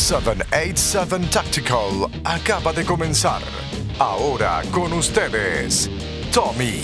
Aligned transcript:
787 0.00 1.28
Tactical 1.30 2.08
acaba 2.24 2.72
de 2.72 2.86
comenzar. 2.86 3.42
Ahora 4.00 4.62
con 4.72 4.94
ustedes, 4.94 5.90
Tommy. 6.32 6.80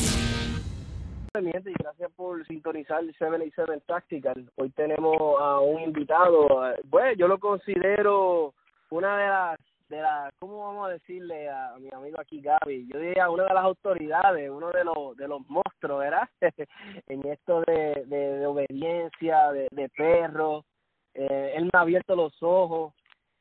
y 1.35 1.73
gracias 1.73 2.13
por 2.15 2.47
sintonizar 2.47 3.01
el 3.01 3.13
787 3.15 3.85
Tactical. 3.87 4.53
Hoy 4.57 4.69
tenemos 4.71 5.17
a 5.41 5.61
un 5.61 5.81
invitado, 5.81 6.47
bueno, 6.85 7.13
yo 7.17 7.27
lo 7.27 7.39
considero 7.39 8.53
una 8.91 9.17
de 9.17 9.29
las, 9.29 9.59
de 9.89 10.03
las, 10.03 10.35
¿cómo 10.39 10.67
vamos 10.67 10.87
a 10.87 10.93
decirle 10.93 11.49
a 11.49 11.75
mi 11.81 11.89
amigo 11.91 12.21
aquí 12.21 12.43
Gaby? 12.43 12.87
Yo 12.93 13.01
diría 13.01 13.31
una 13.31 13.45
de 13.45 13.55
las 13.55 13.65
autoridades, 13.65 14.51
uno 14.51 14.71
de 14.71 14.85
los, 14.85 15.17
de 15.17 15.27
los 15.27 15.41
monstruos, 15.49 16.01
¿verdad? 16.01 16.29
en 17.09 17.27
esto 17.27 17.63
de, 17.67 18.05
de, 18.07 18.47
obediencia, 18.47 19.53
de, 19.53 19.69
de 19.71 19.89
perro. 19.89 20.67
Eh, 21.15 21.55
él 21.57 21.65
me 21.65 21.71
ha 21.73 21.81
abierto 21.81 22.15
los 22.15 22.35
ojos 22.43 22.93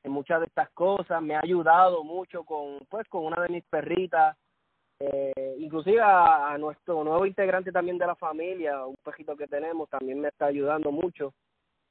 en 0.05 0.11
muchas 0.11 0.39
de 0.39 0.45
estas 0.45 0.69
cosas, 0.69 1.21
me 1.21 1.35
ha 1.35 1.41
ayudado 1.43 2.03
mucho 2.03 2.43
con, 2.43 2.77
pues, 2.89 3.07
con 3.07 3.25
una 3.25 3.41
de 3.41 3.49
mis 3.49 3.63
perritas, 3.65 4.37
eh, 4.99 5.55
inclusive 5.57 5.99
a, 5.99 6.55
nuestro 6.59 7.03
nuevo 7.03 7.25
integrante 7.25 7.71
también 7.71 7.97
de 7.97 8.05
la 8.05 8.15
familia, 8.15 8.85
un 8.85 8.95
pejito 9.03 9.35
que 9.35 9.47
tenemos, 9.47 9.89
también 9.89 10.21
me 10.21 10.27
está 10.27 10.45
ayudando 10.45 10.91
mucho. 10.91 11.33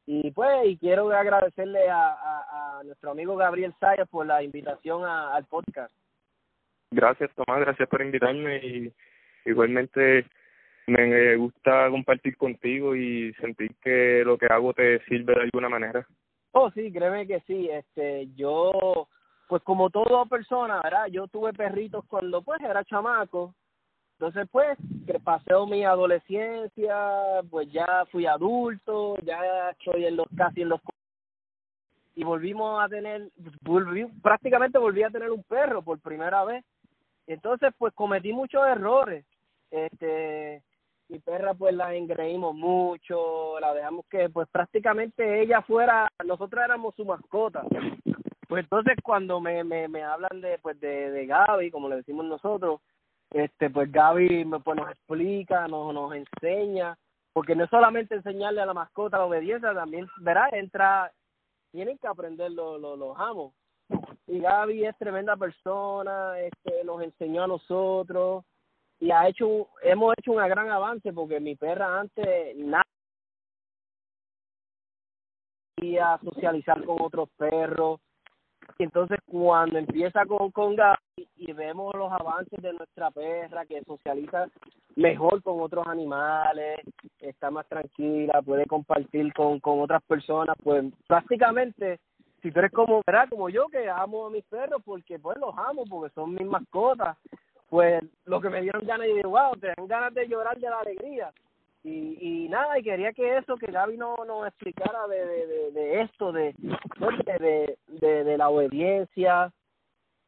Y 0.07 0.31
pues, 0.31 0.67
y 0.67 0.77
quiero 0.79 1.11
agradecerle 1.11 1.89
a, 1.91 2.79
a, 2.79 2.83
nuestro 2.85 3.11
amigo 3.11 3.37
Gabriel 3.37 3.75
Sayas 3.81 4.09
por 4.09 4.27
la 4.27 4.43
invitación 4.43 5.05
al 5.05 5.45
podcast. 5.47 5.93
Gracias, 6.93 7.31
Tomás, 7.35 7.63
gracias 7.63 7.89
por 7.89 8.01
invitarme 8.01 8.59
y 8.59 8.93
igualmente 9.45 10.27
me 10.87 11.35
gusta 11.37 11.91
compartir 11.91 12.37
contigo 12.37 12.95
y 12.95 13.33
sentir 13.35 13.75
que 13.83 14.23
lo 14.25 14.39
que 14.39 14.47
hago 14.47 14.73
te 14.73 15.03
sirve 15.07 15.35
de 15.35 15.43
alguna 15.43 15.69
manera. 15.69 16.07
Oh, 16.57 16.71
sí, 16.71 16.93
créeme 16.93 17.27
que 17.27 17.41
sí. 17.41 17.69
Este, 17.69 18.29
yo, 18.37 19.09
pues 19.49 19.63
como 19.63 19.91
toda 19.91 20.25
persona, 20.27 20.81
¿verdad? 20.83 21.07
Yo 21.07 21.27
tuve 21.27 21.53
perritos 21.53 22.05
cuando, 22.07 22.43
pues, 22.43 22.61
era 22.61 22.85
chamaco. 22.85 23.53
Entonces, 24.13 24.49
pues, 24.53 24.79
paseo 25.25 25.67
mi 25.67 25.85
adolescencia, 25.85 26.97
pues 27.51 27.71
ya 27.73 28.05
fui 28.13 28.27
adulto, 28.27 29.17
ya 29.25 29.71
estoy 29.71 30.07
en 30.07 30.17
los 30.17 30.29
casi 30.37 30.63
en 30.63 30.69
los 30.69 30.81
y 32.17 32.23
volvimos 32.23 32.81
a 32.81 32.89
tener, 32.89 33.29
volví, 33.63 34.07
prácticamente 34.23 34.79
volví 34.79 35.03
a 35.03 35.11
tener 35.11 35.33
un 35.33 35.43
perro 35.43 35.83
por 35.83 35.99
primera 35.99 36.45
vez. 36.45 36.65
Entonces, 37.27 37.73
pues 37.77 37.93
cometí 37.95 38.33
muchos 38.33 38.65
errores. 38.69 39.25
Este, 39.73 40.63
mi 41.09 41.19
perra 41.19 41.55
pues 41.55 41.75
la 41.75 41.95
engreímos 41.95 42.55
mucho, 42.55 43.59
la 43.61 43.75
dejamos 43.75 44.07
que 44.11 44.29
pues 44.31 44.49
prácticamente 44.49 45.43
ella 45.43 45.63
fuera, 45.63 46.09
nosotros 46.25 46.65
éramos 46.65 46.95
su 46.95 47.05
mascota. 47.05 47.63
Pues 48.49 48.65
entonces 48.65 48.97
cuando 49.03 49.41
me, 49.41 49.65
me, 49.65 49.89
me 49.89 50.03
hablan 50.03 50.41
de 50.41 50.59
pues 50.59 50.79
de, 50.81 51.11
de 51.11 51.27
Gaby, 51.27 51.71
como 51.71 51.89
le 51.89 51.97
decimos 51.97 52.25
nosotros, 52.25 52.81
este 53.31 53.71
pues 53.71 53.91
Gaby 53.91 54.45
pues 54.65 54.77
nos 54.77 54.91
explica, 54.91 55.67
nos, 55.69 55.93
nos 55.93 56.15
enseña, 56.15 56.97
porque 57.33 57.55
no 57.55 57.65
es 57.65 57.71
solamente 57.71 58.15
enseñarle 58.15 58.61
a 58.61 58.67
la 58.67 58.75
mascota 58.75 59.19
la 59.19 59.25
obediencia, 59.25 59.75
también, 59.75 60.07
verá, 60.19 60.49
entra, 60.53 61.13
tienen 61.73 61.99
que 61.99 62.07
aprender 62.07 62.53
los, 62.53 62.81
los, 62.81 62.99
los 62.99 63.19
amos. 63.19 63.53
Y 64.27 64.39
Gaby 64.39 64.87
es 64.87 64.97
tremenda 64.97 65.37
persona, 65.37 66.39
este 66.39 66.85
nos 66.85 67.03
enseñó 67.03 67.43
a 67.43 67.49
nosotros, 67.49 68.45
y 69.01 69.11
ha 69.11 69.29
hecho 69.29 69.69
hemos 69.83 70.15
hecho 70.19 70.33
un 70.33 70.49
gran 70.49 70.71
avance 70.71 71.13
porque 71.13 71.41
mi 71.41 71.57
perra 71.57 72.01
antes 72.01 72.57
nada 72.57 72.85
a 76.01 76.19
socializar 76.25 76.83
con 76.85 76.97
otros 77.01 77.29
perros 77.37 78.01
entonces 78.79 79.19
cuando 79.27 79.79
empieza 79.79 80.25
con 80.25 80.51
con 80.51 80.75
Gaby 80.75 81.29
y 81.37 81.53
vemos 81.53 81.95
los 81.95 82.11
avances 82.11 82.63
de 82.63 82.73
nuestra 82.73 83.11
perra 83.11 83.67
que 83.67 83.83
socializa 83.85 84.47
mejor 84.97 85.43
con 85.43 85.61
otros 85.61 85.87
animales 85.87 86.81
está 87.21 87.51
más 87.51 87.67
tranquila 87.69 88.41
puede 88.43 88.65
compartir 88.65 89.33
con 89.35 89.61
con 89.61 89.81
otras 89.81 90.03
personas 90.05 90.57
pues 90.63 90.85
prácticamente 91.07 92.01
si 92.41 92.51
tú 92.51 92.59
eres 92.61 92.73
como 92.73 93.03
¿verdad? 93.07 93.29
como 93.29 93.51
yo 93.51 93.69
que 93.69 93.89
amo 93.91 94.27
a 94.27 94.31
mis 94.31 94.45
perros 94.45 94.81
porque 94.85 95.19
pues 95.19 95.37
los 95.39 95.55
amo 95.59 95.85
porque 95.89 96.15
son 96.15 96.33
mis 96.33 96.47
mascotas 96.47 97.19
pues 97.69 98.03
lo 98.25 98.41
que 98.41 98.51
me 98.51 98.63
dieron 98.63 98.87
ganas 98.87 99.09
y 99.09 99.15
digo, 99.15 99.31
wow, 99.31 99.55
te 99.57 99.69
dan 99.77 99.87
ganas 99.89 100.15
de 100.15 100.29
llorar 100.29 100.59
de 100.59 100.71
la 100.71 100.81
alegría. 100.81 101.33
Y, 101.83 102.45
y 102.45 102.49
nada, 102.49 102.79
y 102.79 102.83
quería 102.83 103.13
que 103.13 103.37
eso, 103.37 103.57
que 103.57 103.71
Gaby 103.71 103.99
no 103.99 104.17
nos 104.27 104.47
explicara 104.47 105.07
de, 105.07 105.27
de, 105.27 105.71
de, 105.73 106.01
esto, 106.01 106.33
de, 106.33 106.55
de, 106.59 107.79
de, 107.89 108.25
de 108.25 108.39
la 108.39 108.49
obediencia. 108.49 109.53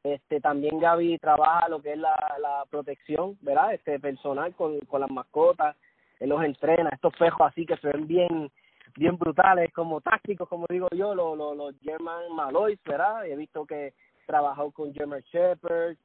Este, 0.03 0.41
también 0.41 0.79
Gaby 0.79 1.19
trabaja 1.19 1.69
lo 1.69 1.81
que 1.81 1.93
es 1.93 1.99
la, 1.99 2.15
la 2.41 2.65
protección, 2.71 3.39
¿verdad? 3.41 3.75
Este, 3.75 3.99
personal 3.99 4.55
con, 4.55 4.79
con 4.81 5.01
las 5.01 5.11
mascotas. 5.11 5.77
Él 6.21 6.29
los 6.29 6.43
entrena, 6.43 6.91
estos 6.93 7.15
pejos 7.17 7.47
así 7.47 7.65
que 7.67 7.77
se 7.79 7.89
ven 7.89 8.07
bien 8.07 8.51
bien 8.97 9.19
brutales, 9.19 9.73
como 9.73 10.01
tácticos, 10.01 10.49
como 10.49 10.67
digo 10.69 10.89
yo, 10.93 11.15
los, 11.15 11.37
los, 11.37 11.57
los 11.57 11.75
German 11.83 12.33
Malois, 12.35 12.79
¿verdad? 12.85 13.27
He 13.27 13.37
visto 13.37 13.67
que 13.67 13.93
trabajó 14.27 14.71
con 14.71 14.93
German 14.95 15.21
Shepherds, 15.33 16.01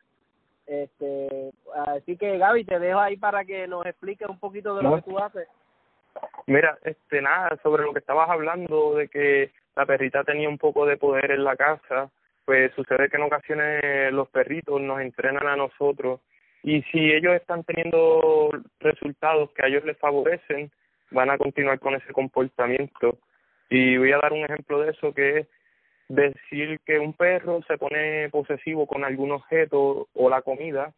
este, 0.72 1.52
así 1.88 2.16
que 2.16 2.38
Gaby, 2.38 2.64
te 2.64 2.80
dejo 2.80 2.98
ahí 2.98 3.18
para 3.18 3.44
que 3.44 3.68
nos 3.68 3.86
expliques 3.86 4.30
un 4.30 4.40
poquito 4.40 4.74
de 4.74 4.84
lo 4.84 4.96
que 4.96 5.02
tú 5.02 5.20
haces. 5.20 5.46
Mira, 6.48 6.78
este 6.84 7.22
nada, 7.22 7.60
sobre 7.62 7.84
lo 7.84 7.92
que 7.92 8.00
estabas 8.00 8.30
hablando 8.30 8.96
de 8.96 9.10
que 9.10 9.52
la 9.76 9.86
perrita 9.86 10.24
tenía 10.24 10.48
un 10.48 10.58
poco 10.58 10.86
de 10.86 10.96
poder 10.96 11.32
en 11.32 11.44
la 11.44 11.58
casa, 11.58 12.10
pues 12.46 12.72
sucede 12.74 13.10
que 13.10 13.18
en 13.18 13.24
ocasiones 13.24 14.14
los 14.14 14.30
perritos 14.30 14.80
nos 14.80 15.02
entrenan 15.02 15.46
a 15.46 15.58
nosotros 15.58 16.22
y 16.64 16.82
si 16.84 17.12
ellos 17.12 17.34
están 17.34 17.66
teniendo 17.66 18.52
resultados 18.80 19.52
que 19.52 19.66
a 19.66 19.68
ellos 19.68 19.84
les 19.84 19.98
favorecen, 19.98 20.72
van 21.12 21.32
a 21.32 21.38
continuar 21.38 21.80
con 21.80 21.96
ese 21.96 22.14
comportamiento. 22.14 23.18
Y 23.70 23.98
voy 23.98 24.14
a 24.14 24.20
dar 24.20 24.32
un 24.32 24.46
ejemplo 24.46 24.80
de 24.80 24.92
eso 24.92 25.14
que 25.14 25.40
es 25.40 25.48
decir 26.16 26.80
que 26.86 27.00
un 27.00 27.14
perro 27.14 27.62
se 27.68 27.78
pone 27.78 28.30
posesivo 28.30 28.86
con 28.86 29.04
algún 29.04 29.32
objeto 29.32 30.08
o 30.14 30.30
la 30.30 30.42
comida 30.42 30.94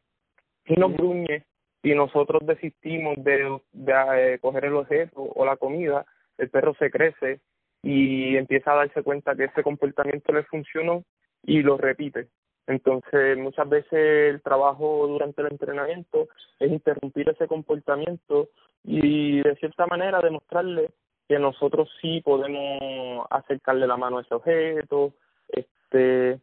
y 0.66 0.76
nos 0.76 0.94
gruñe 0.94 1.46
y 1.84 1.94
nosotros 1.94 2.42
desistimos 2.46 3.16
de, 3.24 3.60
de, 3.74 3.94
eh, 4.16 4.40
coger 4.40 4.66
el 4.66 4.76
objeto 4.76 5.22
o 5.22 5.46
la 5.46 5.58
comida, 5.58 6.06
el 6.38 6.50
perro 6.50 6.74
se 6.76 6.90
crece 6.90 7.42
y 7.82 8.38
empieza 8.38 8.72
a 8.72 8.78
darse 8.78 9.04
cuenta 9.04 9.36
que 9.36 9.46
ese 9.46 9.62
comportamiento 9.62 10.32
le 10.32 10.44
funcionó 10.44 11.04
y 11.44 11.62
lo 11.62 11.78
repite. 11.78 12.30
Entonces, 12.66 13.38
muchas 13.38 13.68
veces 13.68 13.92
el 13.92 14.42
trabajo 14.42 15.06
durante 15.08 15.42
el 15.42 15.50
entrenamiento 15.52 16.30
es 16.60 16.72
interrumpir 16.72 17.30
ese 17.30 17.48
comportamiento 17.48 18.50
y 18.86 19.42
de 19.42 19.56
cierta 19.58 19.86
manera 19.86 20.22
demostrarle 20.22 20.90
que 21.28 21.40
nosotros 21.40 21.90
sí 22.02 22.22
podemos 22.22 23.26
acercarle 23.30 23.88
la 23.88 23.98
mano 23.98 24.18
a 24.18 24.22
ese 24.22 24.36
objeto. 24.36 25.14
Este, 25.48 26.40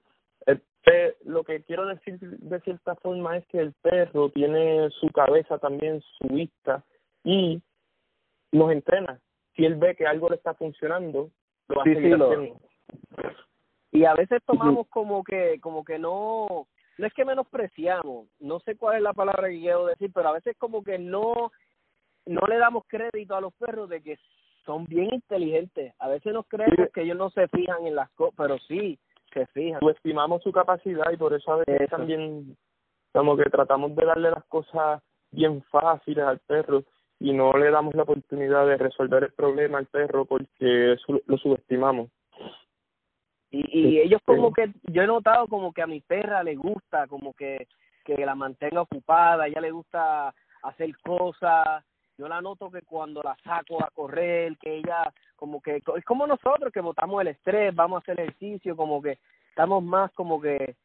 lo 1.25 1.45
que 1.45 1.63
quiero 1.63 1.87
decir 1.87 2.19
de 2.19 2.61
cierta 2.61 2.95
forma 2.97 3.37
es 3.37 3.47
que 3.47 3.59
el 3.59 3.73
perro 3.75 4.31
tiene 4.31 4.91
su 5.01 5.09
cabeza 5.09 5.59
también, 5.59 6.01
su 6.01 6.29
vista, 6.29 6.83
y 7.23 7.63
nos 8.53 8.73
entrena. 8.73 9.21
Si 9.55 9.65
él 9.65 9.77
ve 9.77 9.95
que 9.95 10.07
algo 10.07 10.29
le 10.29 10.37
está 10.37 10.55
funcionando, 10.55 11.31
lo 11.69 11.77
va 11.77 11.83
a 11.83 11.85
seguir 11.85 12.15
haciendo. 12.15 12.61
Y 13.93 14.05
a 14.05 14.15
veces 14.15 14.43
tomamos 14.47 14.87
como 14.89 15.23
que, 15.25 15.59
como 15.61 15.85
que 15.85 15.99
no, 15.99 16.67
no 16.99 17.07
es 17.07 17.13
que 17.13 17.25
menospreciamos, 17.25 18.29
no 18.39 18.61
sé 18.61 18.77
cuál 18.77 18.97
es 18.97 19.03
la 19.03 19.13
palabra 19.13 19.49
que 19.49 19.59
quiero 19.59 19.87
decir, 19.87 20.11
pero 20.15 20.29
a 20.29 20.33
veces 20.33 20.57
como 20.59 20.83
que 20.83 20.99
no, 20.99 21.51
no 22.27 22.41
le 22.47 22.57
damos 22.57 22.85
crédito 22.87 23.35
a 23.35 23.41
los 23.41 23.53
perros 23.55 23.89
de 23.89 24.01
que 24.01 24.17
son 24.65 24.85
bien 24.87 25.13
inteligentes. 25.13 25.95
A 25.99 26.09
veces 26.09 26.33
nos 26.33 26.47
creemos 26.47 26.91
que 26.93 27.03
ellos 27.03 27.17
no 27.17 27.31
se 27.31 27.49
fijan 27.49 27.87
en 27.87 27.95
las 27.95 28.11
cosas, 28.11 28.35
pero 28.37 28.59
sí 28.59 28.99
se 29.33 29.47
fijan. 29.47 29.81
estimamos 29.89 30.43
su 30.43 30.53
capacidad 30.53 31.11
y 31.13 31.17
por 31.17 31.35
eso 31.35 31.53
a 31.53 31.57
veces 31.57 31.89
también 31.89 32.57
como 33.13 33.37
que 33.37 33.45
tratamos 33.45 33.95
de 33.95 34.05
darle 34.05 34.31
las 34.31 34.45
cosas 34.45 35.03
bien 35.31 35.63
fáciles 35.71 36.25
al 36.25 36.39
perro 36.41 36.85
y 37.19 37.33
no 37.33 37.53
le 37.53 37.71
damos 37.71 37.95
la 37.95 38.03
oportunidad 38.03 38.67
de 38.67 38.77
resolver 38.77 39.25
el 39.25 39.33
problema 39.33 39.79
al 39.79 39.87
perro 39.87 40.25
porque 40.25 40.97
lo 41.27 41.37
subestimamos. 41.39 42.09
Y, 43.51 43.79
y 43.79 44.01
ellos 44.01 44.21
como 44.25 44.53
que, 44.53 44.73
yo 44.85 45.03
he 45.03 45.07
notado 45.07 45.47
como 45.49 45.73
que 45.73 45.83
a 45.83 45.87
mi 45.87 46.01
perra 46.01 46.43
le 46.43 46.55
gusta, 46.55 47.07
como 47.09 47.35
que, 47.35 47.67
que 48.05 48.25
la 48.25 48.35
mantenga 48.35 48.83
ocupada, 48.83 49.45
a 49.45 49.47
ella 49.49 49.61
le 49.61 49.73
gusta 49.73 50.33
hacer 50.63 50.97
cosas, 50.99 51.85
yo 52.21 52.29
la 52.29 52.43
noto 52.43 52.71
que 52.71 52.83
cuando 52.83 53.23
la 53.23 53.35
saco 53.43 53.83
a 53.83 53.91
correr, 53.91 54.59
que 54.59 54.77
ella 54.77 55.11
como 55.37 55.63
que 55.63 55.77
es 55.77 56.05
como 56.05 56.27
nosotros 56.27 56.71
que 56.71 56.83
botamos 56.83 57.23
el 57.23 57.29
estrés, 57.29 57.75
vamos 57.75 57.97
a 57.97 58.01
hacer 58.03 58.21
ejercicio, 58.21 58.77
como 58.77 59.01
que 59.01 59.19
estamos 59.49 59.83
más 59.83 60.13
como 60.13 60.39
que 60.39 60.77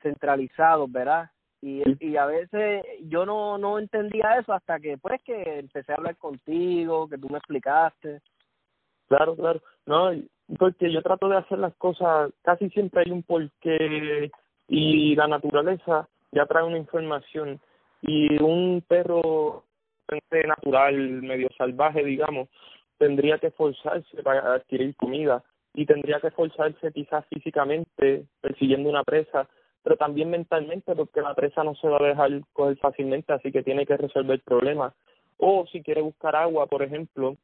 centralizados, 0.00 0.90
¿verdad? 0.92 1.28
Y, 1.60 1.82
y 1.98 2.16
a 2.16 2.26
veces 2.26 2.84
yo 3.08 3.26
no 3.26 3.58
no 3.58 3.80
entendía 3.80 4.38
eso 4.38 4.52
hasta 4.52 4.78
que 4.78 4.96
pues 4.98 5.20
que 5.22 5.58
empecé 5.58 5.92
a 5.92 5.96
hablar 5.96 6.16
contigo, 6.16 7.08
que 7.08 7.18
tú 7.18 7.28
me 7.28 7.38
explicaste. 7.38 8.20
Claro, 9.08 9.34
claro. 9.34 9.60
No, 9.86 10.12
porque 10.58 10.92
yo 10.92 11.02
trato 11.02 11.28
de 11.28 11.38
hacer 11.38 11.58
las 11.58 11.74
cosas, 11.74 12.30
casi 12.42 12.70
siempre 12.70 13.02
hay 13.04 13.10
un 13.10 13.24
porqué 13.24 14.30
y 14.68 15.16
la 15.16 15.26
naturaleza 15.26 16.08
ya 16.30 16.46
trae 16.46 16.62
una 16.62 16.78
información 16.78 17.60
y 18.00 18.40
un 18.40 18.84
perro 18.86 19.64
natural, 20.46 21.22
medio 21.22 21.48
salvaje, 21.56 22.04
digamos, 22.04 22.48
tendría 22.98 23.38
que 23.38 23.48
esforzarse 23.48 24.22
para 24.22 24.54
adquirir 24.54 24.94
comida 24.96 25.42
y 25.74 25.86
tendría 25.86 26.20
que 26.20 26.28
esforzarse 26.28 26.92
quizás 26.92 27.24
físicamente 27.26 28.24
persiguiendo 28.40 28.88
una 28.88 29.02
presa, 29.02 29.48
pero 29.82 29.96
también 29.96 30.30
mentalmente 30.30 30.94
porque 30.94 31.20
la 31.20 31.34
presa 31.34 31.64
no 31.64 31.74
se 31.74 31.88
va 31.88 31.98
a 31.98 32.08
dejar 32.08 32.30
coger 32.52 32.76
fácilmente, 32.78 33.32
así 33.32 33.50
que 33.50 33.62
tiene 33.62 33.86
que 33.86 33.96
resolver 33.96 34.40
problemas. 34.42 34.94
O 35.38 35.66
si 35.66 35.82
quiere 35.82 36.00
buscar 36.00 36.36
agua, 36.36 36.66
por 36.66 36.82
ejemplo, 36.82 37.36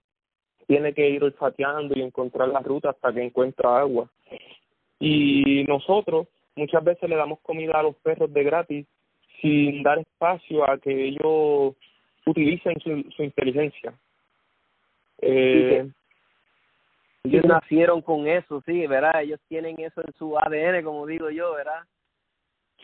tiene 0.67 0.95
que 0.95 1.09
ir 1.09 1.25
olfateando 1.25 1.99
y 1.99 2.03
encontrar 2.03 2.49
la 2.49 2.61
ruta 2.61 2.91
hasta 2.91 3.13
que 3.13 3.25
encuentra 3.25 3.81
agua. 3.81 4.09
Y 5.01 5.65
nosotros 5.65 6.29
muchas 6.55 6.85
veces 6.85 7.11
le 7.11 7.17
damos 7.17 7.41
comida 7.41 7.73
a 7.75 7.83
los 7.83 7.97
perros 7.97 8.33
de 8.33 8.45
gratis 8.45 8.87
sin 9.41 9.83
dar 9.83 9.99
espacio 9.99 10.69
a 10.71 10.79
que 10.79 11.09
ellos 11.09 11.75
utilicen 12.26 12.78
su, 12.81 13.05
su 13.17 13.22
inteligencia. 13.22 13.93
Eh, 15.22 15.88
ellos 17.25 17.44
nacieron 17.44 18.00
con 18.00 18.26
eso, 18.26 18.62
sí, 18.64 18.87
¿verdad? 18.87 19.22
Ellos 19.22 19.40
tienen 19.49 19.78
eso 19.78 20.00
en 20.00 20.12
su 20.14 20.38
ADN, 20.38 20.82
como 20.82 21.06
digo 21.06 21.31
yo, 21.31 21.52
¿verdad? 21.55 21.82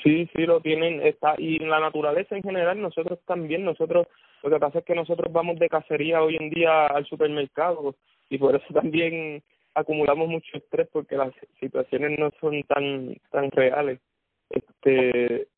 Sí, 0.03 0.29
sí, 0.35 0.45
lo 0.45 0.61
tienen, 0.61 1.01
está, 1.07 1.35
y 1.39 1.63
en 1.63 1.71
la 1.71 1.81
naturaleza 1.81 2.37
en 2.37 2.43
general, 2.43 2.81
nosotros 2.81 3.19
también, 3.25 3.65
nosotros, 3.65 4.07
lo 4.43 4.51
que 4.51 4.59
pasa 4.59 4.81
es 4.81 4.85
que 4.85 4.95
nosotros 4.95 5.33
vamos 5.33 5.59
de 5.59 5.71
cacería 5.71 6.23
hoy 6.23 6.37
en 6.37 6.51
día 6.51 6.87
al 6.87 7.07
supermercado 7.07 7.95
y 8.29 8.37
por 8.37 8.55
eso 8.55 8.67
también 8.75 9.43
acumulamos 9.75 10.29
mucho 10.29 10.57
estrés 10.57 10.89
porque 10.93 11.17
las 11.17 11.33
situaciones 11.61 12.19
no 12.19 12.31
son 12.41 12.63
tan 12.65 13.17
tan 13.31 13.51
reales. 13.51 14.01
Este 14.51 15.49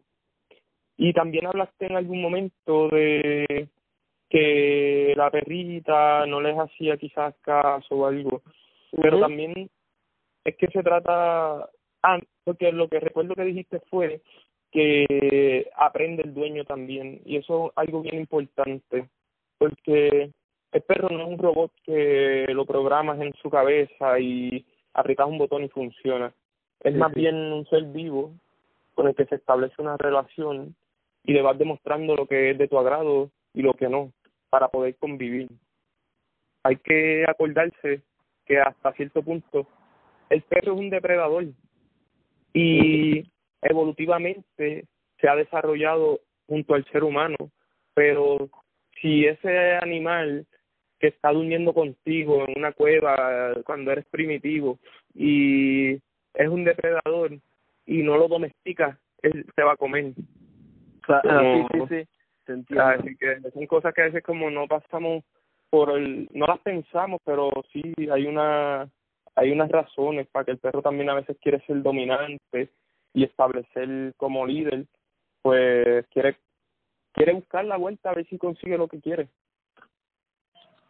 y 0.98 1.12
también 1.12 1.46
hablaste 1.46 1.86
en 1.86 1.96
algún 1.96 2.20
momento 2.20 2.88
de 2.88 3.68
que 4.28 5.14
la 5.16 5.30
perrita 5.30 6.26
no 6.26 6.40
les 6.40 6.58
hacía 6.58 6.96
quizás 6.98 7.34
caso 7.40 7.94
o 7.94 8.06
algo, 8.06 8.42
pero 9.00 9.20
también 9.20 9.70
es 10.44 10.56
que 10.56 10.66
se 10.66 10.82
trata, 10.82 11.70
ah, 12.02 12.18
porque 12.44 12.72
lo 12.72 12.88
que 12.88 13.00
recuerdo 13.00 13.34
que 13.34 13.44
dijiste 13.44 13.80
fue 13.88 14.20
que 14.72 15.70
aprende 15.76 16.24
el 16.24 16.34
dueño 16.34 16.64
también 16.64 17.22
y 17.24 17.36
eso 17.36 17.68
es 17.68 17.72
algo 17.76 18.02
bien 18.02 18.16
importante 18.16 19.08
porque 19.56 20.30
el 20.72 20.82
perro 20.82 21.08
no 21.10 21.22
es 21.22 21.28
un 21.28 21.38
robot 21.38 21.72
que 21.84 22.46
lo 22.48 22.66
programas 22.66 23.20
en 23.20 23.32
su 23.40 23.48
cabeza 23.48 24.18
y 24.18 24.66
aprietas 24.94 25.28
un 25.28 25.38
botón 25.38 25.64
y 25.64 25.68
funciona. 25.68 26.32
Es 26.80 26.94
más 26.94 27.12
bien 27.14 27.34
un 27.34 27.66
ser 27.66 27.84
vivo 27.84 28.32
con 28.94 29.08
el 29.08 29.14
que 29.14 29.26
se 29.26 29.36
establece 29.36 29.80
una 29.80 29.96
relación 29.96 30.74
y 31.24 31.32
le 31.32 31.42
vas 31.42 31.58
demostrando 31.58 32.16
lo 32.16 32.26
que 32.26 32.50
es 32.50 32.58
de 32.58 32.68
tu 32.68 32.78
agrado 32.78 33.30
y 33.52 33.62
lo 33.62 33.74
que 33.74 33.88
no 33.88 34.12
para 34.50 34.68
poder 34.68 34.96
convivir. 34.96 35.48
Hay 36.62 36.76
que 36.76 37.24
acordarse 37.26 38.02
que 38.44 38.58
hasta 38.58 38.92
cierto 38.94 39.22
punto 39.22 39.66
el 40.30 40.42
perro 40.42 40.72
es 40.72 40.78
un 40.78 40.90
depredador 40.90 41.46
y 42.52 43.30
evolutivamente 43.62 44.86
se 45.20 45.28
ha 45.28 45.36
desarrollado 45.36 46.20
junto 46.46 46.74
al 46.74 46.84
ser 46.86 47.04
humano, 47.04 47.36
pero 47.94 48.48
si 49.00 49.26
ese 49.26 49.76
animal 49.76 50.46
que 50.98 51.08
está 51.08 51.30
durmiendo 51.30 51.72
contigo 51.72 52.44
en 52.46 52.58
una 52.58 52.72
cueva 52.72 53.54
cuando 53.64 53.92
eres 53.92 54.06
primitivo 54.06 54.78
y 55.14 55.94
es 56.34 56.48
un 56.48 56.64
depredador 56.64 57.38
y 57.86 58.02
no 58.02 58.16
lo 58.16 58.28
domesticas, 58.28 58.98
él 59.22 59.46
se 59.54 59.62
va 59.62 59.72
a 59.72 59.76
comer. 59.76 60.12
Sí, 61.08 61.86
sí, 61.88 62.06
sí. 62.46 62.78
Así 62.78 63.16
que 63.16 63.40
son 63.52 63.66
cosas 63.66 63.94
que 63.94 64.02
a 64.02 64.04
veces 64.06 64.22
como 64.22 64.50
no 64.50 64.66
pasamos 64.66 65.24
por 65.70 65.90
el, 65.90 66.28
no 66.32 66.46
las 66.46 66.60
pensamos, 66.60 67.20
pero 67.24 67.50
sí 67.72 67.94
hay 68.10 68.26
una 68.26 68.88
hay 69.34 69.52
unas 69.52 69.70
razones 69.70 70.26
para 70.28 70.44
que 70.44 70.50
el 70.52 70.58
perro 70.58 70.82
también 70.82 71.10
a 71.10 71.14
veces 71.14 71.36
quiere 71.40 71.60
ser 71.66 71.82
dominante 71.82 72.70
y 73.14 73.24
establecer 73.24 74.14
como 74.16 74.46
líder, 74.46 74.86
pues 75.42 76.06
quiere 76.08 76.36
quiere 77.12 77.34
buscar 77.34 77.64
la 77.64 77.76
vuelta 77.76 78.10
a 78.10 78.14
ver 78.14 78.26
si 78.26 78.38
consigue 78.38 78.78
lo 78.78 78.88
que 78.88 79.00
quiere. 79.00 79.28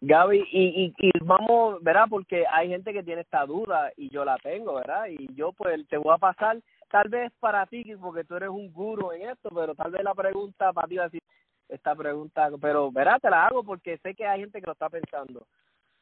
Gaby, 0.01 0.47
y, 0.51 0.93
y, 0.97 1.07
y 1.07 1.11
vamos, 1.21 1.83
¿verdad? 1.83 2.05
Porque 2.09 2.45
hay 2.49 2.69
gente 2.69 2.93
que 2.93 3.03
tiene 3.03 3.21
esta 3.21 3.45
duda 3.45 3.91
y 3.97 4.09
yo 4.09 4.23
la 4.23 4.37
tengo, 4.37 4.75
¿verdad? 4.75 5.07
Y 5.07 5.33
yo 5.35 5.51
pues 5.51 5.85
te 5.89 5.97
voy 5.97 6.13
a 6.13 6.17
pasar, 6.17 6.57
tal 6.89 7.09
vez 7.09 7.31
para 7.39 7.65
ti, 7.65 7.95
porque 7.99 8.23
tú 8.23 8.35
eres 8.35 8.49
un 8.49 8.71
guru 8.71 9.11
en 9.11 9.29
esto, 9.29 9.49
pero 9.53 9.75
tal 9.75 9.91
vez 9.91 10.03
la 10.03 10.13
pregunta 10.13 10.73
para 10.73 10.87
ti 10.87 10.97
va 10.97 11.03
a 11.03 11.07
decir, 11.07 11.23
esta 11.69 11.95
pregunta, 11.95 12.49
pero 12.59 12.91
¿verdad? 12.91 13.19
Te 13.21 13.29
la 13.29 13.45
hago 13.45 13.63
porque 13.63 13.97
sé 13.99 14.15
que 14.15 14.25
hay 14.25 14.41
gente 14.41 14.59
que 14.59 14.65
lo 14.65 14.73
está 14.73 14.89
pensando. 14.89 15.45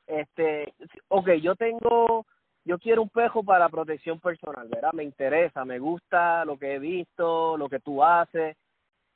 Este, 0.07 0.73
ok, 1.09 1.31
yo 1.41 1.55
tengo, 1.55 2.25
yo 2.63 2.79
quiero 2.79 3.01
un 3.01 3.09
pejo 3.09 3.43
para 3.43 3.67
protección 3.69 4.19
personal, 4.19 4.67
¿verdad? 4.69 4.93
Me 4.93 5.03
interesa, 5.03 5.65
me 5.65 5.79
gusta 5.79 6.45
lo 6.45 6.57
que 6.57 6.75
he 6.75 6.79
visto, 6.79 7.57
lo 7.57 7.67
que 7.67 7.81
tú 7.81 8.01
haces, 8.01 8.55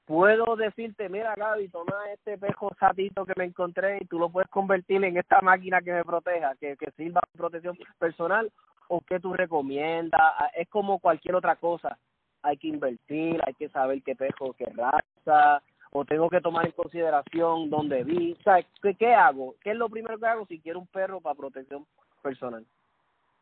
puedo 0.06 0.58
decirte, 0.58 1.08
mira 1.08 1.36
Gaby, 1.36 1.70
toma 1.70 2.12
este 2.14 2.38
pejo 2.38 2.70
satito 2.78 3.26
que 3.26 3.34
me 3.38 3.46
encontré 3.46 4.00
y 4.02 4.06
tú 4.06 4.20
lo 4.20 4.30
puedes 4.30 4.50
convertir 4.50 5.02
en 5.06 5.16
esta 5.16 5.40
máquina 5.42 5.82
que 5.82 5.94
me 5.94 6.04
proteja, 6.04 6.54
que, 6.60 6.76
que 6.76 6.92
sirva 6.92 7.22
protección 7.38 7.78
personal, 7.98 8.52
o 8.94 9.00
que 9.00 9.22
tú 9.22 9.32
recomiendas, 9.34 10.22
es 10.54 10.68
como 10.68 11.00
cualquier 11.00 11.36
otra 11.36 11.56
cosa, 11.56 11.98
hay 12.44 12.58
que 12.58 12.68
invertir, 12.68 13.40
hay 13.48 13.54
que 13.54 13.70
saber 13.70 14.02
qué 14.04 14.18
pejo, 14.18 14.54
qué 14.54 14.66
raza, 14.66 15.64
o 15.92 16.04
tengo 16.04 16.30
que 16.30 16.42
tomar 16.42 16.66
en 16.66 16.74
consideración 16.74 17.70
dónde 17.70 18.04
vi, 18.04 18.34
o 18.34 18.44
sea, 18.44 18.62
¿qué, 18.82 18.96
¿qué 18.96 19.14
hago? 19.14 19.56
¿Qué 19.62 19.72
es 19.72 19.78
lo 19.78 19.88
primero 19.88 20.20
que 20.20 20.26
hago 20.28 20.46
si 20.46 20.60
quiero 20.60 20.80
un 20.80 20.88
perro 20.88 21.22
para 21.22 21.36
protección 21.36 21.86
personal? 22.22 22.66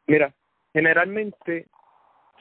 Mira, 0.06 0.32
generalmente 0.72 1.66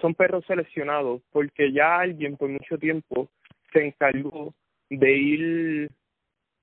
son 0.02 0.14
perros 0.14 0.44
seleccionados 0.46 1.22
porque 1.32 1.72
ya 1.72 2.00
alguien 2.00 2.36
por 2.36 2.50
mucho 2.50 2.76
tiempo 2.76 3.30
se 3.72 3.86
encargó 3.86 4.52
de 4.90 5.16
ir 5.16 5.90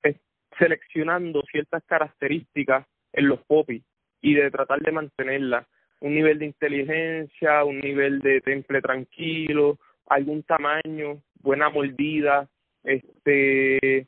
eh, 0.04 0.20
seleccionando 0.60 1.42
ciertas 1.52 1.84
características 1.86 2.86
en 3.14 3.30
los 3.30 3.42
popis 3.46 3.84
y 4.22 4.36
de 4.36 4.52
tratar 4.52 4.80
de 4.82 4.92
mantenerlas. 4.92 5.66
Un 6.06 6.14
nivel 6.14 6.38
de 6.38 6.46
inteligencia, 6.46 7.64
un 7.64 7.80
nivel 7.80 8.20
de 8.20 8.40
temple 8.40 8.80
tranquilo, 8.80 9.80
algún 10.06 10.44
tamaño, 10.44 11.20
buena 11.42 11.70
mordida, 11.70 12.48
este 12.84 14.06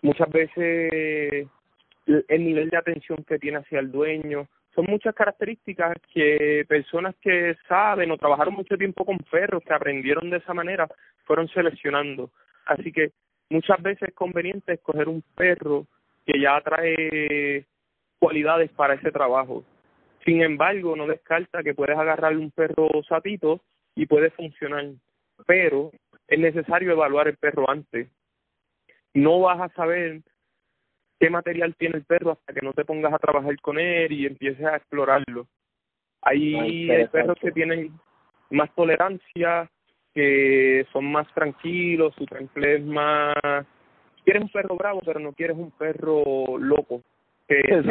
muchas 0.00 0.30
veces 0.30 1.48
el 2.06 2.44
nivel 2.44 2.70
de 2.70 2.76
atención 2.76 3.24
que 3.24 3.40
tiene 3.40 3.58
hacia 3.58 3.80
el 3.80 3.90
dueño. 3.90 4.46
Son 4.76 4.84
muchas 4.88 5.12
características 5.12 5.96
que 6.14 6.64
personas 6.68 7.16
que 7.20 7.56
saben 7.68 8.12
o 8.12 8.16
trabajaron 8.16 8.54
mucho 8.54 8.76
tiempo 8.78 9.04
con 9.04 9.18
perros, 9.18 9.64
que 9.64 9.74
aprendieron 9.74 10.30
de 10.30 10.36
esa 10.36 10.54
manera, 10.54 10.86
fueron 11.24 11.48
seleccionando. 11.48 12.30
Así 12.64 12.92
que 12.92 13.10
muchas 13.50 13.82
veces 13.82 14.10
es 14.10 14.14
conveniente 14.14 14.74
escoger 14.74 15.08
un 15.08 15.24
perro 15.34 15.84
que 16.24 16.40
ya 16.40 16.60
trae 16.60 17.66
cualidades 18.20 18.70
para 18.70 18.94
ese 18.94 19.10
trabajo. 19.10 19.64
Sin 20.28 20.42
embargo, 20.42 20.94
no 20.94 21.06
descarta 21.06 21.62
que 21.62 21.72
puedes 21.72 21.96
agarrar 21.96 22.36
un 22.36 22.50
perro 22.50 22.90
satito 23.08 23.62
y 23.94 24.04
puede 24.04 24.28
funcionar, 24.28 24.84
pero 25.46 25.90
es 26.26 26.38
necesario 26.38 26.92
evaluar 26.92 27.28
el 27.28 27.38
perro 27.38 27.70
antes. 27.70 28.08
No 29.14 29.40
vas 29.40 29.58
a 29.58 29.74
saber 29.74 30.20
qué 31.18 31.30
material 31.30 31.74
tiene 31.76 31.96
el 31.96 32.04
perro 32.04 32.32
hasta 32.32 32.52
que 32.52 32.60
no 32.60 32.74
te 32.74 32.84
pongas 32.84 33.14
a 33.14 33.18
trabajar 33.18 33.58
con 33.62 33.78
él 33.78 34.12
y 34.12 34.26
empieces 34.26 34.66
a 34.66 34.76
explorarlo. 34.76 35.46
Hay 36.20 36.88
perros 37.10 37.38
que 37.40 37.50
tienen 37.52 37.98
más 38.50 38.68
tolerancia 38.74 39.70
que 40.12 40.86
son 40.92 41.10
más 41.10 41.26
tranquilos, 41.32 42.14
su 42.18 42.26
temple 42.26 42.74
es 42.74 42.84
más... 42.84 43.34
Quieres 44.26 44.42
un 44.42 44.50
perro 44.50 44.76
bravo, 44.76 45.00
pero 45.06 45.20
no 45.20 45.32
quieres 45.32 45.56
un 45.56 45.70
perro 45.70 46.58
loco. 46.58 47.02
Que 47.46 47.82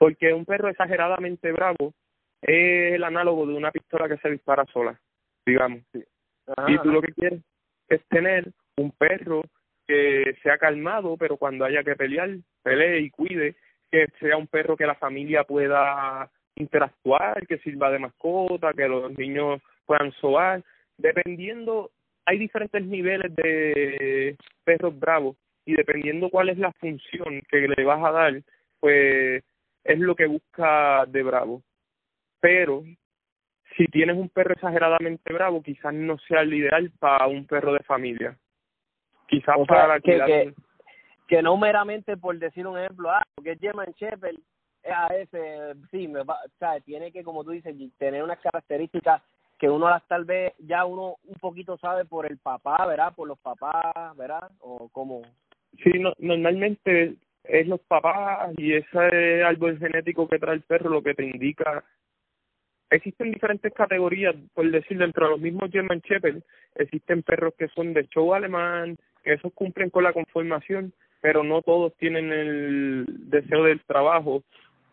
porque 0.00 0.32
un 0.32 0.46
perro 0.46 0.70
exageradamente 0.70 1.52
bravo 1.52 1.92
es 2.40 2.94
el 2.94 3.04
análogo 3.04 3.46
de 3.46 3.52
una 3.52 3.70
pistola 3.70 4.08
que 4.08 4.16
se 4.16 4.30
dispara 4.30 4.64
sola, 4.72 4.98
digamos. 5.44 5.82
y 5.94 6.78
tú 6.78 6.90
lo 6.90 7.02
que 7.02 7.12
quieres 7.12 7.40
es 7.86 8.02
tener 8.08 8.50
un 8.78 8.92
perro 8.92 9.42
que 9.86 10.38
sea 10.42 10.56
calmado, 10.56 11.18
pero 11.18 11.36
cuando 11.36 11.66
haya 11.66 11.84
que 11.84 11.96
pelear, 11.96 12.30
pelee 12.62 13.00
y 13.00 13.10
cuide, 13.10 13.56
que 13.90 14.06
sea 14.18 14.38
un 14.38 14.46
perro 14.46 14.74
que 14.74 14.86
la 14.86 14.94
familia 14.94 15.44
pueda 15.44 16.30
interactuar, 16.54 17.46
que 17.46 17.58
sirva 17.58 17.90
de 17.90 17.98
mascota, 17.98 18.72
que 18.72 18.88
los 18.88 19.12
niños 19.18 19.60
puedan 19.84 20.12
sobar, 20.12 20.62
dependiendo, 20.96 21.90
hay 22.24 22.38
diferentes 22.38 22.82
niveles 22.86 23.36
de 23.36 24.34
perros 24.64 24.98
bravos 24.98 25.36
y 25.66 25.74
dependiendo 25.74 26.30
cuál 26.30 26.48
es 26.48 26.56
la 26.56 26.72
función 26.72 27.42
que 27.50 27.68
le 27.68 27.84
vas 27.84 28.02
a 28.02 28.12
dar, 28.12 28.42
pues 28.80 29.44
es 29.84 29.98
lo 29.98 30.14
que 30.14 30.26
busca 30.26 31.04
de 31.06 31.22
bravo. 31.22 31.62
Pero 32.40 32.82
si 33.76 33.86
tienes 33.86 34.16
un 34.16 34.28
perro 34.28 34.54
exageradamente 34.54 35.32
bravo, 35.32 35.62
quizás 35.62 35.94
no 35.94 36.18
sea 36.18 36.40
el 36.42 36.54
ideal 36.54 36.90
para 36.98 37.26
un 37.26 37.46
perro 37.46 37.72
de 37.72 37.80
familia. 37.80 38.36
Quizás 39.28 39.56
para 39.66 40.00
que, 40.00 40.18
que, 40.26 40.54
que, 41.28 41.42
no 41.42 41.56
meramente 41.56 42.16
por 42.16 42.36
decir 42.38 42.66
un 42.66 42.78
ejemplo, 42.78 43.10
ah, 43.10 43.22
porque 43.34 43.52
es 43.52 43.60
German 43.60 43.92
Shepherd, 43.96 44.36
a 44.84 45.14
ese, 45.14 45.74
sí, 45.90 46.08
me 46.08 46.22
va, 46.22 46.38
o 46.44 46.58
sea, 46.58 46.80
tiene 46.80 47.12
que, 47.12 47.22
como 47.22 47.44
tú 47.44 47.50
dices, 47.50 47.76
tener 47.98 48.22
unas 48.22 48.38
características 48.40 49.22
que 49.58 49.68
uno 49.68 49.90
las 49.90 50.02
tal 50.08 50.24
vez 50.24 50.54
ya 50.58 50.86
uno 50.86 51.16
un 51.22 51.34
poquito 51.34 51.76
sabe 51.76 52.06
por 52.06 52.26
el 52.26 52.38
papá, 52.38 52.84
¿verdad? 52.86 53.12
Por 53.14 53.28
los 53.28 53.38
papás, 53.38 54.16
¿verdad? 54.16 54.50
O 54.60 54.88
como... 54.88 55.20
Sí, 55.84 55.90
no, 55.98 56.14
normalmente 56.18 57.16
es 57.44 57.66
los 57.66 57.80
papás 57.80 58.52
y 58.56 58.74
ese 58.74 59.42
árbol 59.42 59.78
genético 59.78 60.28
que 60.28 60.38
trae 60.38 60.54
el 60.54 60.62
perro 60.62 60.90
lo 60.90 61.02
que 61.02 61.14
te 61.14 61.24
indica. 61.24 61.84
Existen 62.90 63.30
diferentes 63.30 63.72
categorías, 63.72 64.34
por 64.52 64.68
decir, 64.70 64.98
dentro 64.98 65.26
de 65.26 65.30
los 65.32 65.40
mismos 65.40 65.70
German 65.70 66.00
Shepherd, 66.00 66.42
existen 66.74 67.22
perros 67.22 67.54
que 67.56 67.68
son 67.68 67.92
de 67.94 68.06
show 68.08 68.34
alemán, 68.34 68.96
que 69.22 69.34
esos 69.34 69.52
cumplen 69.52 69.90
con 69.90 70.04
la 70.04 70.12
conformación, 70.12 70.92
pero 71.20 71.44
no 71.44 71.62
todos 71.62 71.94
tienen 71.96 72.32
el 72.32 73.04
deseo 73.06 73.64
del 73.64 73.80
trabajo. 73.84 74.42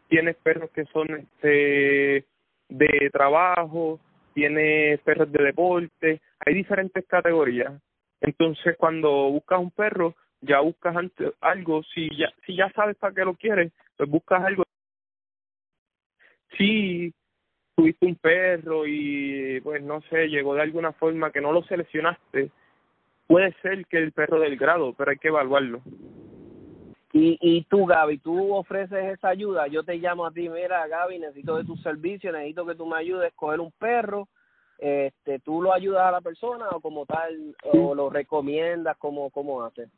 Tienes 0.09 0.35
perros 0.37 0.69
que 0.71 0.85
son 0.85 1.09
este 1.09 2.25
de 2.69 3.09
trabajo, 3.11 3.99
tienes 4.33 4.99
perros 5.01 5.31
de 5.31 5.43
deporte, 5.43 6.21
hay 6.45 6.53
diferentes 6.53 7.05
categorías. 7.07 7.73
Entonces, 8.21 8.75
cuando 8.77 9.09
buscas 9.29 9.59
un 9.59 9.71
perro, 9.71 10.15
ya 10.41 10.59
buscas 10.59 10.95
algo, 11.41 11.83
si 11.83 12.09
ya, 12.15 12.31
si 12.45 12.55
ya 12.55 12.71
sabes 12.73 12.95
para 12.97 13.13
qué 13.13 13.25
lo 13.25 13.35
quieres, 13.35 13.71
pues 13.95 14.09
buscas 14.09 14.43
algo. 14.43 14.63
Si 16.57 17.13
tuviste 17.75 18.05
un 18.05 18.15
perro 18.15 18.87
y, 18.87 19.59
pues 19.61 19.83
no 19.83 20.01
sé, 20.09 20.27
llegó 20.27 20.55
de 20.55 20.61
alguna 20.61 20.93
forma 20.93 21.31
que 21.31 21.41
no 21.41 21.51
lo 21.51 21.63
seleccionaste, 21.63 22.51
puede 23.27 23.53
ser 23.61 23.85
que 23.85 23.97
el 23.97 24.11
perro 24.11 24.39
del 24.39 24.57
grado, 24.57 24.93
pero 24.93 25.11
hay 25.11 25.17
que 25.17 25.27
evaluarlo. 25.27 25.81
Y, 27.13 27.37
y 27.41 27.63
tú, 27.63 27.85
Gaby, 27.85 28.19
tú 28.19 28.53
ofreces 28.53 29.13
esa 29.13 29.29
ayuda. 29.29 29.67
Yo 29.67 29.83
te 29.83 29.95
llamo 29.95 30.25
a 30.25 30.31
ti, 30.31 30.49
mira, 30.49 30.87
Gaby, 30.87 31.19
necesito 31.19 31.57
de 31.57 31.63
tu 31.63 31.75
servicio, 31.77 32.31
necesito 32.31 32.65
que 32.65 32.75
tú 32.75 32.85
me 32.85 32.97
ayudes 32.97 33.25
a 33.25 33.27
escoger 33.27 33.59
un 33.59 33.71
perro. 33.71 34.27
Este, 34.77 35.39
¿Tú 35.39 35.61
lo 35.61 35.73
ayudas 35.73 36.03
a 36.03 36.11
la 36.11 36.21
persona 36.21 36.69
o 36.69 36.79
como 36.79 37.05
tal, 37.05 37.55
o 37.63 37.95
lo 37.95 38.09
recomiendas? 38.09 38.97
¿Cómo, 38.97 39.29
cómo 39.31 39.63
haces? 39.63 39.89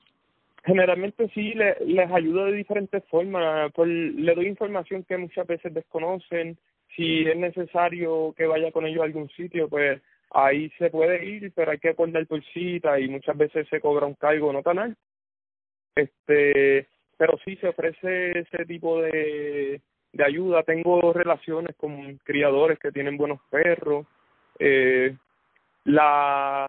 Generalmente 0.66 1.30
sí, 1.34 1.54
le, 1.54 1.78
les 1.86 2.12
ayudo 2.12 2.46
de 2.46 2.54
diferentes 2.54 3.04
formas. 3.06 3.72
Por, 3.74 3.88
le 3.88 4.36
doy 4.36 4.48
información 4.48 5.04
que 5.04 5.18
muchas 5.18 5.48
veces 5.48 5.74
desconocen. 5.74 6.58
Si 6.96 7.28
es 7.28 7.38
necesario 7.38 8.34
que 8.36 8.46
vaya 8.46 8.72
con 8.72 8.86
ellos 8.86 9.01
a 9.01 9.06
algún 9.06 9.30
sitio, 9.30 9.70
pues 9.70 10.01
ahí 10.32 10.70
se 10.78 10.89
puede 10.89 11.25
ir, 11.25 11.51
pero 11.56 11.72
hay 11.72 11.80
que 11.80 11.89
acordar 11.89 12.25
por 12.28 12.44
cita 12.46 13.00
y 13.00 13.08
muchas 13.08 13.38
veces 13.38 13.68
se 13.70 13.80
cobra 13.80 14.06
un 14.06 14.16
cargo 14.16 14.51
no 14.51 14.62
tan 14.62 14.80
alto. 14.80 15.00
Este, 15.96 16.88
pero 17.18 17.38
sí 17.44 17.56
se 17.58 17.68
ofrece 17.68 18.39
ese 18.39 18.66
tipo 18.66 19.01
de, 19.01 19.82
de 20.13 20.24
ayuda. 20.24 20.63
Tengo 20.63 21.13
relaciones 21.13 21.75
con 21.75 22.18
criadores 22.24 22.80
que 22.80 22.92
tienen 22.92 23.18
buenos 23.18 23.39
perros. 23.50 24.06
Eh, 24.60 25.16
la 25.86 26.68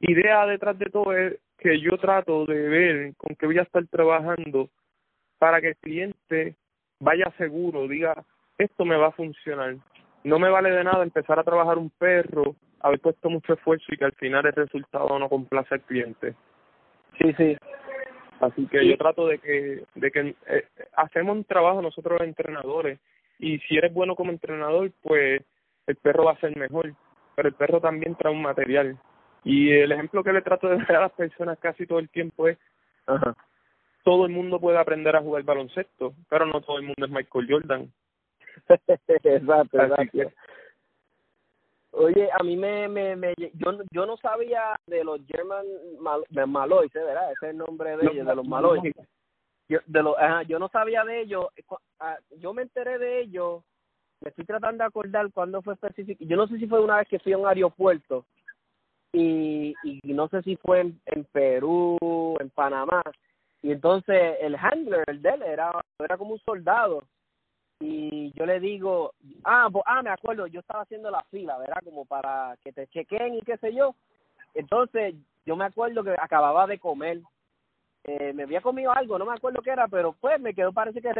idea 0.00 0.46
detrás 0.46 0.78
de 0.78 0.86
todo 0.86 1.16
es 1.16 1.34
que 1.58 1.80
yo 1.80 1.96
trato 1.98 2.44
de 2.46 2.68
ver 2.68 3.14
con 3.16 3.34
qué 3.36 3.46
voy 3.46 3.58
a 3.58 3.62
estar 3.62 3.86
trabajando 3.88 4.68
para 5.38 5.60
que 5.60 5.68
el 5.68 5.76
cliente 5.76 6.56
vaya 7.00 7.32
seguro, 7.36 7.86
diga, 7.88 8.24
esto 8.58 8.84
me 8.84 8.96
va 8.96 9.08
a 9.08 9.12
funcionar. 9.12 9.76
No 10.24 10.38
me 10.38 10.48
vale 10.48 10.70
de 10.70 10.84
nada 10.84 11.02
empezar 11.02 11.38
a 11.38 11.44
trabajar 11.44 11.78
un 11.78 11.90
perro, 11.90 12.56
haber 12.80 13.00
puesto 13.00 13.30
mucho 13.30 13.54
esfuerzo 13.54 13.84
y 13.88 13.96
que 13.96 14.04
al 14.04 14.12
final 14.12 14.46
el 14.46 14.52
resultado 14.52 15.18
no 15.18 15.28
complace 15.28 15.74
al 15.74 15.82
cliente. 15.82 16.34
Sí, 17.18 17.32
sí. 17.34 17.56
Así 18.40 18.66
que 18.66 18.86
yo 18.86 18.98
trato 18.98 19.26
de 19.26 19.38
que, 19.38 19.84
de 19.94 20.10
que 20.10 20.34
eh, 20.46 20.64
hacemos 20.94 21.36
un 21.36 21.44
trabajo 21.44 21.80
nosotros 21.80 22.18
los 22.18 22.28
entrenadores 22.28 22.98
y 23.38 23.58
si 23.60 23.76
eres 23.76 23.94
bueno 23.94 24.14
como 24.14 24.30
entrenador, 24.30 24.90
pues 25.02 25.42
el 25.86 25.96
perro 25.96 26.24
va 26.24 26.32
a 26.32 26.40
ser 26.40 26.56
mejor, 26.56 26.92
pero 27.34 27.48
el 27.48 27.54
perro 27.54 27.80
también 27.80 28.14
trae 28.14 28.32
un 28.32 28.42
material 28.42 28.98
y 29.46 29.70
el 29.70 29.92
ejemplo 29.92 30.24
que 30.24 30.32
le 30.32 30.42
trato 30.42 30.68
de 30.68 30.76
dar 30.88 30.96
a 30.96 31.00
las 31.02 31.12
personas 31.12 31.56
casi 31.60 31.86
todo 31.86 32.00
el 32.00 32.08
tiempo 32.08 32.48
es, 32.48 32.58
todo 34.02 34.26
el 34.26 34.32
mundo 34.32 34.58
puede 34.58 34.76
aprender 34.76 35.14
a 35.14 35.22
jugar 35.22 35.44
baloncesto, 35.44 36.14
pero 36.28 36.46
no 36.46 36.60
todo 36.60 36.78
el 36.78 36.82
mundo 36.82 37.06
es 37.06 37.10
Michael 37.10 37.46
Jordan. 37.48 37.92
exacto, 38.68 39.80
exacto. 39.80 40.32
Oye, 41.92 42.28
a 42.32 42.42
mí 42.42 42.56
me, 42.56 42.88
me, 42.88 43.14
me 43.14 43.34
yo, 43.54 43.78
yo 43.92 44.04
no 44.04 44.16
sabía 44.16 44.74
de 44.86 45.04
los 45.04 45.20
German 45.26 45.64
Mal, 46.00 46.24
Malois, 46.48 46.94
¿eh? 46.96 47.02
¿verdad? 47.04 47.32
Ese 47.32 47.46
es 47.46 47.50
el 47.52 47.58
nombre 47.58 47.96
de 47.96 48.06
ellos, 48.12 48.26
de 48.26 48.34
los 48.34 48.46
Malois. 48.46 48.82
Yo, 49.68 49.78
de 49.86 50.02
los, 50.02 50.18
ajá, 50.18 50.42
yo 50.42 50.58
no 50.58 50.68
sabía 50.68 51.04
de 51.04 51.20
ellos. 51.20 51.46
Ah, 52.00 52.16
yo 52.38 52.52
me 52.52 52.62
enteré 52.62 52.98
de 52.98 53.20
ellos. 53.20 53.62
Me 54.20 54.30
estoy 54.30 54.44
tratando 54.44 54.82
de 54.82 54.88
acordar 54.88 55.30
cuándo 55.32 55.62
fue 55.62 55.74
específico. 55.74 56.24
Yo 56.24 56.36
no 56.36 56.48
sé 56.48 56.58
si 56.58 56.66
fue 56.66 56.80
una 56.80 56.96
vez 56.96 57.08
que 57.08 57.20
fui 57.20 57.32
a 57.32 57.38
un 57.38 57.46
aeropuerto 57.46 58.26
y, 59.18 59.74
y 59.82 60.12
no 60.12 60.28
sé 60.28 60.42
si 60.42 60.56
fue 60.56 60.80
en, 60.80 61.24
Perú, 61.32 62.36
en 62.38 62.50
Panamá, 62.50 63.02
y 63.62 63.72
entonces 63.72 64.36
el 64.40 64.56
handler, 64.56 65.04
el 65.06 65.22
de 65.22 65.30
él, 65.30 65.42
era, 65.42 65.72
era 65.98 66.18
como 66.18 66.34
un 66.34 66.40
soldado, 66.40 67.02
y 67.80 68.30
yo 68.32 68.44
le 68.44 68.60
digo, 68.60 69.12
ah, 69.44 69.68
ah, 69.86 70.02
me 70.02 70.10
acuerdo, 70.10 70.46
yo 70.46 70.60
estaba 70.60 70.82
haciendo 70.82 71.10
la 71.10 71.22
fila, 71.30 71.56
¿verdad? 71.58 71.82
Como 71.82 72.04
para 72.04 72.56
que 72.62 72.72
te 72.72 72.86
chequen 72.88 73.34
y 73.34 73.42
qué 73.42 73.56
sé 73.58 73.74
yo. 73.74 73.94
Entonces, 74.54 75.14
yo 75.44 75.56
me 75.56 75.64
acuerdo 75.64 76.02
que 76.04 76.14
acababa 76.18 76.66
de 76.66 76.78
comer, 76.78 77.20
eh, 78.04 78.32
me 78.34 78.42
había 78.42 78.60
comido 78.60 78.92
algo, 78.92 79.18
no 79.18 79.24
me 79.24 79.34
acuerdo 79.34 79.62
qué 79.62 79.70
era, 79.70 79.88
pero 79.88 80.14
pues 80.20 80.38
me 80.40 80.54
quedó, 80.54 80.72
parece 80.72 81.00
que 81.00 81.10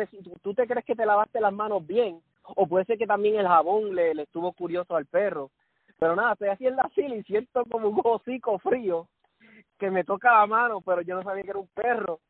tú 0.42 0.54
te 0.54 0.66
crees 0.66 0.84
que 0.84 0.94
te 0.94 1.06
lavaste 1.06 1.40
las 1.40 1.52
manos 1.52 1.86
bien, 1.86 2.20
o 2.44 2.66
puede 2.66 2.84
ser 2.84 2.98
que 2.98 3.06
también 3.06 3.36
el 3.36 3.48
jabón 3.48 3.94
le, 3.94 4.14
le 4.14 4.22
estuvo 4.24 4.52
curioso 4.52 4.94
al 4.96 5.06
perro. 5.06 5.50
Pero 5.98 6.14
nada, 6.14 6.32
estoy 6.32 6.48
así 6.48 6.66
en 6.66 6.76
la 6.76 6.88
fila 6.90 7.16
y 7.16 7.22
siento 7.22 7.64
como 7.64 7.88
un 7.88 8.00
hocico 8.04 8.58
frío 8.58 9.08
que 9.78 9.90
me 9.90 10.04
toca 10.04 10.32
la 10.32 10.46
mano, 10.46 10.80
pero 10.80 11.02
yo 11.02 11.16
no 11.16 11.22
sabía 11.22 11.42
que 11.42 11.50
era 11.50 11.58
un 11.58 11.68
perro. 11.68 12.20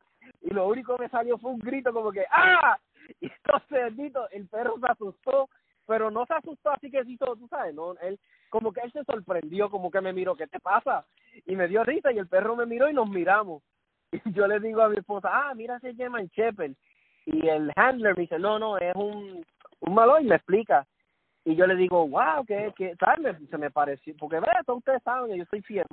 Y 0.41 0.51
lo 0.53 0.67
único 0.67 0.97
que 0.97 1.09
salió 1.09 1.37
fue 1.37 1.51
un 1.51 1.59
grito 1.59 1.93
como 1.93 2.11
que 2.11 2.25
¡Ah! 2.31 2.77
Y 3.21 3.27
entonces, 3.27 3.93
el 4.31 4.47
perro 4.49 4.77
se 4.79 4.91
asustó, 4.91 5.49
pero 5.85 6.11
no 6.11 6.25
se 6.25 6.33
asustó 6.33 6.71
así 6.71 6.91
que 6.91 7.01
hizo, 7.05 7.37
tú 7.37 7.47
sabes, 7.47 7.73
no, 7.73 7.93
él, 8.01 8.19
como 8.49 8.73
que 8.73 8.81
él 8.81 8.91
se 8.91 9.05
sorprendió, 9.05 9.69
como 9.69 9.89
que 9.89 10.01
me 10.01 10.11
miró, 10.11 10.35
¿qué 10.35 10.45
te 10.47 10.59
pasa? 10.59 11.05
Y 11.45 11.55
me 11.55 11.69
dio 11.69 11.85
risa 11.85 12.11
y 12.11 12.17
el 12.17 12.27
perro 12.27 12.57
me 12.57 12.65
miró 12.65 12.89
y 12.89 12.93
nos 12.93 13.09
miramos. 13.09 13.63
Y 14.25 14.33
yo 14.33 14.47
le 14.47 14.59
digo 14.59 14.81
a 14.81 14.89
mi 14.89 14.97
esposa, 14.97 15.29
ah, 15.31 15.53
mira, 15.53 15.79
se 15.79 15.93
llama 15.93 16.21
Shepherd. 16.23 16.73
Y 17.25 17.47
el 17.47 17.71
handler 17.75 18.15
me 18.15 18.23
dice, 18.23 18.39
no, 18.39 18.57
no, 18.57 18.77
es 18.77 18.95
un, 18.95 19.45
un 19.81 19.93
malo 19.93 20.19
y 20.19 20.25
me 20.25 20.35
explica 20.35 20.85
y 21.47 21.55
yo 21.55 21.65
le 21.65 21.77
digo, 21.77 22.05
wow, 22.05 22.45
que, 22.45 22.73
que 22.75 22.93
¿sabes? 22.97 23.37
Se 23.49 23.57
me 23.57 23.71
pareció, 23.71 24.13
porque 24.19 24.41
vea, 24.41 24.61
ustedes 24.67 25.01
saben, 25.01 25.33
yo 25.33 25.45
soy 25.45 25.61
fiebre, 25.61 25.87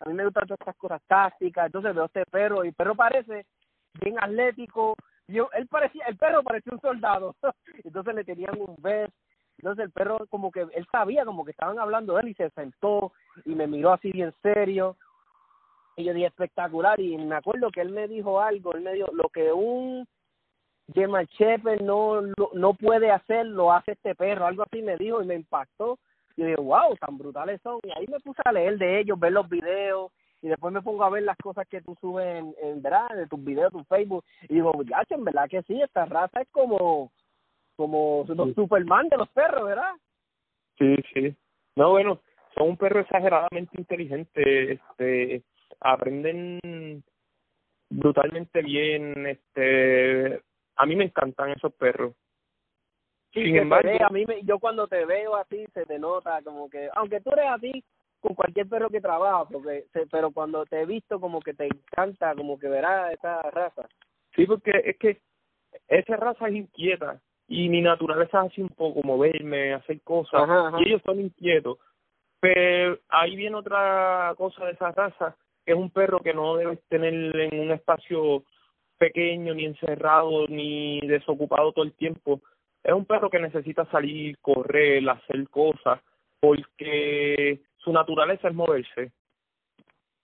a 0.00 0.08
mí 0.08 0.14
me 0.14 0.24
gustan 0.24 0.48
todas 0.48 0.58
estas 0.58 0.76
cosas 0.76 1.00
tácticas, 1.06 1.66
entonces 1.66 1.94
veo 1.94 2.06
este 2.06 2.26
perro, 2.26 2.64
y 2.64 2.68
el 2.68 2.74
perro 2.74 2.96
parece 2.96 3.46
bien 4.00 4.16
atlético, 4.20 4.96
yo, 5.28 5.48
él 5.52 5.68
parecía, 5.68 6.06
el 6.06 6.16
perro 6.16 6.42
parecía 6.42 6.72
un 6.72 6.80
soldado, 6.80 7.36
entonces 7.84 8.14
le 8.16 8.24
tenían 8.24 8.60
un 8.60 8.74
vest, 8.82 9.14
entonces 9.58 9.84
el 9.84 9.92
perro 9.92 10.26
como 10.26 10.50
que, 10.50 10.62
él 10.62 10.86
sabía 10.90 11.24
como 11.24 11.44
que 11.44 11.52
estaban 11.52 11.78
hablando 11.78 12.14
de 12.14 12.22
él 12.22 12.28
y 12.30 12.34
se 12.34 12.50
sentó 12.50 13.12
y 13.44 13.54
me 13.54 13.68
miró 13.68 13.92
así 13.92 14.10
bien 14.10 14.34
serio, 14.42 14.96
y 15.94 16.02
yo 16.02 16.12
dije 16.14 16.26
espectacular, 16.26 16.98
y 16.98 17.16
me 17.16 17.36
acuerdo 17.36 17.70
que 17.70 17.80
él 17.80 17.90
me 17.90 18.08
dijo 18.08 18.40
algo, 18.40 18.74
él 18.74 18.80
me 18.80 18.94
dijo, 18.94 19.06
lo 19.12 19.28
que 19.28 19.52
un 19.52 20.04
Gemma 20.92 21.22
Shepherd 21.22 21.80
no, 21.80 22.20
no 22.52 22.74
puede 22.74 23.10
hacer, 23.10 23.46
lo 23.46 23.72
hace 23.72 23.92
este 23.92 24.14
perro, 24.14 24.46
algo 24.46 24.64
así 24.64 24.82
me 24.82 24.96
dijo 24.96 25.22
y 25.22 25.26
me 25.26 25.34
impactó. 25.34 25.98
Y 26.36 26.42
yo 26.42 26.46
dije, 26.46 26.60
wow, 26.60 26.96
tan 26.96 27.16
brutales 27.16 27.60
son. 27.62 27.78
Y 27.84 27.90
ahí 27.96 28.06
me 28.08 28.20
puse 28.20 28.42
a 28.44 28.52
leer 28.52 28.76
de 28.76 29.00
ellos, 29.00 29.18
ver 29.18 29.32
los 29.32 29.48
videos, 29.48 30.12
y 30.42 30.48
después 30.48 30.74
me 30.74 30.82
pongo 30.82 31.04
a 31.04 31.10
ver 31.10 31.22
las 31.22 31.38
cosas 31.38 31.66
que 31.68 31.80
tú 31.80 31.96
subes 32.00 32.26
en, 32.26 32.54
en 32.62 32.82
¿verdad? 32.82 33.08
de 33.16 33.26
tus 33.26 33.42
videos, 33.42 33.72
tu 33.72 33.82
Facebook, 33.84 34.24
y 34.42 34.54
digo, 34.54 34.72
ya, 34.82 35.02
en 35.08 35.24
verdad 35.24 35.48
que 35.48 35.62
sí, 35.62 35.80
esta 35.80 36.04
raza 36.04 36.42
es 36.42 36.48
como, 36.50 37.10
como 37.76 38.26
los 38.28 38.54
Superman 38.54 39.08
de 39.08 39.16
los 39.16 39.28
perros, 39.30 39.64
¿verdad? 39.64 39.92
Sí, 40.78 40.96
sí. 41.14 41.34
No, 41.76 41.92
bueno, 41.92 42.20
son 42.54 42.70
un 42.70 42.76
perro 42.76 43.00
exageradamente 43.00 43.80
inteligente, 43.80 44.72
este, 44.72 45.42
aprenden 45.80 47.02
brutalmente 47.88 48.62
bien, 48.62 49.26
este, 49.26 50.42
a 50.76 50.86
mí 50.86 50.96
me 50.96 51.04
encantan 51.04 51.50
esos 51.50 51.72
perros. 51.74 52.14
Sin 53.32 53.56
embargo, 53.56 53.90
a 54.00 54.10
mí 54.10 54.24
me, 54.26 54.42
yo 54.44 54.60
cuando 54.60 54.86
te 54.86 55.04
veo 55.04 55.34
así 55.34 55.66
se 55.74 55.84
te 55.86 55.98
nota 55.98 56.40
como 56.42 56.70
que, 56.70 56.88
aunque 56.94 57.20
tú 57.20 57.30
eres 57.32 57.46
así 57.50 57.84
con 58.20 58.34
cualquier 58.34 58.68
perro 58.68 58.88
que 58.90 59.00
trabaja, 59.00 59.44
porque 59.46 59.86
pero 60.10 60.30
cuando 60.30 60.64
te 60.64 60.80
he 60.80 60.86
visto 60.86 61.20
como 61.20 61.40
que 61.40 61.52
te 61.52 61.66
encanta 61.66 62.34
como 62.34 62.58
que 62.58 62.68
verás 62.68 63.12
esa 63.12 63.42
raza. 63.50 63.88
Sí, 64.34 64.46
porque 64.46 64.70
es 64.84 64.96
que 64.98 65.20
esa 65.88 66.16
raza 66.16 66.48
es 66.48 66.54
inquieta 66.54 67.20
y 67.48 67.68
mi 67.68 67.80
naturaleza 67.82 68.44
es 68.44 68.52
así 68.52 68.62
un 68.62 68.70
poco 68.70 69.02
moverme, 69.02 69.74
hacer 69.74 70.00
cosas 70.02 70.48
y 70.78 70.88
ellos 70.88 71.02
son 71.04 71.20
inquietos. 71.20 71.78
Pero 72.40 72.98
ahí 73.08 73.36
viene 73.36 73.56
otra 73.56 74.32
cosa 74.36 74.66
de 74.66 74.72
esa 74.72 74.92
raza, 74.92 75.36
que 75.64 75.72
es 75.72 75.78
un 75.78 75.90
perro 75.90 76.20
que 76.20 76.34
no 76.34 76.56
debes 76.56 76.82
tener 76.88 77.12
en 77.14 77.60
un 77.60 77.72
espacio 77.72 78.44
pequeño, 78.98 79.54
ni 79.54 79.64
encerrado, 79.64 80.46
ni 80.48 81.00
desocupado 81.00 81.72
todo 81.72 81.84
el 81.84 81.92
tiempo. 81.92 82.40
Es 82.82 82.92
un 82.92 83.06
perro 83.06 83.30
que 83.30 83.38
necesita 83.38 83.84
salir, 83.86 84.38
correr, 84.38 85.08
hacer 85.08 85.48
cosas, 85.48 86.00
porque 86.40 87.60
su 87.78 87.92
naturaleza 87.92 88.48
es 88.48 88.54
moverse. 88.54 89.12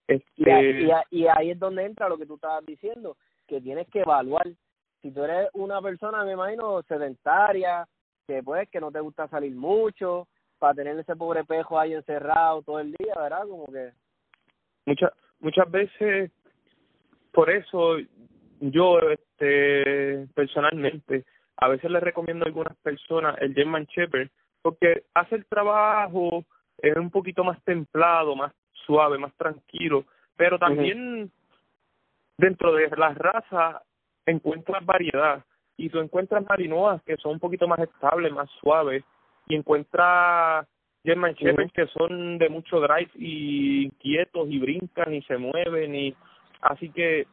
Este... 0.06 1.02
Y, 1.10 1.20
y, 1.22 1.26
ahí 1.28 1.50
es 1.50 1.58
donde 1.58 1.84
entra 1.84 2.08
lo 2.08 2.18
que 2.18 2.26
tú 2.26 2.34
estabas 2.34 2.64
diciendo, 2.66 3.16
que 3.46 3.60
tienes 3.60 3.88
que 3.88 4.00
evaluar. 4.00 4.46
Si 5.02 5.10
tú 5.10 5.24
eres 5.24 5.48
una 5.54 5.80
persona, 5.80 6.24
me 6.24 6.32
imagino, 6.32 6.82
sedentaria, 6.82 7.86
que 8.26 8.42
pues 8.42 8.68
que 8.68 8.80
no 8.80 8.90
te 8.90 9.00
gusta 9.00 9.28
salir 9.28 9.54
mucho, 9.54 10.28
para 10.58 10.74
tener 10.74 10.98
ese 10.98 11.16
pobre 11.16 11.44
pejo 11.44 11.78
ahí 11.78 11.94
encerrado 11.94 12.62
todo 12.62 12.80
el 12.80 12.92
día, 12.92 13.14
¿verdad? 13.16 13.46
Como 13.48 13.66
que... 13.66 13.92
Muchas 14.84 15.12
muchas 15.40 15.70
veces, 15.70 16.30
por 17.32 17.50
eso 17.50 17.96
yo 18.60 18.98
este 19.00 20.26
personalmente 20.34 21.24
a 21.56 21.68
veces 21.68 21.90
le 21.90 22.00
recomiendo 22.00 22.44
a 22.44 22.48
algunas 22.48 22.76
personas 22.78 23.36
el 23.40 23.54
German 23.54 23.86
Shepherd 23.86 24.28
porque 24.62 25.04
hace 25.14 25.36
el 25.36 25.46
trabajo 25.46 26.44
es 26.78 26.96
un 26.96 27.10
poquito 27.10 27.44
más 27.44 27.62
templado, 27.64 28.36
más 28.36 28.52
suave, 28.86 29.18
más 29.18 29.34
tranquilo, 29.34 30.04
pero 30.36 30.58
también 30.58 31.30
dentro 32.36 32.74
de 32.74 32.88
las 32.96 33.16
razas 33.16 33.82
encuentras 34.26 34.84
variedad 34.84 35.44
y 35.76 35.88
tú 35.88 35.98
encuentras 35.98 36.44
marinoas 36.46 37.02
que 37.02 37.16
son 37.16 37.32
un 37.32 37.40
poquito 37.40 37.66
más 37.66 37.78
estables, 37.80 38.32
más 38.32 38.48
suaves 38.60 39.02
y 39.48 39.54
encuentras 39.56 40.66
German 41.04 41.34
Shepherds 41.34 41.72
que 41.72 41.86
son 41.88 42.38
de 42.38 42.48
mucho 42.48 42.80
drive 42.80 43.10
y 43.14 43.84
inquietos 43.84 44.48
y 44.50 44.58
brincan 44.58 45.14
y 45.14 45.22
se 45.22 45.38
mueven 45.38 45.94
y 45.94 46.14
así 46.60 46.90
que 46.90 47.26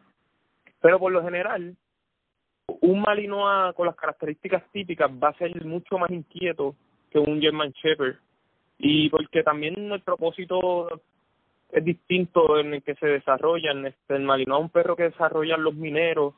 pero 0.81 0.99
por 0.99 1.11
lo 1.11 1.23
general 1.23 1.75
un 2.81 3.01
Malinois 3.01 3.73
con 3.75 3.87
las 3.87 3.95
características 3.95 4.63
típicas 4.71 5.09
va 5.11 5.29
a 5.29 5.37
ser 5.37 5.63
mucho 5.65 5.97
más 5.97 6.11
inquieto 6.11 6.75
que 7.09 7.19
un 7.19 7.41
German 7.41 7.71
Shepherd. 7.71 8.15
Y 8.77 9.09
porque 9.09 9.43
también 9.43 9.91
el 9.91 10.01
propósito 10.01 11.01
es 11.71 11.83
distinto 11.83 12.59
en 12.59 12.75
el 12.75 12.83
que 12.83 12.95
se 12.95 13.07
desarrollan. 13.07 13.85
Este 13.85 14.15
el 14.15 14.23
Malinois 14.23 14.59
es 14.59 14.63
un 14.65 14.69
perro 14.69 14.95
que 14.95 15.03
desarrollan 15.03 15.63
los 15.63 15.73
mineros 15.73 16.33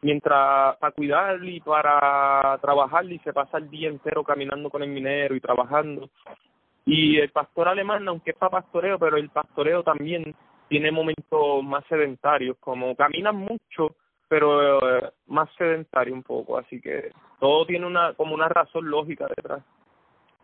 mientras 0.00 0.76
para 0.76 0.92
cuidar 0.92 1.42
y 1.44 1.60
para 1.60 2.58
trabajar 2.60 3.10
y 3.10 3.18
se 3.20 3.32
pasa 3.32 3.58
el 3.58 3.70
día 3.70 3.88
entero 3.88 4.22
caminando 4.22 4.70
con 4.70 4.82
el 4.82 4.90
minero 4.90 5.34
y 5.34 5.40
trabajando. 5.40 6.10
Y 6.86 7.18
el 7.18 7.30
pastor 7.30 7.68
alemán 7.68 8.06
aunque 8.08 8.32
es 8.32 8.36
para 8.36 8.62
pastoreo 8.62 8.98
pero 8.98 9.16
el 9.16 9.30
pastoreo 9.30 9.82
también 9.82 10.34
tiene 10.68 10.90
momentos 10.90 11.62
más 11.62 11.84
sedentarios 11.86 12.56
como 12.58 12.94
caminan 12.96 13.36
mucho 13.36 13.96
pero 14.28 14.98
eh, 14.98 15.12
más 15.26 15.48
sedentario 15.56 16.14
un 16.14 16.22
poco 16.22 16.58
así 16.58 16.80
que 16.80 17.12
todo 17.38 17.66
tiene 17.66 17.86
una 17.86 18.14
como 18.14 18.34
una 18.34 18.48
razón 18.48 18.90
lógica 18.90 19.26
detrás 19.28 19.62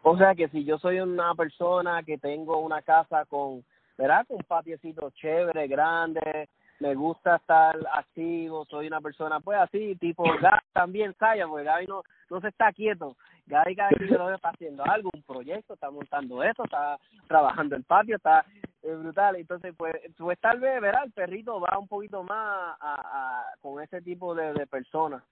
o 0.02 0.16
sea 0.16 0.34
que 0.34 0.48
si 0.48 0.64
yo 0.64 0.78
soy 0.78 1.00
una 1.00 1.34
persona 1.34 2.02
que 2.02 2.16
tengo 2.18 2.58
una 2.58 2.82
casa 2.82 3.24
con, 3.26 3.62
¿verdad? 3.98 4.26
Con 4.26 4.38
un 4.38 4.44
patiecito 4.44 5.10
chévere, 5.10 5.68
grande, 5.68 6.48
me 6.78 6.94
gusta 6.94 7.36
estar 7.36 7.76
activo, 7.92 8.64
soy 8.64 8.86
una 8.86 9.00
persona 9.00 9.40
pues 9.40 9.58
así, 9.58 9.94
tipo 9.96 10.22
Gaby 10.40 10.64
también 10.72 11.14
calla, 11.18 11.46
porque 11.46 11.64
Gaby 11.64 11.86
no, 11.86 12.02
no 12.30 12.40
se 12.40 12.48
está 12.48 12.72
quieto. 12.72 13.16
Gaby 13.46 13.76
cada 13.76 13.90
vez 13.90 14.10
está 14.10 14.48
haciendo 14.48 14.84
algo, 14.84 15.10
un 15.12 15.22
proyecto, 15.22 15.74
está 15.74 15.90
montando 15.90 16.42
esto, 16.42 16.64
está 16.64 16.98
trabajando 17.28 17.76
el 17.76 17.84
patio, 17.84 18.16
está 18.16 18.44
eh, 18.82 18.94
brutal. 18.94 19.36
Entonces, 19.36 19.74
pues, 19.76 19.94
pues 20.16 20.38
tal 20.40 20.60
vez, 20.60 20.80
¿verdad? 20.80 21.04
El 21.04 21.12
perrito 21.12 21.60
va 21.60 21.78
un 21.78 21.88
poquito 21.88 22.22
más 22.22 22.76
a, 22.80 22.94
a, 23.02 23.44
con 23.60 23.82
ese 23.82 24.00
tipo 24.02 24.34
de, 24.34 24.52
de 24.52 24.66
personas 24.66 25.22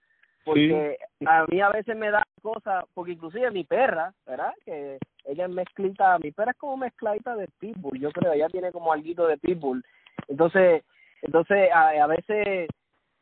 porque 0.48 0.98
a 1.26 1.44
mí 1.46 1.60
a 1.60 1.68
veces 1.68 1.94
me 1.94 2.10
da 2.10 2.26
cosas, 2.40 2.84
porque 2.94 3.12
inclusive 3.12 3.50
mi 3.50 3.64
perra, 3.64 4.14
¿verdad? 4.26 4.54
Que 4.64 4.98
ella 5.26 5.44
es 5.44 5.50
mezclita, 5.50 6.18
mi 6.18 6.30
perra 6.32 6.52
es 6.52 6.56
como 6.56 6.78
mezcladita 6.78 7.36
de 7.36 7.48
pitbull, 7.58 8.00
yo 8.00 8.10
creo, 8.12 8.32
ella 8.32 8.48
tiene 8.48 8.72
como 8.72 8.90
algo 8.90 9.26
de 9.26 9.36
pitbull. 9.36 9.84
Entonces, 10.26 10.84
entonces 11.20 11.70
a, 11.70 11.88
a 11.90 12.06
veces, 12.06 12.46
eh, 12.46 12.68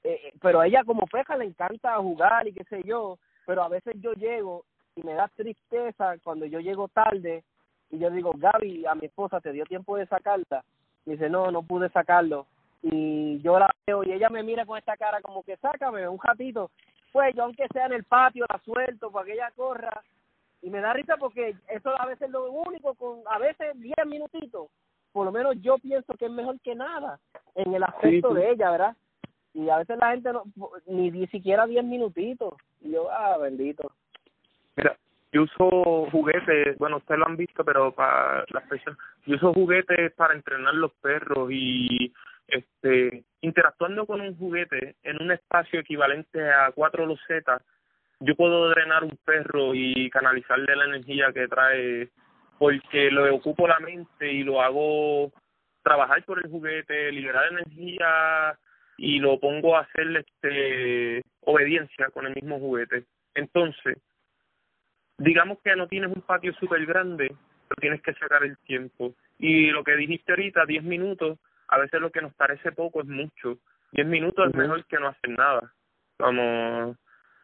eh, 0.05 0.33
pero 0.41 0.61
a 0.61 0.69
ella 0.69 0.85
como 0.85 1.07
peja 1.09 1.37
le 1.37 1.47
encanta 1.47 1.97
jugar 1.97 2.47
y 2.47 2.53
qué 2.53 2.63
sé 2.65 2.83
yo, 2.85 3.19
pero 3.45 3.65
a 3.65 3.69
veces 3.69 3.95
yo 4.01 4.13
llego 4.13 4.65
y 4.95 5.03
me 5.03 5.15
da 5.15 5.29
tristeza 5.35 6.15
cuando 6.23 6.47
yo 6.47 6.61
llego 6.61 6.87
tarde 6.89 7.43
y 7.91 7.99
yo 7.99 8.11
digo, 8.11 8.33
Gaby, 8.37 8.87
a 8.87 8.95
mi 8.95 9.07
esposa, 9.07 9.41
¿te 9.41 9.53
dio 9.53 9.65
tiempo 9.65 9.97
de 9.97 10.07
sacarla? 10.07 10.65
Y 11.05 11.13
dice, 11.13 11.31
no, 11.31 11.51
no 11.51 11.63
pude 11.63 11.89
sacarlo. 11.91 12.47
Y 12.83 13.41
yo 13.41 13.59
la 13.59 13.71
veo 13.87 14.05
y 14.05 14.13
ella 14.13 14.29
me 14.29 14.43
mira 14.43 14.67
con 14.67 14.79
esta 14.79 14.97
cara 14.97 15.21
como 15.21 15.43
que 15.43 15.57
sácame 15.57 16.09
un 16.09 16.19
ratito 16.19 16.71
pues 17.17 17.35
yo 17.35 17.45
aunque 17.45 17.67
sea 17.73 17.87
en 17.87 17.95
el 17.95 18.05
patio 18.05 18.45
la 18.47 18.59
suelto 18.59 19.11
para 19.11 19.25
que 19.25 19.33
ella 19.33 19.51
corra. 19.57 20.03
Y 20.61 20.69
me 20.69 20.81
da 20.81 20.93
risa 20.93 21.17
porque 21.17 21.57
eso 21.69 21.99
a 21.99 22.05
veces 22.05 22.27
es 22.27 22.31
lo 22.31 22.51
único 22.53 22.95
con 22.95 23.21
a 23.31 23.39
veces 23.39 23.73
10 23.81 23.95
minutitos 24.07 24.69
por 25.13 25.25
lo 25.25 25.33
menos 25.33 25.55
yo 25.63 25.79
pienso 25.79 26.13
que 26.15 26.27
es 26.27 26.31
mejor 26.31 26.61
que 26.61 26.75
nada 26.75 27.19
en 27.55 27.73
el 27.73 27.83
aspecto 27.85 28.35
de 28.35 28.51
ella 28.51 28.71
verdad 28.71 28.97
y 29.55 29.71
a 29.71 29.79
veces 29.79 29.97
la 29.97 30.11
gente 30.11 30.31
no 30.31 30.43
ni, 30.85 31.11
ni 31.11 31.27
siquiera 31.29 31.67
10 31.67 31.85
minutitos. 31.85 32.53
Y 32.83 32.91
yo 32.91 33.11
ah 33.11 33.39
bendito 33.39 33.91
mira 34.77 34.99
yo 35.37 35.43
uso 35.43 36.11
juguetes, 36.11 36.79
bueno, 36.79 36.97
ustedes 36.97 37.19
lo 37.21 37.27
han 37.27 37.37
visto, 37.37 37.63
pero 37.63 37.93
para 37.93 38.45
las 38.49 38.63
personas, 38.65 38.99
yo 39.27 39.37
uso 39.37 39.53
juguetes 39.53 40.13
para 40.15 40.33
entrenar 40.33 40.75
los 40.75 40.93
perros 40.95 41.51
y 41.51 42.13
este 42.49 43.25
interactuando 43.43 44.07
con 44.07 44.23
un 44.23 44.37
juguete 44.39 44.97
en 45.03 45.21
un 45.21 45.33
espacio 45.33 45.81
equivalente 45.81 46.51
a 46.51 46.73
cuatro 46.73 47.05
losetas, 47.05 47.63
yo 48.21 48.35
puedo 48.35 48.71
drenar 48.71 49.05
un 49.05 49.19
perro 49.27 49.75
y 49.75 50.09
canalizarle 50.09 50.75
la 50.75 50.87
energía 50.87 51.33
que 51.35 51.49
trae 51.49 52.09
porque 52.59 53.11
lo 53.11 53.35
ocupo 53.35 53.69
la 53.69 53.79
mente 53.81 54.33
y 54.33 54.43
lo 54.43 54.63
hago 54.63 55.33
trabajar 55.83 56.25
por 56.25 56.39
el 56.43 56.51
juguete, 56.51 57.13
liberar 57.13 57.53
energía 57.53 58.59
y 58.97 59.19
lo 59.19 59.39
pongo 59.39 59.77
a 59.77 59.81
hacer 59.81 60.17
este 60.17 61.23
obediencia 61.41 62.09
con 62.09 62.27
el 62.27 62.35
mismo 62.35 62.59
juguete. 62.59 63.05
Entonces, 63.35 63.99
digamos 65.19 65.59
que 65.63 65.75
no 65.77 65.89
tienes 65.89 66.15
un 66.15 66.23
patio 66.23 66.53
súper 66.55 66.85
grande, 66.87 67.35
pero 67.69 67.81
tienes 67.81 68.03
que 68.03 68.15
sacar 68.15 68.45
el 68.45 68.57
tiempo. 68.59 69.15
Y 69.39 69.71
lo 69.71 69.85
que 69.85 69.97
dijiste 69.97 70.33
ahorita, 70.33 70.65
10 70.67 70.85
minutos, 70.85 71.39
a 71.69 71.79
veces 71.79 72.01
lo 72.01 72.11
que 72.11 72.23
nos 72.23 72.35
parece 72.35 72.73
poco 72.73 73.01
es 73.01 73.07
mucho. 73.07 73.59
Diez 73.93 74.07
minutos 74.07 74.49
es 74.49 74.55
mejor 74.55 74.85
que 74.87 74.99
no 74.99 75.09
hacer 75.09 75.31
nada. 75.31 75.73
Como, 76.19 76.97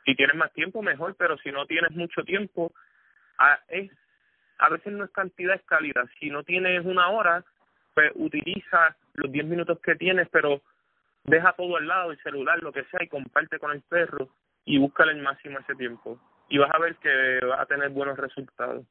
si 0.04 0.14
tienes 0.14 0.36
más 0.36 0.52
tiempo, 0.52 0.82
mejor, 0.82 1.14
pero 1.16 1.36
si 1.38 1.50
no 1.50 1.66
tienes 1.66 1.92
mucho 1.92 2.22
tiempo, 2.22 2.72
a, 3.38 3.58
es, 3.68 3.90
a 4.58 4.68
veces 4.70 4.92
no 4.92 5.04
es 5.04 5.10
cantidad, 5.10 5.54
es 5.54 5.62
calidad. 5.62 6.04
Si 6.18 6.30
no 6.30 6.42
tienes 6.42 6.84
una 6.84 7.08
hora, 7.08 7.44
pues 7.94 8.12
utiliza 8.14 8.96
los 9.14 9.30
diez 9.30 9.44
minutos 9.44 9.78
que 9.80 9.94
tienes, 9.96 10.28
pero 10.30 10.62
deja 11.24 11.52
todo 11.52 11.76
al 11.76 11.86
lado, 11.86 12.10
el 12.10 12.22
celular, 12.22 12.62
lo 12.62 12.72
que 12.72 12.84
sea, 12.84 13.02
y 13.02 13.08
comparte 13.08 13.58
con 13.58 13.72
el 13.72 13.82
perro 13.82 14.28
y 14.64 14.78
búscale 14.78 15.12
el 15.12 15.22
máximo 15.22 15.58
ese 15.58 15.74
tiempo. 15.74 16.18
Y 16.48 16.58
vas 16.58 16.70
a 16.74 16.78
ver 16.78 16.96
que 16.96 17.46
vas 17.46 17.60
a 17.60 17.66
tener 17.66 17.90
buenos 17.90 18.18
resultados. 18.18 18.84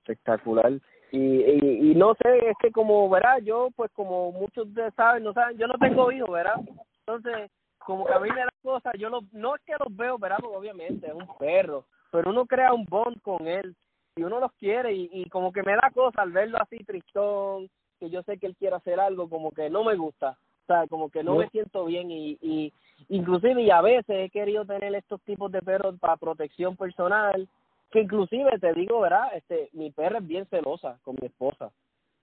Espectacular 0.00 0.72
y, 1.12 1.18
y, 1.18 1.90
y 1.90 1.94
no 1.94 2.14
sé, 2.14 2.50
es 2.50 2.56
que 2.60 2.70
como, 2.72 3.08
¿verdad? 3.08 3.38
Yo, 3.42 3.68
pues 3.76 3.90
como 3.92 4.32
muchos 4.32 4.72
de 4.74 4.90
saben, 4.92 5.22
no 5.22 5.32
saben, 5.32 5.56
yo 5.56 5.66
no 5.66 5.74
tengo 5.78 6.10
hijos, 6.10 6.30
¿verdad? 6.30 6.60
Entonces, 7.06 7.50
como 7.78 8.04
que 8.04 8.12
a 8.12 8.18
mí 8.18 8.28
me 8.30 8.40
da 8.40 8.48
cosas, 8.62 8.92
yo 8.98 9.08
lo, 9.08 9.20
no 9.32 9.54
es 9.54 9.62
que 9.62 9.74
los 9.78 9.96
veo, 9.96 10.18
¿verdad? 10.18 10.38
Obviamente 10.42 11.06
es 11.06 11.14
un 11.14 11.28
perro, 11.38 11.84
pero 12.10 12.30
uno 12.30 12.46
crea 12.46 12.72
un 12.72 12.84
bond 12.84 13.20
con 13.22 13.46
él 13.46 13.76
y 14.16 14.24
uno 14.24 14.40
los 14.40 14.52
quiere 14.54 14.92
y, 14.92 15.08
y 15.12 15.28
como 15.28 15.52
que 15.52 15.62
me 15.62 15.74
da 15.74 15.90
cosa 15.94 16.22
al 16.22 16.32
verlo 16.32 16.58
así 16.60 16.78
tristón, 16.84 17.68
que 18.00 18.10
yo 18.10 18.22
sé 18.24 18.38
que 18.38 18.46
él 18.46 18.56
quiere 18.56 18.74
hacer 18.74 18.98
algo, 18.98 19.28
como 19.28 19.52
que 19.52 19.70
no 19.70 19.84
me 19.84 19.94
gusta, 19.94 20.36
o 20.66 20.72
sea, 20.72 20.86
como 20.88 21.10
que 21.10 21.22
no, 21.22 21.36
me 21.36 21.48
siento 21.50 21.84
bien 21.84 22.10
y, 22.10 22.38
y 22.42 22.72
inclusive 23.08 23.62
y 23.62 23.70
a 23.70 23.80
veces 23.80 24.04
he 24.08 24.30
querido 24.30 24.64
tener 24.64 24.94
estos 24.94 25.20
tipos 25.22 25.52
de 25.52 25.62
perros 25.62 25.96
para 26.00 26.16
protección 26.16 26.76
personal 26.76 27.48
que 27.90 28.00
inclusive 28.00 28.58
te 28.58 28.72
digo, 28.74 29.00
¿verdad? 29.00 29.28
Este, 29.34 29.68
mi 29.72 29.90
perra 29.90 30.18
es 30.18 30.26
bien 30.26 30.46
celosa 30.46 30.98
con 31.02 31.16
mi 31.20 31.26
esposa. 31.26 31.70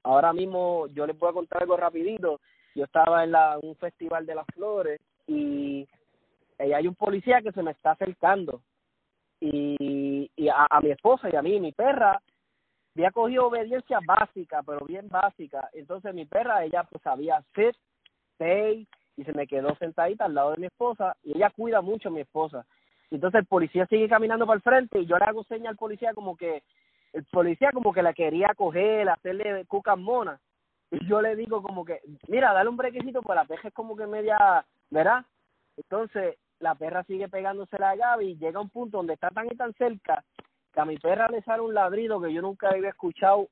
Ahora 0.04 0.34
mismo 0.34 0.88
yo 0.88 1.08
les 1.08 1.18
voy 1.18 1.30
a 1.30 1.34
contar 1.34 1.62
algo 1.62 1.78
rapidito. 1.78 2.42
Yo 2.76 2.86
estaba 2.86 3.24
en 3.24 3.32
la, 3.32 3.58
un 3.62 3.76
festival 3.78 4.26
de 4.26 4.36
las 4.36 4.46
flores 4.54 5.00
y, 5.28 5.88
hay 6.60 6.88
un 6.88 6.96
policía 6.96 7.42
que 7.42 7.52
se 7.52 7.64
me 7.64 7.72
está 7.72 7.92
acercando 7.92 8.62
y, 9.40 10.32
y 10.36 10.48
a, 10.48 10.68
mi 10.82 10.92
esposa 10.92 11.30
y 11.30 11.36
a 11.36 11.42
mí, 11.42 11.60
mi 11.60 11.74
perra, 11.74 12.22
había 12.96 13.12
cogido 13.12 13.48
obediencia 13.48 14.00
básica, 14.06 14.64
pero 14.64 14.86
bien 14.86 15.10
básica. 15.10 15.70
Entonces 15.74 16.14
mi 16.14 16.26
perra, 16.26 16.64
ella 16.64 16.84
pues 16.84 17.02
sabía 17.02 17.44
sit, 17.56 17.76
y 19.16 19.24
se 19.24 19.34
me 19.34 19.48
quedó 19.48 19.76
sentadita 19.76 20.26
al 20.26 20.34
lado 20.34 20.52
de 20.52 20.58
mi 20.58 20.66
esposa 20.68 21.16
y 21.24 21.36
ella 21.36 21.50
cuida 21.50 21.82
mucho 21.82 22.10
a 22.10 22.12
mi 22.12 22.22
esposa. 22.22 22.66
Y 23.12 23.16
entonces 23.16 23.42
el 23.42 23.46
policía 23.46 23.86
sigue 23.88 24.10
caminando 24.10 24.46
para 24.46 24.58
el 24.58 24.64
frente 24.64 25.00
y 25.00 25.06
yo 25.06 25.18
le 25.18 25.26
hago 25.26 25.44
señal 25.44 25.72
al 25.72 25.78
policía 25.78 26.14
como 26.14 26.36
que 26.36 26.64
el 27.14 27.24
policía 27.26 27.72
como 27.72 27.94
que 27.94 28.02
la 28.02 28.14
quería 28.14 28.54
coger, 28.56 29.08
hacerle 29.08 29.66
cucas 29.66 29.98
mona. 29.98 30.40
Y 30.90 31.08
yo 31.08 31.22
le 31.22 31.36
digo 31.36 31.62
como 31.62 31.86
que, 31.86 32.02
mira, 32.28 32.54
dale 32.54 32.70
un 32.70 32.78
brequecito, 32.78 33.22
pues 33.22 33.36
la 33.36 33.46
peja 33.46 33.68
es 33.68 33.74
como 33.74 33.96
que 33.96 34.08
media, 34.08 34.66
¿verdad? 34.90 35.26
Entonces 35.78 36.38
la 36.60 36.76
perra 36.76 37.04
sigue 37.04 37.28
pegándose 37.30 37.76
a 37.76 37.96
Gaby 37.96 38.26
y 38.26 38.38
llega 38.38 38.60
a 38.60 38.62
un 38.62 38.70
punto 38.70 38.98
donde 38.98 39.14
está 39.14 39.30
tan 39.30 39.48
y 39.48 39.56
tan 39.56 39.74
cerca 39.74 40.24
que 40.72 40.80
a 40.80 40.86
mi 40.86 40.98
perra 40.98 41.28
le 41.28 41.42
sale 41.44 41.62
un 41.62 41.74
ladrido 41.74 42.22
que 42.22 42.34
yo 42.34 42.42
nunca 42.42 42.70
había 42.70 42.90
escuchado, 42.90 43.48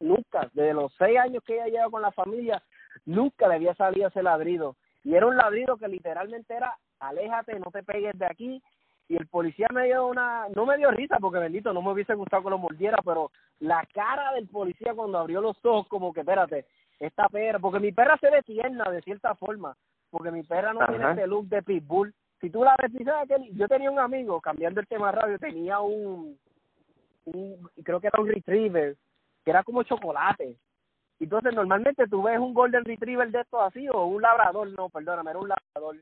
nunca, 0.00 0.50
desde 0.54 0.72
los 0.72 0.92
seis 0.96 1.18
años 1.18 1.42
que 1.44 1.54
ella 1.54 1.66
lleva 1.66 1.90
con 1.90 2.02
la 2.02 2.12
familia, 2.12 2.62
nunca 3.04 3.48
le 3.48 3.56
había 3.56 3.74
salido 3.74 4.08
ese 4.08 4.22
ladrido. 4.22 4.76
Y 5.04 5.14
era 5.14 5.26
un 5.26 5.36
ladrido 5.36 5.76
que 5.76 5.88
literalmente 5.88 6.54
era, 6.54 6.76
aléjate, 7.00 7.58
no 7.58 7.70
te 7.70 7.82
pegues 7.82 8.18
de 8.18 8.26
aquí. 8.26 8.62
Y 9.08 9.16
el 9.16 9.26
policía 9.26 9.66
me 9.72 9.84
dio 9.84 10.06
una, 10.06 10.46
no 10.54 10.64
me 10.64 10.76
dio 10.76 10.90
risa 10.90 11.18
porque 11.20 11.38
bendito, 11.38 11.72
no 11.72 11.82
me 11.82 11.92
hubiese 11.92 12.14
gustado 12.14 12.44
que 12.44 12.50
lo 12.50 12.58
mordiera, 12.58 12.98
pero 13.04 13.30
la 13.58 13.86
cara 13.92 14.32
del 14.32 14.48
policía 14.48 14.94
cuando 14.94 15.18
abrió 15.18 15.40
los 15.40 15.56
ojos, 15.64 15.86
como 15.88 16.12
que 16.12 16.20
espérate, 16.20 16.66
esta 16.98 17.28
perra, 17.28 17.58
porque 17.58 17.80
mi 17.80 17.92
perra 17.92 18.16
se 18.18 18.30
ve 18.30 18.42
tierna 18.42 18.90
de 18.90 19.02
cierta 19.02 19.34
forma, 19.34 19.76
porque 20.08 20.30
mi 20.30 20.44
perra 20.44 20.72
no 20.72 20.86
tiene 20.86 21.12
ese 21.12 21.26
look 21.26 21.48
de 21.48 21.62
pitbull. 21.62 22.14
Si 22.40 22.48
tú 22.48 22.62
la 22.62 22.76
ves, 22.78 22.92
que 23.28 23.52
yo 23.54 23.68
tenía 23.68 23.90
un 23.90 23.98
amigo, 23.98 24.40
cambiando 24.40 24.80
el 24.80 24.86
tema 24.86 25.12
radio, 25.12 25.38
tenía 25.38 25.80
un, 25.80 26.38
un, 27.26 27.70
creo 27.82 28.00
que 28.00 28.06
era 28.06 28.20
un 28.20 28.28
retriever, 28.28 28.96
que 29.44 29.50
era 29.50 29.62
como 29.62 29.82
chocolate. 29.82 30.56
Entonces, 31.22 31.54
normalmente 31.54 32.08
tú 32.08 32.22
ves 32.22 32.38
un 32.40 32.52
golden 32.52 32.84
retriever 32.84 33.30
de 33.30 33.42
estos 33.42 33.60
así, 33.62 33.88
o 33.88 34.06
un 34.06 34.22
labrador, 34.22 34.68
no, 34.70 34.88
perdóname, 34.88 35.30
era 35.30 35.38
un 35.38 35.48
labrador. 35.48 35.96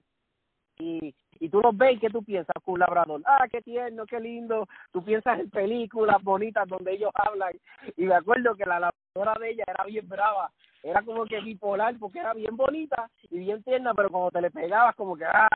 Y, 0.79 1.15
y 1.39 1.49
tú 1.51 1.61
los 1.61 1.77
ves, 1.77 2.01
¿qué 2.01 2.09
tú 2.09 2.23
piensas 2.23 2.55
con 2.65 2.75
un 2.75 2.81
labrador? 2.81 3.21
Ah, 3.27 3.47
qué 3.53 3.61
tierno, 3.61 4.07
qué 4.07 4.19
lindo. 4.19 4.67
Tú 4.93 5.05
piensas 5.05 5.39
en 5.39 5.51
películas 5.51 6.23
bonitas 6.23 6.67
donde 6.67 6.93
ellos 6.95 7.11
hablan. 7.15 7.53
Y 7.99 8.07
me 8.07 8.15
acuerdo 8.15 8.55
que 8.55 8.65
la 8.65 8.81
labradora 8.81 9.39
de 9.39 9.51
ella 9.51 9.65
era 9.67 9.85
bien 9.85 10.09
brava. 10.09 10.51
Era 10.83 11.03
como 11.03 11.27
que 11.27 11.41
bipolar 11.41 11.99
porque 11.99 12.21
era 12.21 12.33
bien 12.33 12.57
bonita 12.57 13.11
y 13.31 13.41
bien 13.41 13.63
tierna, 13.63 13.93
pero 13.93 14.09
cuando 14.09 14.31
te 14.31 14.41
le 14.41 14.51
pegabas, 14.51 14.97
como 14.97 15.19
que, 15.19 15.27
ah, 15.27 15.49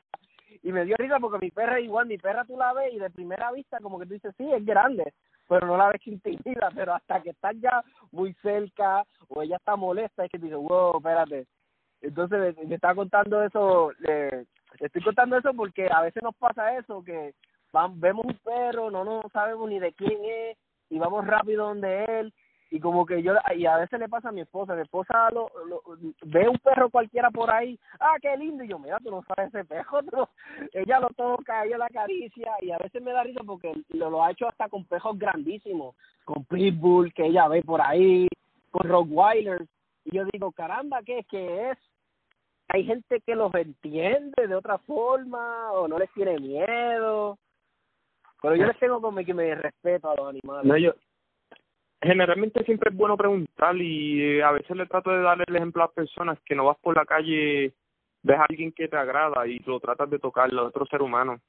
y 0.63 0.73
me 0.73 0.85
dio 0.85 0.97
risa 0.99 1.19
porque 1.19 1.43
mi 1.43 1.51
perra 1.51 1.81
igual, 1.81 2.07
mi 2.07 2.19
perra 2.19 2.45
tú 2.45 2.59
la 2.59 2.75
ves 2.75 2.93
y 2.93 2.99
de 2.99 3.09
primera 3.09 3.51
vista 3.53 3.79
como 3.81 3.99
que 3.99 4.05
tú 4.05 4.13
dices, 4.13 4.35
sí, 4.37 4.47
es 4.53 4.63
grande, 4.65 5.15
pero 5.49 5.67
no 5.67 5.77
la 5.77 5.89
ves 5.89 6.01
que 6.03 6.11
intimida, 6.11 6.71
pero 6.75 6.95
hasta 6.95 7.21
que 7.21 7.31
estás 7.31 7.55
ya 7.61 7.83
muy 8.13 8.35
cerca 8.43 9.05
o 9.29 9.43
ella 9.43 9.57
está 9.57 9.77
molesta 9.77 10.25
es 10.25 10.31
que 10.31 10.39
dices, 10.39 10.57
wow, 10.57 10.97
espérate. 10.97 11.47
Entonces 12.01 12.57
me, 12.57 12.75
está 12.75 12.95
contando 12.95 13.43
eso, 13.43 13.93
le, 13.99 14.47
estoy 14.81 15.03
contando 15.03 15.37
eso 15.37 15.53
porque 15.55 15.89
a 15.91 16.03
veces 16.03 16.23
nos 16.23 16.35
pasa 16.37 16.77
eso, 16.77 17.03
que 17.03 17.35
vemos 17.95 18.25
un 18.27 18.39
perro, 18.45 18.91
no 18.91 19.05
no 19.05 19.23
sabemos 19.33 19.69
ni 19.69 19.79
de 19.79 19.93
quién 19.93 20.19
es 20.25 20.57
y 20.91 20.99
vamos 20.99 21.27
rápido 21.27 21.67
donde 21.67 22.05
él 22.05 22.35
y 22.75 22.81
como 22.81 23.07
que 23.07 23.23
yo 23.23 23.35
y 23.55 23.67
a 23.67 23.77
veces 23.77 24.01
le 24.01 24.09
pasa 24.09 24.31
a 24.31 24.33
mi 24.33 24.41
esposa 24.41 24.75
mi 24.75 24.83
esposa 24.83 25.31
lo, 25.31 25.49
ve 26.25 26.49
un 26.49 26.59
perro 26.59 26.91
cualquiera 26.91 27.31
por 27.31 27.49
ahí 27.49 27.79
ah 28.01 28.17
qué 28.21 28.37
lindo 28.37 28.65
y 28.65 28.69
yo 28.69 28.81
mira 28.81 28.99
tú 28.99 29.13
no 29.13 29.23
sabes 29.23 29.55
ese 29.55 29.65
perro 29.65 30.29
ella 30.73 30.99
lo 30.99 31.09
toca 31.11 31.65
ella 31.65 31.79
la 31.79 31.87
acaricia 31.87 32.51
y 32.63 32.73
a 32.73 32.79
veces 32.79 33.01
me 33.01 33.13
da 33.13 33.23
risa 33.23 33.43
porque 33.47 33.73
lo, 33.91 34.11
lo 34.11 34.25
ha 34.25 34.33
hecho 34.33 34.49
hasta 34.49 34.69
con 34.69 34.85
perros 34.87 35.17
grandísimos 35.17 35.95
con 36.25 36.45
pitbull 36.47 37.15
que 37.15 37.27
ella 37.27 37.47
ve 37.47 37.63
por 37.63 37.81
ahí 37.81 38.27
con 38.73 38.89
rottweilers 38.89 39.69
y 40.05 40.17
yo 40.17 40.25
digo 40.33 40.51
caramba 40.51 41.05
qué 41.05 41.21
es 41.21 41.27
que 41.29 41.71
es 41.71 41.79
hay 42.71 42.85
gente 42.87 43.21
que 43.21 43.37
los 43.37 43.55
entiende 43.55 44.49
de 44.49 44.55
otra 44.57 44.79
forma 44.79 45.71
o 45.71 45.87
no 45.87 45.97
les 45.97 46.11
tiene 46.13 46.41
miedo 46.41 47.39
pero 48.43 48.57
yo 48.57 48.67
les 48.67 48.79
tengo 48.79 49.01
como 49.01 49.25
que 49.25 49.33
me 49.33 49.55
respeto 49.55 50.11
a 50.11 50.17
los 50.17 50.29
animales. 50.29 50.67
No, 50.67 50.77
yo 50.77 50.93
generalmente 52.05 52.65
siempre 52.65 52.91
es 52.91 52.97
bueno 52.97 53.17
preguntar 53.17 53.77
y 53.77 54.23
eh, 54.23 54.43
a 54.43 54.53
veces 54.53 54.77
le 54.77 54.87
trato 54.87 55.11
de 55.11 55.23
darle 55.23 55.45
el 55.47 55.57
ejemplo 55.57 55.83
a 55.83 55.87
las 55.87 55.95
personas 55.95 56.39
que 56.45 56.55
no 56.55 56.67
vas 56.67 56.77
por 56.79 56.97
la 56.97 57.07
calle, 57.07 57.73
ves 58.23 58.39
a 58.39 58.45
alguien 58.49 58.73
que 58.73 58.89
te 58.89 58.97
agrada 58.97 59.47
y 59.47 59.59
lo 59.61 59.81
tratas 59.81 60.11
de 60.11 60.19
tocar, 60.19 60.53
a 60.53 60.63
otro 60.63 60.87
ser 60.87 61.03
humano. 61.03 61.41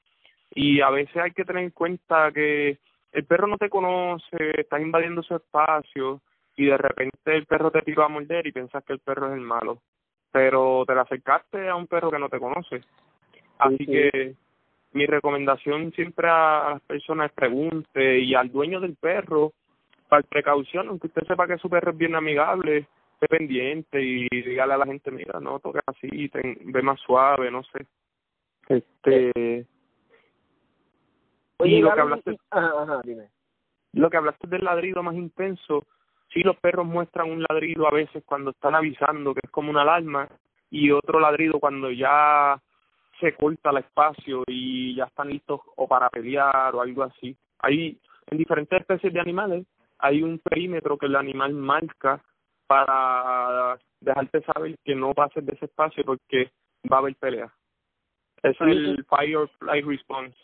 Y 0.50 0.80
a 0.80 0.90
veces 0.90 1.16
hay 1.16 1.32
que 1.32 1.44
tener 1.44 1.62
en 1.62 1.70
cuenta 1.70 2.32
que 2.32 2.78
el 3.12 3.24
perro 3.24 3.46
no 3.46 3.58
te 3.58 3.68
conoce, 3.68 4.60
estás 4.60 4.80
invadiendo 4.80 5.22
su 5.22 5.34
espacio 5.34 6.20
y 6.56 6.66
de 6.66 6.78
repente 6.78 7.36
el 7.36 7.46
perro 7.46 7.70
te 7.70 7.82
tira 7.82 8.06
a 8.06 8.08
morder 8.08 8.46
y 8.46 8.52
piensas 8.52 8.82
que 8.84 8.94
el 8.94 9.00
perro 9.00 9.28
es 9.28 9.34
el 9.34 9.40
malo. 9.40 9.82
Pero 10.32 10.84
te 10.86 10.94
le 10.94 11.00
acercaste 11.00 11.68
a 11.68 11.76
un 11.76 11.86
perro 11.86 12.10
que 12.10 12.18
no 12.18 12.28
te 12.28 12.38
conoce. 12.38 12.82
Así 13.58 13.86
que 13.86 14.34
mi 14.92 15.06
recomendación 15.06 15.92
siempre 15.92 16.28
a 16.28 16.70
las 16.72 16.82
personas 16.82 17.30
es 17.30 17.32
pregunte 17.32 18.20
y 18.20 18.34
al 18.34 18.50
dueño 18.50 18.80
del 18.80 18.96
perro 18.96 19.52
para 20.08 20.22
precaución, 20.22 20.88
aunque 20.88 21.08
usted 21.08 21.26
sepa 21.26 21.46
que 21.46 21.58
su 21.58 21.68
perro 21.68 21.90
es 21.90 21.96
bien 21.96 22.14
amigable, 22.14 22.86
esté 23.14 23.28
pendiente 23.28 24.02
y 24.02 24.28
dígale 24.28 24.74
a 24.74 24.78
la 24.78 24.86
gente, 24.86 25.10
mira, 25.10 25.40
no 25.40 25.58
toques 25.58 25.82
así, 25.86 26.28
ten, 26.28 26.58
ve 26.64 26.82
más 26.82 27.00
suave, 27.00 27.50
no 27.50 27.62
sé. 27.64 27.86
Este. 28.68 29.66
Oye, 31.58 31.80
lo 31.80 31.94
que 31.94 32.00
hablaste, 32.00 32.38
ajá, 32.50 33.00
dime. 33.04 33.30
Lo 33.92 34.10
que 34.10 34.16
hablaste 34.18 34.46
del 34.48 34.64
ladrido 34.64 35.02
más 35.02 35.14
intenso, 35.14 35.86
sí 36.32 36.42
los 36.42 36.56
perros 36.58 36.86
muestran 36.86 37.30
un 37.30 37.44
ladrido 37.48 37.86
a 37.86 37.90
veces 37.90 38.22
cuando 38.26 38.50
están 38.50 38.74
avisando 38.74 39.32
que 39.32 39.40
es 39.42 39.50
como 39.50 39.70
una 39.70 39.82
alarma 39.82 40.28
y 40.70 40.90
otro 40.90 41.18
ladrido 41.18 41.58
cuando 41.58 41.90
ya 41.90 42.60
se 43.20 43.34
corta 43.34 43.70
el 43.70 43.78
espacio 43.78 44.42
y 44.46 44.94
ya 44.96 45.04
están 45.04 45.30
listos 45.30 45.60
o 45.76 45.88
para 45.88 46.10
pelear 46.10 46.74
o 46.74 46.82
algo 46.82 47.04
así. 47.04 47.34
Hay 47.60 47.98
en 48.26 48.38
diferentes 48.38 48.78
especies 48.78 49.12
de 49.14 49.20
animales 49.20 49.64
hay 49.98 50.22
un 50.22 50.38
perímetro 50.38 50.96
que 50.98 51.06
el 51.06 51.16
animal 51.16 51.52
marca 51.54 52.22
para 52.66 53.78
dejarte 54.00 54.42
saber 54.42 54.76
que 54.84 54.94
no 54.94 55.14
pases 55.14 55.44
de 55.46 55.54
ese 55.54 55.66
espacio 55.66 56.04
porque 56.04 56.50
va 56.90 56.96
a 56.96 57.00
haber 57.00 57.16
pelea. 57.16 57.52
Ese 58.42 58.50
es 58.50 58.60
el 58.60 59.04
fire 59.08 59.36
or 59.36 59.48
flight 59.58 59.84
response. 59.86 60.36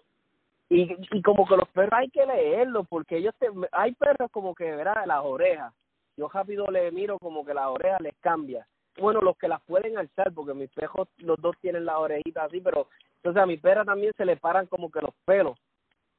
Y, 0.69 0.97
y 1.11 1.23
como 1.23 1.47
que 1.47 1.57
los 1.57 1.69
perros 1.69 1.93
hay 1.93 2.09
que 2.09 2.25
leerlo 2.25 2.85
porque 2.85 3.19
ellos 3.19 3.35
te, 3.39 3.49
hay 3.73 3.93
perros 3.93 4.31
como 4.31 4.55
que 4.55 4.65
verá 4.75 5.05
las 5.07 5.23
orejas. 5.23 5.75
Yo 6.17 6.29
rápido 6.29 6.67
le 6.71 6.91
miro 6.91 7.19
como 7.19 7.45
que 7.45 7.55
las 7.55 7.67
orejas 7.67 8.01
les 8.01 8.15
cambia. 8.21 8.67
Bueno 8.99 9.21
los 9.21 9.37
que 9.37 9.49
las 9.49 9.61
pueden 9.63 9.99
alzar 9.99 10.33
porque 10.33 10.55
mis 10.55 10.71
perros 10.71 11.09
los 11.19 11.41
dos 11.41 11.57
tienen 11.61 11.85
las 11.85 11.97
orejitas 11.97 12.45
así 12.45 12.61
pero 12.61 12.89
entonces 13.17 13.43
a 13.43 13.47
mi 13.47 13.57
perra 13.57 13.85
también 13.85 14.13
se 14.17 14.25
le 14.25 14.37
paran 14.37 14.67
como 14.67 14.91
que 14.91 15.01
los 15.01 15.15
pelos 15.25 15.59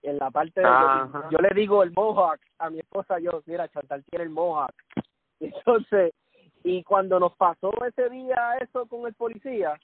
en 0.04 0.18
la 0.18 0.30
parte 0.30 0.62
de 0.62 0.68
yo 1.32 1.38
le 1.40 1.50
digo 1.56 1.82
el 1.82 1.92
mohawk 1.92 2.40
a 2.60 2.70
mi 2.70 2.80
esposa 2.80 3.20
yo 3.20 3.42
mira 3.46 3.68
Chantal 3.70 4.04
tiene 4.10 4.26
el 4.26 4.30
mohawk 4.30 4.74
entonces 5.40 6.14
y 6.64 6.84
cuando 6.84 7.20
nos 7.20 7.36
pasó 7.36 7.72
ese 7.86 8.10
día 8.10 8.58
eso 8.62 8.86
con 8.86 9.08
el 9.08 9.14
policía 9.14 9.78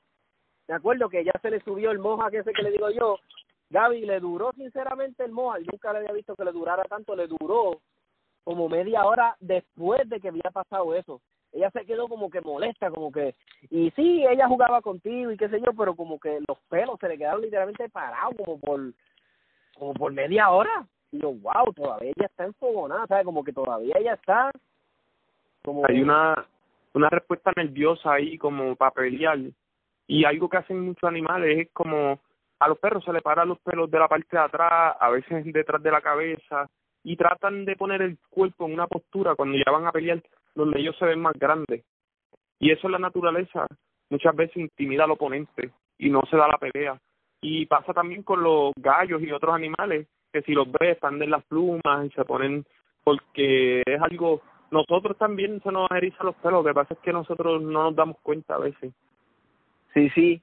me 0.69 0.75
acuerdo 0.75 1.09
que 1.09 1.25
ya 1.25 1.33
se 1.41 1.49
le 1.49 1.59
subió 1.61 1.89
el 1.89 1.97
mohawk 1.97 2.31
ese 2.31 2.53
que 2.53 2.61
le 2.61 2.69
digo 2.69 2.91
yo. 2.91 3.17
Gaby 3.71 4.05
le 4.05 4.19
duró 4.19 4.53
sinceramente 4.53 5.23
el 5.23 5.31
mohawk 5.31 5.61
nunca 5.61 5.91
le 5.91 5.99
había 5.99 6.11
visto 6.11 6.35
que 6.35 6.45
le 6.45 6.51
durara 6.51 6.83
tanto 6.83 7.15
le 7.15 7.25
duró 7.25 7.81
como 8.43 8.69
media 8.69 9.03
hora 9.03 9.35
después 9.39 10.07
de 10.07 10.19
que 10.19 10.27
había 10.27 10.51
pasado 10.53 10.93
eso. 10.93 11.21
Ella 11.51 11.71
se 11.71 11.85
quedó 11.87 12.07
como 12.07 12.29
que 12.29 12.41
molesta, 12.41 12.91
como 12.91 13.11
que, 13.11 13.33
y 13.71 13.89
sí, 13.91 14.23
ella 14.27 14.47
jugaba 14.47 14.81
contigo 14.83 15.31
y 15.31 15.37
qué 15.37 15.49
sé 15.49 15.59
yo, 15.59 15.73
pero 15.75 15.95
como 15.95 16.19
que 16.19 16.39
los 16.47 16.59
pelos 16.69 16.99
se 16.99 17.07
le 17.07 17.17
quedaron 17.17 17.41
literalmente 17.41 17.89
parados, 17.89 18.35
como 18.37 18.59
por 18.59 18.79
como 19.79 19.93
por 19.93 20.11
media 20.13 20.49
hora. 20.49 20.85
Y 21.11 21.19
yo, 21.21 21.31
wow, 21.33 21.73
todavía 21.73 22.11
ella 22.15 22.27
está 22.27 22.45
enfogonada, 22.45 23.07
¿sabes? 23.07 23.25
Como 23.25 23.43
que 23.43 23.53
todavía 23.53 23.95
ella 23.97 24.13
está 24.13 24.51
como... 25.63 25.83
Hay 25.87 26.01
una, 26.01 26.45
una 26.93 27.09
respuesta 27.09 27.51
nerviosa 27.55 28.13
ahí 28.13 28.37
como 28.37 28.75
para 28.75 28.91
pelear. 28.91 29.39
Y 30.07 30.25
algo 30.25 30.49
que 30.49 30.57
hacen 30.57 30.79
muchos 30.79 31.07
animales 31.07 31.59
es 31.59 31.69
como 31.73 32.19
a 32.59 32.67
los 32.67 32.77
perros 32.77 33.03
se 33.05 33.13
le 33.13 33.21
paran 33.21 33.47
los 33.47 33.59
pelos 33.59 33.89
de 33.89 33.99
la 33.99 34.07
parte 34.07 34.27
de 34.31 34.43
atrás, 34.43 34.95
a 34.99 35.09
veces 35.09 35.45
detrás 35.45 35.81
de 35.81 35.91
la 35.91 36.01
cabeza, 36.01 36.69
y 37.03 37.15
tratan 37.15 37.63
de 37.63 37.75
poner 37.75 38.01
el 38.01 38.17
cuerpo 38.29 38.65
en 38.65 38.73
una 38.73 38.87
postura 38.87 39.35
cuando 39.35 39.57
ya 39.57 39.71
van 39.71 39.87
a 39.87 39.91
pelear 39.91 40.21
donde 40.55 40.79
ellos 40.79 40.95
se 40.97 41.05
ven 41.05 41.21
más 41.21 41.33
grandes. 41.39 41.85
Y 42.59 42.71
eso 42.71 42.87
es 42.87 42.91
la 42.91 42.99
naturaleza. 42.99 43.65
Muchas 44.09 44.35
veces 44.35 44.57
intimida 44.57 45.05
al 45.05 45.11
oponente 45.11 45.71
y 45.97 46.09
no 46.09 46.21
se 46.29 46.35
da 46.35 46.47
la 46.47 46.57
pelea. 46.57 46.99
Y 47.41 47.65
pasa 47.65 47.93
también 47.93 48.23
con 48.23 48.43
los 48.43 48.73
gallos 48.77 49.21
y 49.21 49.31
otros 49.31 49.55
animales, 49.55 50.07
que 50.33 50.41
si 50.41 50.53
los 50.53 50.69
ves 50.71 50.95
están 50.95 51.19
de 51.19 51.27
las 51.27 51.43
plumas 51.45 52.05
y 52.05 52.09
se 52.09 52.25
ponen, 52.25 52.65
porque 53.03 53.81
es 53.85 54.01
algo, 54.01 54.41
nosotros 54.71 55.17
también 55.17 55.61
se 55.63 55.71
nos 55.71 55.89
erizan 55.91 56.25
los 56.25 56.35
pelos, 56.35 56.63
lo 56.63 56.69
que 56.69 56.73
pasa 56.73 56.93
es 56.93 56.99
que 56.99 57.13
nosotros 57.13 57.61
no 57.61 57.83
nos 57.83 57.95
damos 57.95 58.17
cuenta 58.21 58.55
a 58.55 58.59
veces. 58.59 58.93
Sí, 59.93 60.09
sí. 60.09 60.41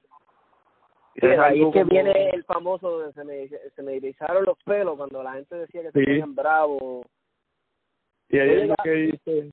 ahí 1.21 1.63
es 1.63 1.73
que 1.73 1.83
viene 1.83 2.29
el 2.33 2.43
famoso, 2.45 3.11
se 3.11 3.23
me, 3.23 3.47
se 3.47 3.83
me 3.83 3.97
erizaron 3.97 4.43
los 4.43 4.57
pelos 4.63 4.97
cuando 4.97 5.21
la 5.21 5.33
gente 5.33 5.55
decía 5.55 5.83
que 5.83 5.91
se 5.91 6.03
ponían 6.03 6.35
bravos. 6.35 7.05
Y 8.29 8.39
ahí 8.39 8.49
es 8.49 8.67
lo 8.67 8.75
que 8.83 8.91
dice 8.91 9.51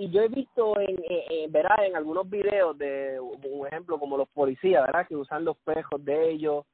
y 0.00 0.08
yo 0.08 0.22
he 0.22 0.28
visto 0.28 0.80
en, 0.80 0.96
en, 1.08 1.52
¿verdad? 1.52 1.84
en 1.84 1.94
algunos 1.94 2.28
videos 2.30 2.76
de 2.78 3.20
un 3.20 3.66
ejemplo 3.66 3.98
como 3.98 4.16
los 4.16 4.30
policías 4.30 4.86
verdad 4.86 5.06
que 5.06 5.14
usan 5.14 5.44
los 5.44 5.58
pejos 5.58 6.02
de 6.02 6.30
ellos 6.30 6.64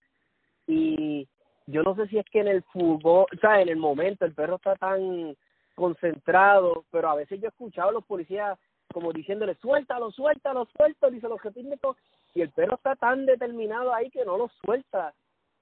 y 0.67 1.29
yo 1.67 1.83
no 1.83 1.95
sé 1.97 2.07
si 2.09 2.19
es 2.19 2.27
que 2.27 2.41
en 2.41 2.49
el 2.49 2.63
fútbol, 2.65 3.27
o 3.33 3.41
sea, 3.41 3.61
en 3.61 3.69
el 3.69 3.77
momento 3.77 4.25
el 4.25 4.35
perro 4.35 4.57
está 4.57 4.77
tan 4.77 5.37
concentrado, 5.75 6.85
pero 6.91 7.11
a 7.11 7.17
veces 7.17 7.41
yo 7.41 7.47
he 7.47 7.49
escuchado 7.49 7.91
a 7.91 7.93
los 7.93 8.05
policías 8.05 8.59
como 8.93 9.13
diciéndole, 9.13 9.55
suéltalo, 9.57 10.11
suéltalo, 10.11 10.67
suéltalo, 10.77 11.17
y 11.17 11.21
se 11.21 11.29
lo 11.29 11.37
todo, 11.81 11.97
y 12.35 12.41
el 12.41 12.51
perro 12.51 12.77
está 12.77 12.97
tan 12.97 13.27
determinado 13.27 13.93
ahí 13.93 14.11
que 14.11 14.25
no 14.25 14.39
lo 14.39 14.49
suelta. 14.65 15.13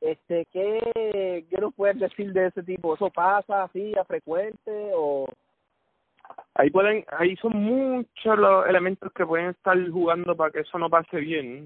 Este, 0.00 0.46
¿qué, 0.52 1.44
qué 1.48 1.56
nos 1.60 1.74
puedes 1.74 1.98
decir 1.98 2.32
de 2.32 2.46
ese 2.46 2.62
tipo? 2.62 2.94
¿Eso 2.94 3.10
pasa 3.10 3.64
así 3.64 3.92
a 3.98 4.04
frecuente 4.04 4.90
o...? 4.94 5.26
Ahí 6.54 6.70
pueden, 6.70 7.04
ahí 7.18 7.36
son 7.36 7.52
muchos 7.56 8.38
los 8.38 8.66
elementos 8.66 9.12
que 9.12 9.26
pueden 9.26 9.50
estar 9.50 9.76
jugando 9.90 10.36
para 10.36 10.50
que 10.50 10.60
eso 10.60 10.78
no 10.78 10.88
pase 10.88 11.18
bien. 11.18 11.64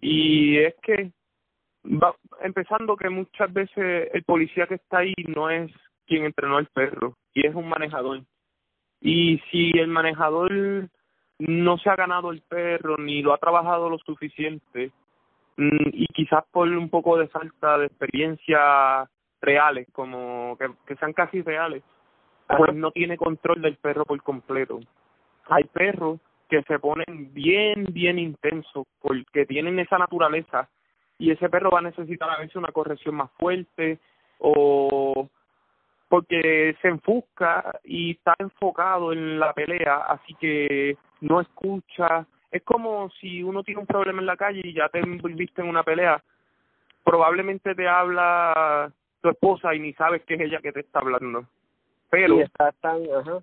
Y 0.00 0.58
es 0.58 0.74
que, 0.82 1.10
va, 1.84 2.14
empezando 2.42 2.96
que 2.96 3.08
muchas 3.08 3.52
veces 3.52 4.10
el 4.12 4.22
policía 4.24 4.66
que 4.66 4.74
está 4.74 4.98
ahí 4.98 5.14
no 5.28 5.50
es 5.50 5.70
quien 6.06 6.24
entrenó 6.24 6.56
al 6.56 6.66
perro, 6.66 7.16
y 7.34 7.46
es 7.46 7.54
un 7.54 7.68
manejador. 7.68 8.22
Y 9.00 9.40
si 9.50 9.70
el 9.78 9.88
manejador 9.88 10.88
no 11.38 11.78
se 11.78 11.88
ha 11.88 11.96
ganado 11.96 12.30
el 12.30 12.42
perro 12.42 12.96
ni 12.98 13.22
lo 13.22 13.32
ha 13.32 13.38
trabajado 13.38 13.88
lo 13.88 13.98
suficiente 13.98 14.90
mm, 15.56 15.88
y 15.92 16.06
quizás 16.08 16.44
por 16.50 16.68
un 16.68 16.90
poco 16.90 17.16
de 17.16 17.28
falta 17.28 17.78
de 17.78 17.86
experiencia 17.86 19.08
reales, 19.40 19.86
como 19.92 20.56
que, 20.58 20.68
que 20.86 20.96
sean 20.96 21.14
casi 21.14 21.40
reales, 21.40 21.82
pues 22.58 22.74
no 22.74 22.90
tiene 22.90 23.16
control 23.16 23.62
del 23.62 23.76
perro 23.76 24.04
por 24.04 24.22
completo. 24.22 24.80
Hay 25.48 25.64
perros 25.64 26.20
que 26.48 26.62
se 26.62 26.78
ponen 26.78 27.32
bien, 27.32 27.86
bien 27.90 28.18
intensos 28.18 28.86
porque 29.00 29.46
tienen 29.46 29.78
esa 29.78 29.96
naturaleza 29.96 30.68
y 31.20 31.30
ese 31.30 31.50
perro 31.50 31.70
va 31.70 31.80
a 31.80 31.82
necesitar 31.82 32.30
a 32.30 32.38
veces 32.38 32.56
una 32.56 32.72
corrección 32.72 33.14
más 33.14 33.30
fuerte 33.32 33.98
o 34.38 35.28
porque 36.08 36.74
se 36.80 36.88
enfusca 36.88 37.78
y 37.84 38.12
está 38.12 38.34
enfocado 38.38 39.12
en 39.12 39.38
la 39.38 39.52
pelea, 39.52 39.96
así 40.08 40.34
que 40.40 40.96
no 41.20 41.40
escucha. 41.40 42.26
Es 42.50 42.62
como 42.64 43.10
si 43.20 43.42
uno 43.42 43.62
tiene 43.62 43.82
un 43.82 43.86
problema 43.86 44.20
en 44.20 44.26
la 44.26 44.36
calle 44.36 44.62
y 44.64 44.72
ya 44.72 44.88
te 44.88 44.98
envolviste 44.98 45.60
en 45.60 45.68
una 45.68 45.84
pelea, 45.84 46.20
probablemente 47.04 47.74
te 47.74 47.86
habla 47.86 48.90
tu 49.20 49.28
esposa 49.28 49.74
y 49.74 49.78
ni 49.78 49.92
sabes 49.92 50.22
que 50.24 50.34
es 50.34 50.40
ella 50.40 50.60
que 50.60 50.72
te 50.72 50.80
está 50.80 51.00
hablando. 51.00 51.44
Pero 52.08 52.40
está 52.40 52.72
tan, 52.80 53.02
ajá. 53.14 53.38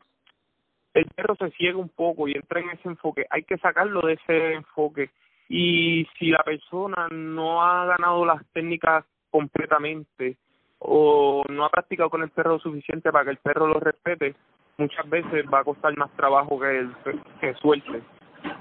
el 0.96 1.06
perro 1.16 1.36
se 1.36 1.52
ciega 1.52 1.78
un 1.78 1.90
poco 1.90 2.28
y 2.28 2.34
entra 2.34 2.60
en 2.60 2.72
ese 2.72 2.90
enfoque. 2.90 3.28
Hay 3.30 3.44
que 3.44 3.58
sacarlo 3.60 4.02
de 4.02 4.14
ese 4.14 4.54
enfoque. 4.56 5.12
Y 5.50 6.08
si 6.18 6.28
la 6.28 6.44
persona 6.44 7.08
no 7.10 7.64
ha 7.64 7.86
ganado 7.86 8.26
las 8.26 8.46
técnicas 8.54 9.06
completamente, 9.30 10.38
o 10.80 11.44
no 11.50 11.66
ha 11.66 11.70
practicado 11.70 12.10
con 12.10 12.24
el 12.24 12.30
perro 12.30 12.54
lo 12.54 12.60
suficiente 12.60 13.12
para 13.12 13.26
que 13.26 13.32
el 13.32 13.38
perro 13.38 13.68
lo 13.68 13.80
respete, 13.80 14.36
muchas 14.78 15.10
veces 15.10 15.46
va 15.52 15.60
a 15.60 15.64
costar 15.64 15.96
más 15.98 16.12
trabajo 16.12 16.60
que, 16.60 16.80
el, 16.80 16.96
que 17.40 17.54
suelte. 17.56 18.04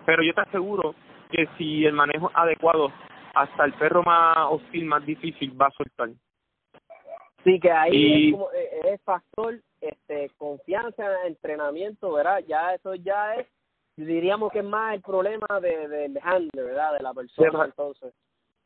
Pero 0.05 0.23
yo 0.23 0.33
te 0.35 0.41
aseguro 0.41 0.95
que 1.31 1.49
si 1.59 1.85
el 1.85 1.93
manejo 1.93 2.31
es 2.31 2.37
adecuado, 2.37 2.93
hasta 3.35 3.65
el 3.65 3.75
perro 3.75 4.03
más 4.03 4.37
hostil, 4.51 4.87
más 4.87 5.05
difícil, 5.05 5.61
va 5.61 5.67
a 5.67 5.71
soltar. 5.73 6.09
Sí, 7.45 7.61
que 7.61 7.71
ahí 7.71 8.29
es, 8.29 8.33
como, 8.33 8.51
eh, 8.53 8.81
es 8.95 9.03
factor 9.03 9.61
este, 9.81 10.31
confianza, 10.39 11.27
entrenamiento, 11.27 12.13
¿verdad? 12.13 12.43
Ya 12.49 12.75
eso 12.75 12.95
ya 12.95 13.35
es, 13.37 13.47
diríamos 13.97 14.53
que 14.53 14.61
es 14.61 14.65
más 14.65 14.95
el 14.95 15.01
problema 15.01 15.47
de, 15.61 15.89
del 15.89 16.19
handler, 16.23 16.65
¿verdad? 16.65 16.93
De 16.95 17.03
la 17.03 17.15
persona, 17.15 17.65
entonces. 17.65 18.15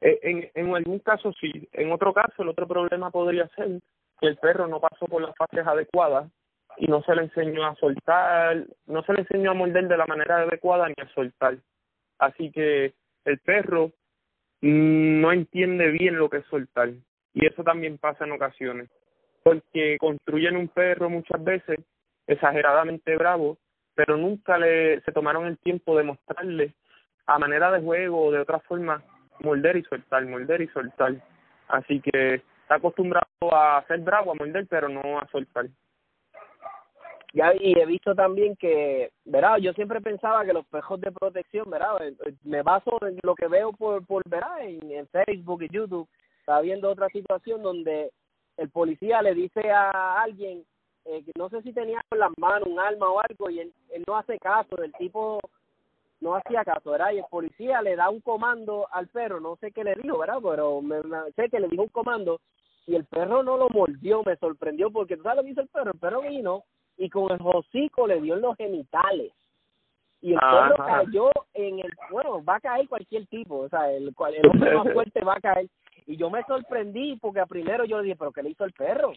Eh, 0.00 0.18
en, 0.22 0.50
en 0.54 0.74
algún 0.74 0.98
caso 1.00 1.32
sí, 1.40 1.68
en 1.72 1.92
otro 1.92 2.12
caso 2.14 2.42
el 2.42 2.48
otro 2.48 2.66
problema 2.66 3.10
podría 3.10 3.46
ser 3.48 3.80
que 4.20 4.28
el 4.28 4.36
perro 4.38 4.66
no 4.66 4.80
pasó 4.80 5.06
por 5.06 5.20
las 5.20 5.34
fases 5.36 5.66
adecuadas 5.66 6.30
y 6.78 6.86
no 6.86 7.02
se 7.02 7.14
le 7.14 7.22
enseñó 7.22 7.66
a 7.66 7.74
soltar, 7.74 8.64
no 8.86 9.02
se 9.02 9.12
le 9.12 9.20
enseñó 9.20 9.50
a 9.50 9.54
morder 9.54 9.88
de 9.88 9.96
la 9.96 10.06
manera 10.06 10.38
adecuada 10.38 10.88
ni 10.88 10.94
a 10.98 11.08
soltar. 11.14 11.58
Así 12.18 12.50
que 12.50 12.94
el 13.24 13.38
perro 13.40 13.92
no 14.62 15.32
entiende 15.32 15.88
bien 15.90 16.16
lo 16.16 16.30
que 16.30 16.38
es 16.38 16.46
soltar 16.46 16.90
y 17.34 17.46
eso 17.46 17.62
también 17.62 17.98
pasa 17.98 18.24
en 18.24 18.32
ocasiones 18.32 18.90
porque 19.42 19.96
construyen 19.98 20.56
un 20.56 20.68
perro 20.68 21.08
muchas 21.08 21.42
veces 21.42 21.78
exageradamente 22.26 23.16
bravo 23.16 23.58
pero 24.00 24.16
nunca 24.16 24.56
le 24.56 25.02
se 25.02 25.12
tomaron 25.12 25.44
el 25.44 25.58
tiempo 25.58 25.94
de 25.94 26.04
mostrarle 26.04 26.72
a 27.26 27.38
manera 27.38 27.70
de 27.70 27.82
juego 27.82 28.24
o 28.24 28.32
de 28.32 28.38
otra 28.38 28.58
forma 28.60 29.02
morder 29.40 29.76
y 29.76 29.82
soltar, 29.82 30.24
morder 30.24 30.62
y 30.62 30.68
soltar. 30.68 31.22
Así 31.68 32.00
que 32.00 32.36
está 32.62 32.76
acostumbrado 32.76 33.26
a 33.52 33.84
ser 33.86 34.00
bravo, 34.00 34.32
a 34.32 34.34
morder, 34.36 34.66
pero 34.70 34.88
no 34.88 35.18
a 35.18 35.28
soltar. 35.30 35.66
Ya, 37.34 37.52
y 37.60 37.78
he 37.78 37.84
visto 37.84 38.14
también 38.14 38.56
que, 38.56 39.12
¿verdad? 39.26 39.58
Yo 39.58 39.74
siempre 39.74 40.00
pensaba 40.00 40.46
que 40.46 40.54
los 40.54 40.64
pejos 40.68 40.98
de 41.02 41.12
protección, 41.12 41.68
¿verdad? 41.68 42.02
Eh, 42.02 42.16
eh, 42.24 42.32
me 42.44 42.62
baso 42.62 42.96
en 43.06 43.18
lo 43.22 43.34
que 43.34 43.48
veo 43.48 43.70
por, 43.72 44.06
por 44.06 44.26
¿verdad? 44.30 44.62
En, 44.62 45.06
Facebook 45.08 45.62
y 45.62 45.68
YouTube. 45.68 46.08
Estaba 46.38 46.62
viendo 46.62 46.88
otra 46.88 47.10
situación 47.10 47.62
donde 47.62 48.12
el 48.56 48.70
policía 48.70 49.20
le 49.20 49.34
dice 49.34 49.70
a 49.70 50.22
alguien, 50.22 50.64
eh, 51.10 51.24
que 51.24 51.32
no 51.36 51.48
sé 51.48 51.60
si 51.62 51.72
tenía 51.72 52.00
en 52.10 52.18
las 52.18 52.30
manos 52.38 52.68
un 52.68 52.78
arma 52.78 53.08
o 53.08 53.20
algo, 53.20 53.50
y 53.50 53.60
él, 53.60 53.72
él 53.90 54.04
no 54.06 54.16
hace 54.16 54.38
caso, 54.38 54.76
el 54.82 54.92
tipo 54.92 55.40
no 56.20 56.36
hacía 56.36 56.64
caso, 56.64 56.92
¿verdad? 56.92 57.12
Y 57.12 57.18
el 57.18 57.24
policía 57.28 57.82
le 57.82 57.96
da 57.96 58.10
un 58.10 58.20
comando 58.20 58.86
al 58.92 59.08
perro, 59.08 59.40
no 59.40 59.56
sé 59.56 59.72
qué 59.72 59.82
le 59.82 59.94
dijo, 59.96 60.18
¿verdad? 60.18 60.38
Pero 60.42 60.80
me, 60.82 61.00
sé 61.34 61.48
que 61.48 61.58
le 61.58 61.68
dijo 61.68 61.82
un 61.82 61.88
comando 61.88 62.40
y 62.86 62.94
el 62.94 63.04
perro 63.06 63.42
no 63.42 63.56
lo 63.56 63.68
mordió, 63.70 64.22
me 64.24 64.36
sorprendió 64.36 64.90
porque 64.90 65.16
tú 65.16 65.22
sabes 65.22 65.38
lo 65.38 65.44
que 65.44 65.50
hizo 65.50 65.62
el 65.62 65.68
perro, 65.68 65.92
el 65.92 65.98
perro 65.98 66.20
vino 66.22 66.64
y 66.96 67.08
con 67.08 67.30
el 67.32 67.40
hocico 67.42 68.06
le 68.06 68.20
dio 68.20 68.34
en 68.34 68.42
los 68.42 68.56
genitales. 68.56 69.32
Y 70.22 70.34
el 70.34 70.38
perro 70.38 70.76
cayó 70.76 71.30
en 71.54 71.78
el, 71.80 71.92
bueno, 72.10 72.44
va 72.44 72.56
a 72.56 72.60
caer 72.60 72.86
cualquier 72.88 73.26
tipo, 73.26 73.60
o 73.60 73.68
sea, 73.68 73.90
el, 73.90 74.14
el 74.34 74.46
hombre 74.46 74.74
más 74.76 74.86
fuerte 74.92 75.24
va 75.24 75.34
a 75.34 75.40
caer. 75.40 75.66
Y 76.06 76.16
yo 76.16 76.28
me 76.28 76.42
sorprendí 76.44 77.16
porque 77.16 77.40
a 77.40 77.46
primero 77.46 77.84
yo 77.84 78.02
dije, 78.02 78.16
pero 78.16 78.32
¿qué 78.32 78.42
le 78.42 78.50
hizo 78.50 78.64
el 78.64 78.72
perro? 78.72 79.12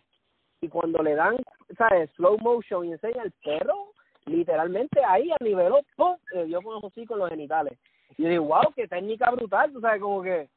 Y 0.63 0.69
cuando 0.69 1.03
le 1.03 1.13
dan, 1.13 1.35
¿sabes? 1.77 2.09
Slow 2.11 2.37
motion 2.39 2.85
y 2.85 2.93
enseña 2.93 3.21
el 3.21 3.33
perro, 3.43 3.91
literalmente 4.25 5.03
ahí 5.03 5.29
a 5.29 5.43
nivel 5.43 5.73
¡pum! 5.97 6.15
Le 6.33 6.45
dio 6.45 6.61
con 6.61 6.85
así 6.85 7.05
con 7.05 7.19
los 7.19 7.29
genitales. 7.29 7.77
Y 8.17 8.23
yo 8.23 8.29
digo, 8.29 8.45
wow, 8.45 8.73
qué 8.73 8.87
técnica 8.87 9.29
brutal, 9.31 9.73
tú 9.73 9.81
sabes, 9.81 10.01
como 10.01 10.23
que 10.23 10.47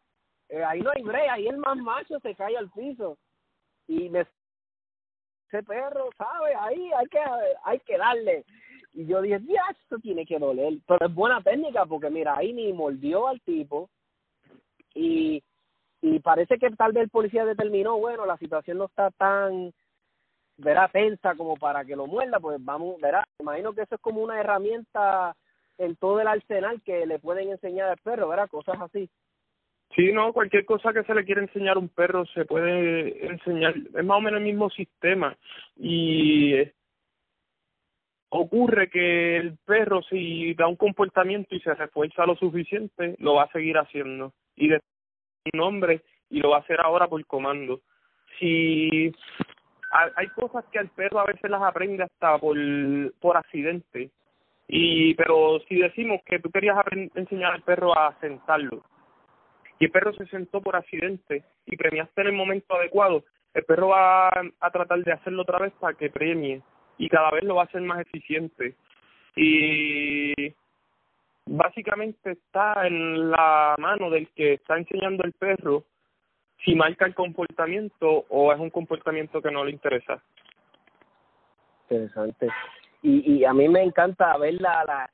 eh, 0.48 0.62
ahí 0.62 0.80
no 0.80 0.92
hay 0.94 1.02
brea, 1.02 1.32
ahí 1.32 1.48
el 1.48 1.56
más 1.56 1.76
macho 1.78 2.20
se 2.20 2.36
cae 2.36 2.56
al 2.56 2.70
piso. 2.70 3.18
Y 3.88 4.08
me 4.08 4.20
ese 5.48 5.64
perro, 5.64 6.08
¿sabes? 6.16 6.54
Ahí 6.56 6.88
hay 6.92 7.06
que, 7.06 7.18
hay 7.64 7.80
que 7.80 7.98
darle. 7.98 8.44
Y 8.92 9.06
yo 9.06 9.20
dije, 9.22 9.40
ya, 9.48 9.62
esto 9.72 9.98
tiene 9.98 10.24
que 10.24 10.38
doler. 10.38 10.74
Pero 10.86 11.04
es 11.04 11.12
buena 11.14 11.42
técnica 11.42 11.84
porque, 11.84 12.10
mira, 12.10 12.36
ahí 12.36 12.52
ni 12.52 12.72
mordió 12.72 13.26
al 13.26 13.40
tipo. 13.40 13.90
Y, 14.94 15.42
y 16.00 16.20
parece 16.20 16.58
que 16.58 16.70
tal 16.70 16.92
vez 16.92 17.02
el 17.02 17.10
policía 17.10 17.44
determinó, 17.44 17.98
bueno, 17.98 18.24
la 18.24 18.36
situación 18.36 18.78
no 18.78 18.84
está 18.84 19.10
tan 19.10 19.72
verá 20.58 20.88
tensa 20.88 21.34
como 21.34 21.56
para 21.56 21.84
que 21.84 21.96
lo 21.96 22.06
muerda, 22.06 22.40
pues 22.40 22.56
vamos, 22.60 23.00
verá, 23.00 23.26
imagino 23.38 23.72
que 23.74 23.82
eso 23.82 23.96
es 23.96 24.00
como 24.00 24.22
una 24.22 24.40
herramienta 24.40 25.34
en 25.78 25.96
todo 25.96 26.20
el 26.20 26.26
arsenal 26.26 26.80
que 26.82 27.06
le 27.06 27.18
pueden 27.18 27.50
enseñar 27.50 27.90
al 27.90 27.98
perro, 27.98 28.28
verá, 28.28 28.46
cosas 28.48 28.80
así. 28.80 29.08
Sí, 29.94 30.12
no, 30.12 30.32
cualquier 30.32 30.64
cosa 30.64 30.92
que 30.92 31.04
se 31.04 31.14
le 31.14 31.24
quiera 31.24 31.42
enseñar 31.42 31.76
a 31.76 31.80
un 31.80 31.88
perro 31.88 32.26
se 32.26 32.44
puede 32.44 33.26
enseñar, 33.26 33.74
es 33.76 34.04
más 34.04 34.18
o 34.18 34.20
menos 34.20 34.38
el 34.38 34.44
mismo 34.44 34.68
sistema. 34.70 35.36
Y 35.76 36.54
ocurre 38.28 38.90
que 38.90 39.36
el 39.36 39.56
perro 39.64 40.02
si 40.02 40.54
da 40.54 40.66
un 40.66 40.76
comportamiento 40.76 41.54
y 41.54 41.60
se 41.60 41.74
refuerza 41.74 42.26
lo 42.26 42.36
suficiente, 42.36 43.16
lo 43.18 43.34
va 43.34 43.44
a 43.44 43.52
seguir 43.52 43.78
haciendo. 43.78 44.32
Y 44.56 44.68
de 44.68 44.80
un 45.52 45.58
nombre 45.58 46.02
y 46.30 46.40
lo 46.40 46.50
va 46.50 46.56
a 46.58 46.60
hacer 46.60 46.80
ahora 46.80 47.08
por 47.08 47.24
comando. 47.26 47.80
Si 48.38 49.12
hay 49.90 50.28
cosas 50.28 50.64
que 50.72 50.78
al 50.78 50.88
perro 50.88 51.20
a 51.20 51.26
veces 51.26 51.50
las 51.50 51.62
aprende 51.62 52.02
hasta 52.02 52.38
por, 52.38 52.56
por 53.20 53.36
accidente. 53.36 54.10
Y, 54.68 55.14
pero 55.14 55.60
si 55.68 55.76
decimos 55.76 56.20
que 56.26 56.40
tú 56.40 56.50
querías 56.50 56.76
enseñar 57.14 57.54
al 57.54 57.62
perro 57.62 57.96
a 57.96 58.18
sentarlo 58.20 58.82
y 59.78 59.84
el 59.84 59.90
perro 59.90 60.12
se 60.14 60.26
sentó 60.26 60.60
por 60.60 60.76
accidente 60.76 61.44
y 61.66 61.76
premiaste 61.76 62.22
en 62.22 62.28
el 62.28 62.32
momento 62.32 62.74
adecuado, 62.74 63.24
el 63.54 63.64
perro 63.64 63.88
va 63.88 64.28
a 64.28 64.70
tratar 64.70 64.98
de 65.04 65.12
hacerlo 65.12 65.42
otra 65.42 65.58
vez 65.58 65.72
para 65.78 65.96
que 65.96 66.10
premie 66.10 66.62
y 66.98 67.08
cada 67.08 67.30
vez 67.30 67.44
lo 67.44 67.56
va 67.56 67.62
a 67.62 67.64
hacer 67.66 67.82
más 67.82 68.00
eficiente. 68.00 68.74
Y 69.34 70.54
básicamente 71.46 72.32
está 72.32 72.86
en 72.86 73.30
la 73.30 73.76
mano 73.78 74.10
del 74.10 74.28
que 74.30 74.54
está 74.54 74.78
enseñando 74.78 75.24
el 75.24 75.32
perro 75.32 75.84
si 76.66 76.74
marca 76.74 77.06
el 77.06 77.14
comportamiento 77.14 78.26
o 78.28 78.52
es 78.52 78.58
un 78.58 78.70
comportamiento 78.70 79.40
que 79.40 79.52
no 79.52 79.64
le 79.64 79.70
interesa. 79.70 80.20
Interesante. 81.88 82.48
Y, 83.02 83.38
y 83.38 83.44
a 83.44 83.52
mí 83.54 83.68
me 83.68 83.84
encanta 83.84 84.36
ver 84.36 84.60
la, 84.60 84.84
la 84.84 85.10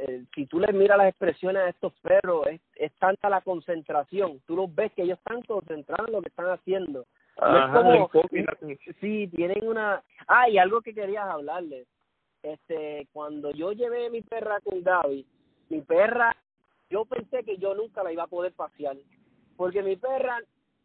eh, 0.00 0.24
si 0.34 0.46
tú 0.46 0.58
les 0.58 0.74
miras 0.74 0.98
las 0.98 1.08
expresiones 1.08 1.62
a 1.62 1.68
estos 1.68 1.92
perros, 2.00 2.48
es, 2.48 2.60
es 2.74 2.92
tanta 2.94 3.30
la 3.30 3.40
concentración. 3.40 4.40
Tú 4.46 4.56
los 4.56 4.74
ves 4.74 4.92
que 4.92 5.02
ellos 5.02 5.18
están 5.18 5.42
concentrados 5.42 6.08
en 6.08 6.14
lo 6.14 6.22
que 6.22 6.28
están 6.28 6.50
haciendo. 6.50 7.06
como, 7.36 8.10
sí, 9.00 9.28
tienen 9.28 9.66
una... 9.66 10.02
Ah, 10.26 10.48
y 10.48 10.58
algo 10.58 10.80
que 10.80 10.92
querías 10.92 11.28
hablarles. 11.28 11.86
Este, 12.42 13.06
cuando 13.12 13.52
yo 13.52 13.72
llevé 13.72 14.06
a 14.06 14.10
mi 14.10 14.22
perra 14.22 14.60
con 14.60 14.82
Gaby, 14.82 15.24
mi 15.68 15.82
perra, 15.82 16.36
yo 16.90 17.04
pensé 17.04 17.44
que 17.44 17.58
yo 17.58 17.76
nunca 17.76 18.02
la 18.02 18.12
iba 18.12 18.24
a 18.24 18.28
poder 18.28 18.52
pasear, 18.52 18.96
porque 19.56 19.82
mi 19.82 19.96
perra 19.96 20.40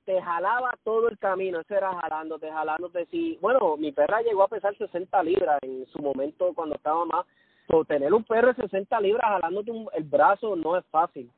te 0.06 0.22
jalaba 0.22 0.72
todo 0.84 1.10
el 1.10 1.18
camino, 1.18 1.60
eso 1.60 1.76
era 1.76 1.94
jalándote, 2.02 2.52
jalándote. 2.52 3.06
Sí, 3.08 3.38
bueno, 3.42 3.78
mi 3.78 3.92
perra 3.92 4.22
llegó 4.22 4.44
a 4.44 4.48
pesar 4.48 4.76
60 4.78 5.24
libras 5.24 5.60
en 5.62 5.86
su 5.88 6.00
momento 6.00 6.54
cuando 6.54 6.76
estaba 6.76 7.06
más. 7.06 7.26
So, 7.68 7.86
tener 7.86 8.14
un 8.14 8.24
perro 8.24 8.54
de 8.54 8.64
60 8.64 9.00
libras 9.02 9.30
jalándote 9.30 9.72
el 9.94 10.04
brazo 10.04 10.56
no 10.56 10.78
es 10.78 10.86
fácil. 10.88 11.30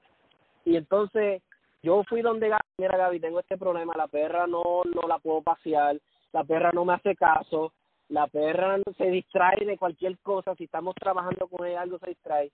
Y 0.66 0.78
entonces 0.78 1.42
yo 1.84 2.04
fui 2.08 2.22
donde 2.22 2.50
Gaby, 2.50 2.64
mira 2.78 2.98
Gaby, 2.98 3.20
tengo 3.20 3.40
este 3.40 3.58
problema, 3.58 3.94
la 3.96 4.08
perra 4.08 4.48
no, 4.48 4.64
no 4.86 5.08
la 5.08 5.20
puedo 5.20 5.42
pasear, 5.42 6.00
la 6.32 6.44
perra 6.46 6.72
no 6.74 6.86
me 6.86 6.94
hace 6.94 7.16
caso, 7.16 7.74
la 8.08 8.28
perra 8.28 8.78
se 8.98 9.06
distrae 9.08 9.66
de 9.66 9.78
cualquier 9.78 10.18
cosa, 10.20 10.56
si 10.56 10.64
estamos 10.64 10.96
trabajando 10.96 11.48
con 11.48 11.68
ella 11.68 11.82
algo 11.82 12.00
se 12.00 12.10
distrae. 12.12 12.52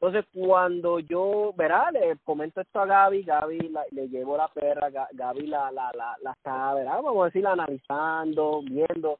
Entonces, 0.00 0.26
cuando 0.34 0.98
yo, 0.98 1.52
verá, 1.56 1.90
le 1.90 2.16
comento 2.24 2.60
esto 2.60 2.80
a 2.80 2.86
Gaby, 2.86 3.22
Gaby 3.22 3.72
le 3.92 4.08
llevo 4.08 4.36
la 4.36 4.48
perra, 4.48 4.90
Gaby 5.12 5.46
la, 5.46 5.70
la, 5.70 5.90
la, 5.94 6.16
la 6.22 6.32
está, 6.32 6.74
verá, 6.74 7.00
vamos 7.00 7.22
a 7.22 7.26
decir, 7.26 7.46
analizando, 7.46 8.60
viendo. 8.62 9.18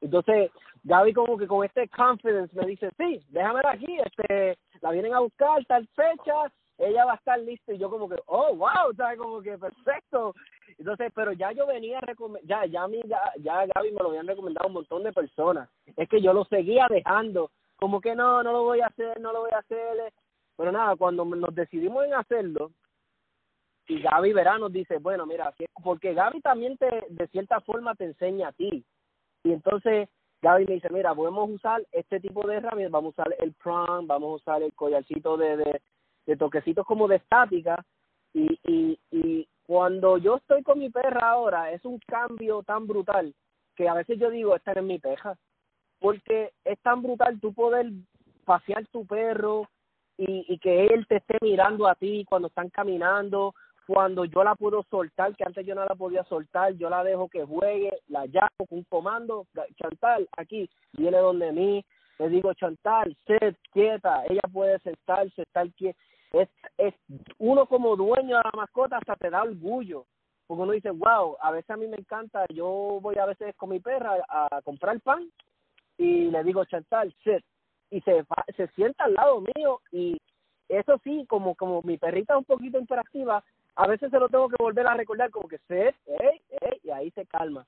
Entonces, 0.00 0.50
Gaby 0.84 1.12
como 1.12 1.36
que 1.36 1.46
con 1.46 1.64
este 1.64 1.88
confidence 1.88 2.54
me 2.56 2.66
dice, 2.66 2.90
sí, 2.96 3.20
déjamela 3.28 3.72
aquí, 3.72 3.98
este, 3.98 4.56
la 4.80 4.92
vienen 4.92 5.14
a 5.14 5.20
buscar 5.20 5.64
tal 5.66 5.86
fecha, 5.88 6.50
ella 6.78 7.04
va 7.04 7.12
a 7.12 7.16
estar 7.16 7.38
lista 7.38 7.72
y 7.72 7.78
yo 7.78 7.90
como 7.90 8.08
que, 8.08 8.16
oh, 8.26 8.54
wow, 8.54 8.94
¿sabes? 8.96 9.18
Como 9.18 9.42
que 9.42 9.58
perfecto. 9.58 10.34
Entonces, 10.78 11.12
pero 11.14 11.32
ya 11.32 11.52
yo 11.52 11.66
venía 11.66 12.00
ya, 12.44 12.64
ya, 12.64 12.86
mi, 12.88 13.02
ya, 13.02 13.20
ya 13.42 13.66
Gaby 13.74 13.92
me 13.92 14.00
lo 14.00 14.08
habían 14.08 14.26
recomendado 14.26 14.68
un 14.68 14.74
montón 14.74 15.02
de 15.02 15.12
personas. 15.12 15.68
Es 15.96 16.08
que 16.08 16.22
yo 16.22 16.32
lo 16.32 16.44
seguía 16.44 16.86
dejando, 16.88 17.50
como 17.80 18.00
que 18.00 18.14
no, 18.14 18.42
no 18.42 18.52
lo 18.52 18.62
voy 18.64 18.80
a 18.80 18.86
hacer, 18.86 19.20
no 19.20 19.32
lo 19.32 19.40
voy 19.40 19.50
a 19.52 19.58
hacer. 19.58 20.12
Pero 20.56 20.72
nada, 20.72 20.94
cuando 20.96 21.24
nos 21.24 21.54
decidimos 21.54 22.04
en 22.04 22.14
hacerlo, 22.14 22.72
y 23.88 24.00
Gaby 24.00 24.32
verá, 24.32 24.58
nos 24.58 24.72
dice, 24.72 24.98
bueno, 24.98 25.26
mira, 25.26 25.52
porque 25.82 26.14
Gaby 26.14 26.40
también 26.42 26.76
te, 26.76 27.06
de 27.08 27.26
cierta 27.28 27.60
forma 27.60 27.94
te 27.94 28.04
enseña 28.04 28.48
a 28.48 28.52
ti. 28.52 28.84
Y 29.42 29.52
entonces 29.52 30.08
Gaby 30.42 30.66
me 30.66 30.74
dice, 30.74 30.90
mira, 30.90 31.14
podemos 31.14 31.50
usar 31.50 31.82
este 31.90 32.20
tipo 32.20 32.46
de 32.46 32.56
herramientas, 32.56 32.92
vamos 32.92 33.18
a 33.18 33.22
usar 33.22 33.34
el 33.40 33.52
prom, 33.54 34.06
vamos 34.06 34.30
a 34.30 34.34
usar 34.36 34.62
el 34.62 34.72
collarcito 34.74 35.36
de, 35.36 35.56
de, 35.56 35.82
de 36.26 36.36
toquecitos 36.36 36.86
como 36.86 37.08
de 37.08 37.16
estática 37.16 37.84
y, 38.32 38.58
y, 38.64 38.98
y 39.10 39.48
cuando 39.66 40.18
yo 40.18 40.36
estoy 40.36 40.62
con 40.62 40.78
mi 40.78 40.90
perra 40.90 41.30
ahora 41.30 41.72
es 41.72 41.84
un 41.84 41.98
cambio 42.06 42.62
tan 42.62 42.86
brutal 42.86 43.34
que 43.74 43.88
a 43.88 43.94
veces 43.94 44.18
yo 44.18 44.30
digo, 44.30 44.54
esta 44.54 44.72
es 44.72 44.82
mi 44.82 44.98
peja, 44.98 45.36
porque 46.00 46.52
es 46.64 46.78
tan 46.80 47.02
brutal 47.02 47.38
tú 47.40 47.52
poder 47.52 47.90
pasear 48.44 48.86
tu 48.88 49.06
perro 49.06 49.68
y, 50.16 50.44
y 50.48 50.58
que 50.58 50.86
él 50.86 51.06
te 51.06 51.16
esté 51.16 51.38
mirando 51.40 51.86
a 51.86 51.94
ti 51.94 52.24
cuando 52.28 52.48
están 52.48 52.68
caminando, 52.70 53.54
cuando 53.86 54.24
yo 54.24 54.44
la 54.44 54.54
puedo 54.54 54.84
soltar, 54.90 55.34
que 55.34 55.44
antes 55.44 55.66
yo 55.66 55.74
no 55.74 55.84
la 55.84 55.94
podía 55.94 56.24
soltar, 56.24 56.74
yo 56.74 56.88
la 56.88 57.02
dejo 57.02 57.28
que 57.28 57.44
juegue, 57.44 57.90
la 58.08 58.26
llamo 58.26 58.66
con 58.68 58.78
un 58.78 58.84
comando, 58.84 59.46
Chantal, 59.76 60.28
aquí, 60.36 60.68
viene 60.92 61.18
donde 61.18 61.52
mí, 61.52 61.84
le 62.18 62.28
digo, 62.28 62.54
Chantal, 62.54 63.16
sed 63.26 63.56
quieta, 63.72 64.24
ella 64.28 64.42
puede 64.52 64.78
sentarse, 64.80 65.42
estar 65.42 65.68
quieta, 65.72 65.98
es, 66.32 66.48
es 66.78 66.94
uno 67.38 67.66
como 67.66 67.96
dueño 67.96 68.36
de 68.36 68.42
la 68.44 68.52
mascota 68.54 68.98
hasta 68.98 69.16
te 69.16 69.30
da 69.30 69.42
orgullo 69.42 70.06
porque 70.46 70.62
uno 70.62 70.72
dice 70.72 70.90
wow 70.90 71.36
a 71.40 71.50
veces 71.50 71.70
a 71.70 71.76
mí 71.76 71.86
me 71.86 71.96
encanta 71.96 72.44
yo 72.52 72.98
voy 73.00 73.18
a 73.18 73.26
veces 73.26 73.54
con 73.56 73.70
mi 73.70 73.80
perra 73.80 74.16
a, 74.28 74.60
comprar 74.62 75.00
pan 75.00 75.28
y 76.00 76.30
le 76.30 76.44
digo 76.44 76.64
Chantal 76.64 77.14
sit 77.22 77.44
y 77.90 78.00
se 78.02 78.24
se 78.56 78.68
sienta 78.68 79.04
al 79.04 79.14
lado 79.14 79.40
mío 79.54 79.80
y 79.92 80.16
eso 80.68 80.98
sí 81.04 81.26
como 81.28 81.54
como 81.54 81.82
mi 81.82 81.98
perrita 81.98 82.34
es 82.34 82.38
un 82.38 82.44
poquito 82.44 82.78
interactiva 82.78 83.42
a 83.76 83.86
veces 83.86 84.10
se 84.10 84.18
lo 84.18 84.28
tengo 84.28 84.48
que 84.48 84.56
volver 84.58 84.86
a 84.86 84.94
recordar 84.94 85.30
como 85.30 85.48
que 85.48 85.58
sit 85.68 85.94
y 86.82 86.90
ahí 86.90 87.10
se 87.10 87.26
calma 87.26 87.66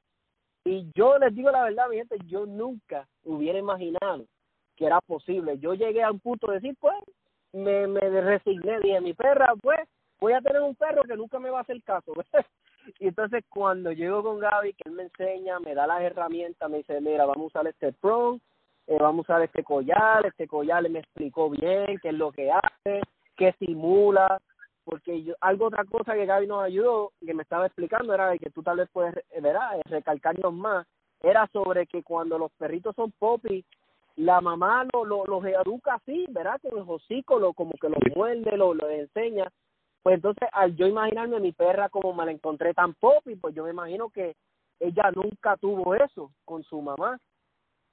y 0.65 0.91
yo 0.95 1.19
les 1.19 1.35
digo 1.35 1.51
la 1.51 1.65
verdad 1.65 1.89
mi 1.89 1.97
gente 1.97 2.17
yo 2.27 2.47
nunca 2.47 3.07
hubiera 3.25 3.59
imaginado 3.59 4.25
que 4.77 4.87
era 4.87 5.01
posible 5.01 5.59
yo 5.59 5.75
llegué 5.75 6.03
a 6.03 6.11
un 6.11 6.21
punto 6.21 6.49
de 6.49 6.61
decir 6.61 6.77
pues 6.81 6.97
me, 7.53 7.87
me 7.87 8.01
resigné, 8.01 8.81
dije, 8.81 9.01
mi 9.01 9.15
perra, 9.15 9.55
pues, 9.61 9.81
voy 10.19 10.33
a 10.33 10.41
tener 10.41 10.63
un 10.63 10.75
perro 10.75 11.03
que 11.05 11.17
nunca 11.17 11.39
me 11.39 11.51
va 11.51 11.59
a 11.59 11.63
hacer 11.63 11.83
caso. 11.83 12.13
y 12.99 13.09
entonces 13.09 13.45
cuando 13.49 13.93
llego 13.93 14.23
con 14.23 14.39
Gaby, 14.39 14.75
que 14.75 14.89
él 14.89 14.93
me 14.95 15.05
enseña, 15.05 15.61
me 15.61 15.75
da 15.75 15.87
las 15.87 16.03
herramientas, 16.03 16.71
me 16.71 16.79
dice, 16.79 17.01
mira, 17.01 17.25
vamos 17.25 17.45
a 17.45 17.59
usar 17.59 17.67
este 17.67 17.93
prong, 17.93 18.39
eh, 18.87 18.99
vamos 19.01 19.29
a 19.29 19.35
usar 19.35 19.43
este 19.43 19.65
collar, 19.65 20.27
este 20.27 20.47
collar 20.47 20.89
me 20.91 21.01
explicó 21.01 21.51
bien 21.51 21.99
qué 22.03 22.09
es 22.09 22.15
lo 22.15 22.33
que 22.33 22.51
hace, 22.51 23.01
qué 23.37 23.55
simula, 23.59 24.41
porque 24.85 25.23
yo, 25.23 25.35
algo 25.41 25.67
otra 25.67 25.85
cosa 25.85 26.15
que 26.15 26.27
Gaby 26.27 26.47
nos 26.47 26.65
ayudó, 26.65 27.13
que 27.25 27.35
me 27.35 27.43
estaba 27.43 27.67
explicando, 27.67 28.13
era 28.13 28.37
que 28.39 28.51
tú 28.51 28.63
tal 28.63 28.79
vez 28.79 28.89
puedes, 28.93 29.15
verás, 29.41 29.81
recalcarnos 29.85 30.53
más, 30.53 30.87
era 31.23 31.47
sobre 31.53 31.87
que 31.87 32.03
cuando 32.03 32.39
los 32.39 32.51
perritos 32.53 32.97
son 32.97 33.13
popis, 33.13 33.65
la 34.17 34.41
mamá 34.41 34.87
lo, 34.93 35.05
lo, 35.05 35.25
los 35.25 35.45
educa 35.45 35.95
así, 35.95 36.27
¿verdad? 36.31 36.61
Con 36.61 36.79
el 36.79 36.85
hocico, 36.87 37.39
lo, 37.39 37.53
como 37.53 37.73
que 37.81 37.89
los 37.89 38.01
muerde, 38.15 38.57
lo, 38.57 38.75
lo 38.75 38.91
enseña. 38.91 39.51
Pues 40.03 40.17
entonces, 40.17 40.49
al 40.53 40.75
yo 40.75 40.87
imaginarme 40.87 41.37
a 41.37 41.41
mi 41.41 41.53
perra 41.53 41.89
como 41.89 42.13
me 42.13 42.25
la 42.25 42.33
encontré 42.33 42.75
tan 42.75 42.95
popi, 42.95 43.37
pues 43.37 43.55
yo 43.55 43.65
me 43.65 43.71
imagino 43.71 44.11
que 44.11 44.35
ella 44.81 45.11
nunca 45.15 45.57
tuvo 45.57 45.95
eso 45.95 46.33
con 46.45 46.65
su 46.65 46.81
mamá. 46.83 47.19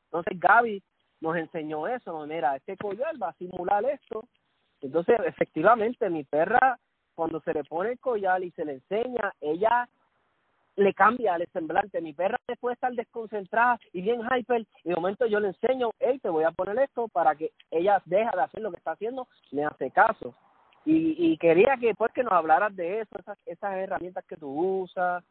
Entonces 0.06 0.40
Gaby 0.40 0.82
nos 1.22 1.36
enseñó 1.36 1.88
eso, 1.88 2.26
mira, 2.26 2.56
este 2.56 2.78
collar 2.78 3.14
va 3.22 3.30
a 3.30 3.34
simular 3.34 3.86
esto. 3.86 4.24
Entonces, 4.82 5.20
efectivamente, 5.26 6.10
mi 6.10 6.24
perra, 6.24 6.80
cuando 7.14 7.42
se 7.42 7.54
le 7.54 7.64
pone 7.64 7.92
el 7.92 8.00
collar 8.00 8.42
y 8.44 8.52
se 8.52 8.66
le 8.66 8.74
enseña, 8.74 9.34
ella 9.42 9.88
le 10.78 10.94
cambia 10.94 11.36
el 11.36 11.46
semblante. 11.52 12.02
Mi 12.02 12.14
perra 12.14 12.38
puede 12.60 12.74
estar 12.74 12.94
desconcentrada 12.94 13.78
y 13.94 14.02
bien 14.02 14.22
hyper 14.22 14.66
y 14.84 14.90
de 14.90 14.96
momento 14.96 15.28
yo 15.28 15.40
le 15.40 15.50
enseño, 15.50 15.92
hey, 16.00 16.18
te 16.20 16.30
voy 16.30 16.46
a 16.46 16.52
poner 16.52 16.80
esto 16.80 17.08
para 17.10 17.36
que 17.36 17.52
ella 17.70 18.02
deja 18.06 18.32
de 18.36 18.42
hacer 18.42 18.62
lo 18.62 18.72
que 18.72 18.78
está 18.78 18.92
haciendo, 18.92 19.28
me 19.52 19.66
hace 19.66 19.92
caso. 19.92 20.34
Y, 20.90 21.16
y 21.20 21.38
quería 21.38 21.78
que 21.78 21.94
pues 21.94 22.12
que 22.14 22.24
nos 22.24 22.34
hablaras 22.34 22.76
de 22.76 23.02
eso, 23.02 23.16
esas, 23.20 23.38
esas 23.46 23.76
herramientas 23.76 24.26
que 24.26 24.36
tú 24.36 24.82
usas, 24.82 25.24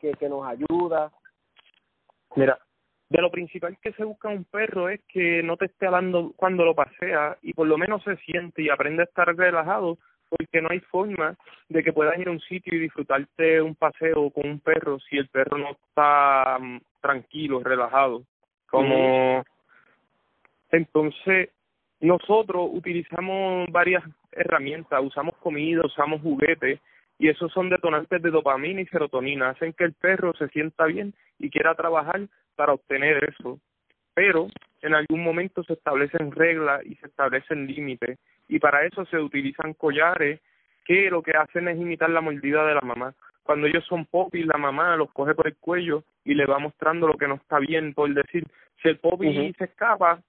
que, 0.00 0.12
que 0.14 0.28
nos 0.28 0.44
ayuda. 0.44 1.12
Mira, 2.34 2.58
de 3.10 3.22
lo 3.22 3.30
principal 3.30 3.78
que 3.80 3.92
se 3.92 4.02
busca 4.02 4.28
un 4.28 4.42
perro 4.42 4.88
es 4.88 5.00
que 5.06 5.40
no 5.44 5.56
te 5.56 5.66
esté 5.66 5.86
hablando 5.86 6.32
cuando 6.34 6.64
lo 6.64 6.74
pasea 6.74 7.38
y 7.42 7.52
por 7.52 7.68
lo 7.68 7.78
menos 7.78 8.02
se 8.02 8.16
siente 8.16 8.62
y 8.62 8.70
aprende 8.70 9.02
a 9.02 9.04
estar 9.04 9.28
relajado 9.36 9.98
porque 10.28 10.60
no 10.60 10.70
hay 10.70 10.80
forma 10.80 11.36
de 11.68 11.84
que 11.84 11.92
puedas 11.92 12.18
ir 12.18 12.26
a 12.26 12.32
un 12.32 12.40
sitio 12.40 12.74
y 12.74 12.80
disfrutarte 12.80 13.62
un 13.62 13.76
paseo 13.76 14.30
con 14.30 14.48
un 14.48 14.58
perro 14.58 14.98
si 14.98 15.16
el 15.16 15.28
perro 15.28 15.58
no 15.58 15.70
está 15.70 16.58
mm, 16.58 16.80
tranquilo, 17.00 17.60
relajado. 17.62 18.24
Como 18.68 19.44
entonces 20.72 21.50
nosotros 22.06 22.68
utilizamos 22.72 23.68
varias 23.70 24.02
herramientas, 24.32 25.00
usamos 25.02 25.36
comida, 25.36 25.82
usamos 25.84 26.20
juguetes 26.22 26.80
y 27.18 27.28
esos 27.28 27.52
son 27.52 27.70
detonantes 27.70 28.20
de 28.20 28.30
dopamina 28.30 28.80
y 28.80 28.86
serotonina, 28.86 29.50
hacen 29.50 29.72
que 29.72 29.84
el 29.84 29.92
perro 29.92 30.34
se 30.34 30.48
sienta 30.48 30.86
bien 30.86 31.14
y 31.38 31.50
quiera 31.50 31.74
trabajar 31.74 32.20
para 32.56 32.72
obtener 32.72 33.24
eso. 33.24 33.58
Pero 34.14 34.48
en 34.82 34.94
algún 34.94 35.22
momento 35.22 35.62
se 35.64 35.74
establecen 35.74 36.32
reglas 36.32 36.84
y 36.84 36.94
se 36.96 37.06
establecen 37.06 37.66
límites 37.66 38.18
y 38.48 38.58
para 38.58 38.84
eso 38.84 39.04
se 39.06 39.18
utilizan 39.18 39.74
collares 39.74 40.40
que 40.84 41.10
lo 41.10 41.22
que 41.22 41.32
hacen 41.32 41.68
es 41.68 41.78
imitar 41.78 42.10
la 42.10 42.20
mordida 42.20 42.66
de 42.66 42.74
la 42.74 42.82
mamá. 42.82 43.14
Cuando 43.42 43.66
ellos 43.66 43.84
son 43.86 44.06
popis, 44.06 44.46
la 44.46 44.58
mamá 44.58 44.96
los 44.96 45.12
coge 45.12 45.34
por 45.34 45.46
el 45.46 45.56
cuello 45.56 46.02
y 46.24 46.34
le 46.34 46.46
va 46.46 46.58
mostrando 46.58 47.06
lo 47.06 47.16
que 47.16 47.28
no 47.28 47.34
está 47.34 47.58
bien, 47.58 47.94
por 47.94 48.12
decir, 48.12 48.46
si 48.82 48.88
el 48.88 48.98
popi 48.98 49.54
se 49.56 49.64
escapa, 49.64 50.20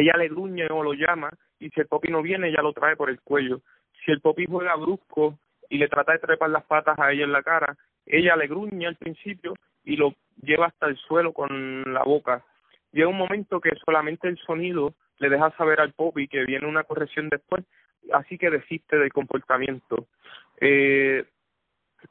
ella 0.00 0.16
le 0.16 0.28
gruñe 0.28 0.66
o 0.70 0.82
lo 0.82 0.92
llama, 0.92 1.30
y 1.58 1.70
si 1.70 1.80
el 1.80 1.86
popi 1.86 2.08
no 2.08 2.22
viene, 2.22 2.48
ella 2.48 2.62
lo 2.62 2.72
trae 2.72 2.96
por 2.96 3.10
el 3.10 3.20
cuello. 3.20 3.60
Si 4.04 4.12
el 4.12 4.20
popi 4.20 4.44
juega 4.46 4.76
brusco 4.76 5.38
y 5.68 5.78
le 5.78 5.88
trata 5.88 6.12
de 6.12 6.18
trepar 6.18 6.50
las 6.50 6.64
patas 6.64 6.98
a 6.98 7.12
ella 7.12 7.24
en 7.24 7.32
la 7.32 7.42
cara, 7.42 7.76
ella 8.04 8.36
le 8.36 8.46
gruñe 8.46 8.86
al 8.86 8.96
principio 8.96 9.54
y 9.84 9.96
lo 9.96 10.14
lleva 10.42 10.66
hasta 10.66 10.86
el 10.86 10.96
suelo 10.96 11.32
con 11.32 11.92
la 11.92 12.02
boca. 12.04 12.44
Llega 12.92 13.08
un 13.08 13.18
momento 13.18 13.60
que 13.60 13.70
solamente 13.84 14.28
el 14.28 14.38
sonido 14.38 14.94
le 15.18 15.28
deja 15.28 15.50
saber 15.56 15.80
al 15.80 15.92
Poppy 15.92 16.28
que 16.28 16.44
viene 16.44 16.66
una 16.66 16.84
corrección 16.84 17.28
después, 17.28 17.64
así 18.12 18.38
que 18.38 18.50
desiste 18.50 18.96
del 18.96 19.12
comportamiento. 19.12 20.06
Eh, 20.60 21.24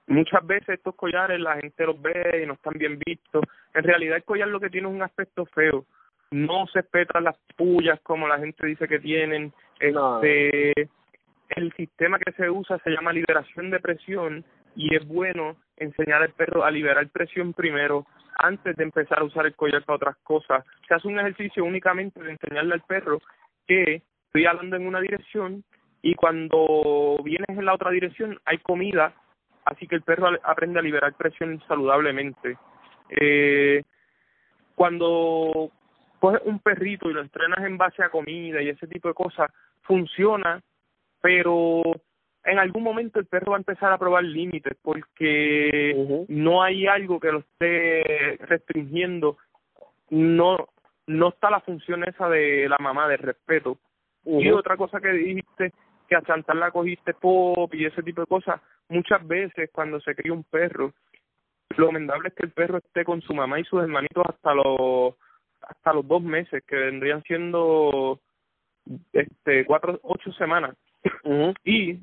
muchas 0.08 0.46
veces 0.46 0.70
estos 0.70 0.96
collares 0.96 1.40
la 1.40 1.56
gente 1.56 1.86
los 1.86 2.02
ve 2.02 2.42
y 2.44 2.46
no 2.46 2.54
están 2.54 2.74
bien 2.78 3.00
vistos. 3.06 3.44
En 3.74 3.84
realidad 3.84 4.18
el 4.18 4.24
collar 4.24 4.48
lo 4.48 4.60
que 4.60 4.70
tiene 4.70 4.88
es 4.88 4.94
un 4.94 5.04
aspecto 5.04 5.46
feo. 5.46 5.86
No 6.32 6.68
se 6.68 6.80
espeta 6.80 7.20
las 7.22 7.36
pullas 7.56 8.00
como 8.02 8.28
la 8.28 8.40
gente 8.40 8.66
dice 8.68 8.88
que 8.88 9.00
tienen. 9.00 9.54
Este, 9.80 10.74
El 11.50 11.72
sistema 11.74 12.20
que 12.20 12.32
se 12.34 12.50
usa 12.50 12.80
se 12.80 12.92
llama 12.92 13.14
liberación 13.14 13.70
de 13.70 13.80
presión 13.80 14.46
y 14.76 14.96
es 14.96 15.08
bueno 15.08 15.56
enseñar 15.78 16.22
al 16.22 16.34
perro 16.34 16.64
a 16.64 16.72
liberar 16.72 17.08
presión 17.10 17.54
primero 17.54 18.06
antes 18.38 18.76
de 18.76 18.84
empezar 18.84 19.20
a 19.20 19.24
usar 19.24 19.46
el 19.46 19.56
collar 19.56 19.84
para 19.84 19.98
otras 19.98 20.18
cosas. 20.24 20.66
Se 20.88 20.94
hace 20.94 21.08
un 21.08 21.20
ejercicio 21.20 21.64
únicamente 21.64 22.22
de 22.22 22.32
enseñarle 22.32 22.74
al 22.74 22.82
perro 22.82 23.22
que 23.68 24.02
estoy 24.28 24.46
hablando 24.46 24.76
en 24.76 24.88
una 24.88 25.00
dirección 25.00 25.64
y 26.02 26.16
cuando 26.16 27.18
vienes 27.24 27.50
en 27.50 27.66
la 27.66 27.74
otra 27.74 27.92
dirección 27.92 28.40
hay 28.46 28.58
comida, 28.60 29.14
así 29.66 29.88
que 29.88 29.96
el 29.96 30.02
perro 30.02 30.30
aprende 30.44 30.80
a 30.80 30.84
liberar 30.84 31.14
presión 31.16 31.62
saludablemente. 31.68 32.58
Eh, 33.10 33.84
cuando 34.76 35.72
coges 36.26 36.42
un 36.46 36.60
perrito 36.60 37.10
y 37.10 37.14
lo 37.14 37.22
entrenas 37.22 37.64
en 37.66 37.78
base 37.78 38.04
a 38.04 38.10
comida 38.10 38.62
y 38.62 38.70
ese 38.70 38.88
tipo 38.88 39.08
de 39.08 39.14
cosas, 39.14 39.52
funciona, 39.84 40.62
pero 41.22 41.84
en 42.44 42.60
algún 42.60 42.84
momento 42.84 43.20
el 43.20 43.26
perro 43.26 43.52
va 43.52 43.58
a 43.58 43.60
empezar 43.60 43.92
a 43.92 43.98
probar 43.98 44.24
límites 44.24 44.76
porque 44.82 46.26
no 46.28 46.64
hay 46.64 46.88
algo 46.88 47.20
que 47.20 47.32
lo 47.32 47.40
esté 47.40 48.38
restringiendo, 48.46 49.38
no 50.10 50.70
no 51.08 51.30
está 51.30 51.52
la 51.52 51.60
función 51.60 52.04
esa 52.04 52.28
de 52.30 52.68
la 52.68 52.78
mamá 52.80 53.08
de 53.08 53.18
respeto. 53.18 53.78
Y 54.26 54.50
otra 54.50 54.76
cosa 54.76 55.00
que 55.00 55.12
dijiste, 55.12 55.72
que 56.10 56.16
a 56.16 56.24
Chantal 56.24 56.60
la 56.60 56.72
cogiste 56.72 57.14
pop 57.14 57.72
y 57.76 57.86
ese 57.86 58.02
tipo 58.02 58.22
de 58.22 58.28
cosas, 58.28 58.60
muchas 58.90 59.26
veces 59.28 59.70
cuando 59.72 60.00
se 60.00 60.16
cría 60.16 60.34
un 60.34 60.44
perro, 60.44 60.94
lo 61.70 61.86
recomendable 61.86 62.30
es 62.30 62.34
que 62.34 62.48
el 62.48 62.52
perro 62.52 62.80
esté 62.80 63.06
con 63.06 63.22
su 63.22 63.36
mamá 63.36 63.60
y 63.60 63.66
sus 63.66 63.84
hermanitos 63.84 64.24
hasta 64.28 64.56
los 64.56 65.14
hasta 65.68 65.94
los 65.94 66.08
dos 66.08 66.22
meses, 66.22 66.64
que 66.66 66.76
vendrían 66.76 67.24
siendo 67.24 68.20
este 69.14 69.66
cuatro, 69.66 70.00
ocho 70.04 70.32
semanas. 70.34 70.76
Y 71.64 72.00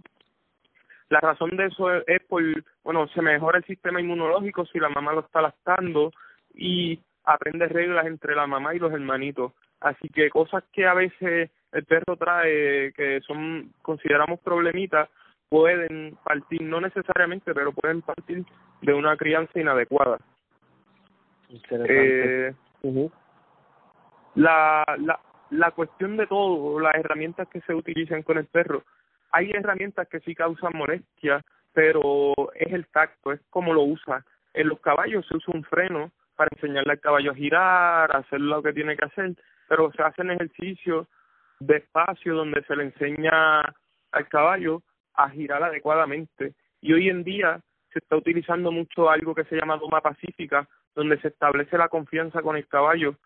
la 1.08 1.20
razón 1.20 1.50
de 1.56 1.66
eso 1.66 1.92
es, 1.92 2.22
por, 2.28 2.42
bueno, 2.82 3.06
se 3.08 3.22
mejora 3.22 3.58
el 3.58 3.64
sistema 3.64 4.00
inmunológico 4.00 4.64
si 4.66 4.78
la 4.78 4.88
mamá 4.88 5.12
lo 5.12 5.20
está 5.20 5.42
lactando 5.42 6.12
y 6.54 6.98
aprende 7.24 7.66
reglas 7.66 8.06
entre 8.06 8.34
la 8.34 8.46
mamá 8.46 8.74
y 8.74 8.78
los 8.78 8.92
hermanitos. 8.92 9.52
Así 9.80 10.08
que 10.08 10.30
cosas 10.30 10.64
que 10.72 10.86
a 10.86 10.94
veces 10.94 11.50
el 11.72 11.84
perro 11.84 12.16
trae 12.16 12.92
que 12.92 13.20
son 13.26 13.72
consideramos 13.82 14.40
problemitas 14.40 15.08
pueden 15.48 16.16
partir, 16.24 16.62
no 16.62 16.80
necesariamente, 16.80 17.52
pero 17.52 17.72
pueden 17.72 18.00
partir 18.00 18.44
de 18.80 18.94
una 18.94 19.16
crianza 19.18 19.60
inadecuada. 19.60 20.18
Eh, 21.70 22.54
la, 24.34 24.84
la, 24.98 25.20
la 25.50 25.70
cuestión 25.72 26.16
de 26.16 26.26
todo, 26.26 26.80
las 26.80 26.94
herramientas 26.94 27.48
que 27.48 27.60
se 27.62 27.74
utilizan 27.74 28.22
con 28.22 28.38
el 28.38 28.46
perro, 28.46 28.84
hay 29.30 29.50
herramientas 29.50 30.08
que 30.08 30.20
sí 30.20 30.34
causan 30.34 30.72
molestia, 30.74 31.42
pero 31.72 32.34
es 32.54 32.72
el 32.72 32.86
tacto, 32.88 33.32
es 33.32 33.40
como 33.50 33.72
lo 33.72 33.82
usa. 33.82 34.24
En 34.54 34.68
los 34.68 34.80
caballos 34.80 35.26
se 35.26 35.36
usa 35.36 35.54
un 35.54 35.64
freno 35.64 36.10
para 36.36 36.50
enseñarle 36.54 36.92
al 36.92 37.00
caballo 37.00 37.32
a 37.32 37.34
girar, 37.34 38.14
a 38.14 38.18
hacer 38.18 38.40
lo 38.40 38.62
que 38.62 38.72
tiene 38.72 38.96
que 38.96 39.06
hacer, 39.06 39.34
pero 39.68 39.90
se 39.92 40.02
hacen 40.02 40.30
ejercicios 40.30 41.06
despacio 41.60 42.34
donde 42.34 42.62
se 42.64 42.76
le 42.76 42.84
enseña 42.84 43.60
al 43.60 44.28
caballo 44.28 44.82
a 45.14 45.30
girar 45.30 45.62
adecuadamente. 45.62 46.54
Y 46.80 46.92
hoy 46.92 47.08
en 47.08 47.24
día 47.24 47.60
se 47.92 48.00
está 48.00 48.16
utilizando 48.16 48.72
mucho 48.72 49.10
algo 49.10 49.34
que 49.34 49.44
se 49.44 49.56
llama 49.56 49.76
doma 49.76 50.00
pacífica, 50.00 50.68
donde 50.94 51.18
se 51.20 51.28
establece 51.28 51.78
la 51.78 51.88
confianza 51.88 52.42
con 52.42 52.56
el 52.56 52.66
caballo 52.66 53.16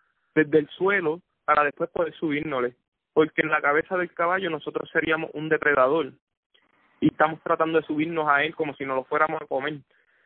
desde 0.43 0.59
el 0.59 0.69
suelo 0.69 1.21
para 1.45 1.63
después 1.63 1.89
poder 1.89 2.13
subirnosle 2.13 2.75
porque 3.17 3.41
en 3.41 3.49
la 3.49 3.61
cabeza 3.61 3.97
del 3.97 4.13
caballo 4.13 4.47
nosotros 4.51 4.87
seríamos 4.93 5.31
un 5.33 5.49
depredador 5.49 6.13
y 6.99 7.07
estamos 7.07 7.41
tratando 7.41 7.79
de 7.79 7.87
subirnos 7.87 8.27
a 8.29 8.43
él 8.43 8.53
como 8.53 8.75
si 8.75 8.85
nos 8.85 8.95
lo 8.95 9.03
fuéramos 9.05 9.41
a 9.41 9.47
comer. 9.47 9.79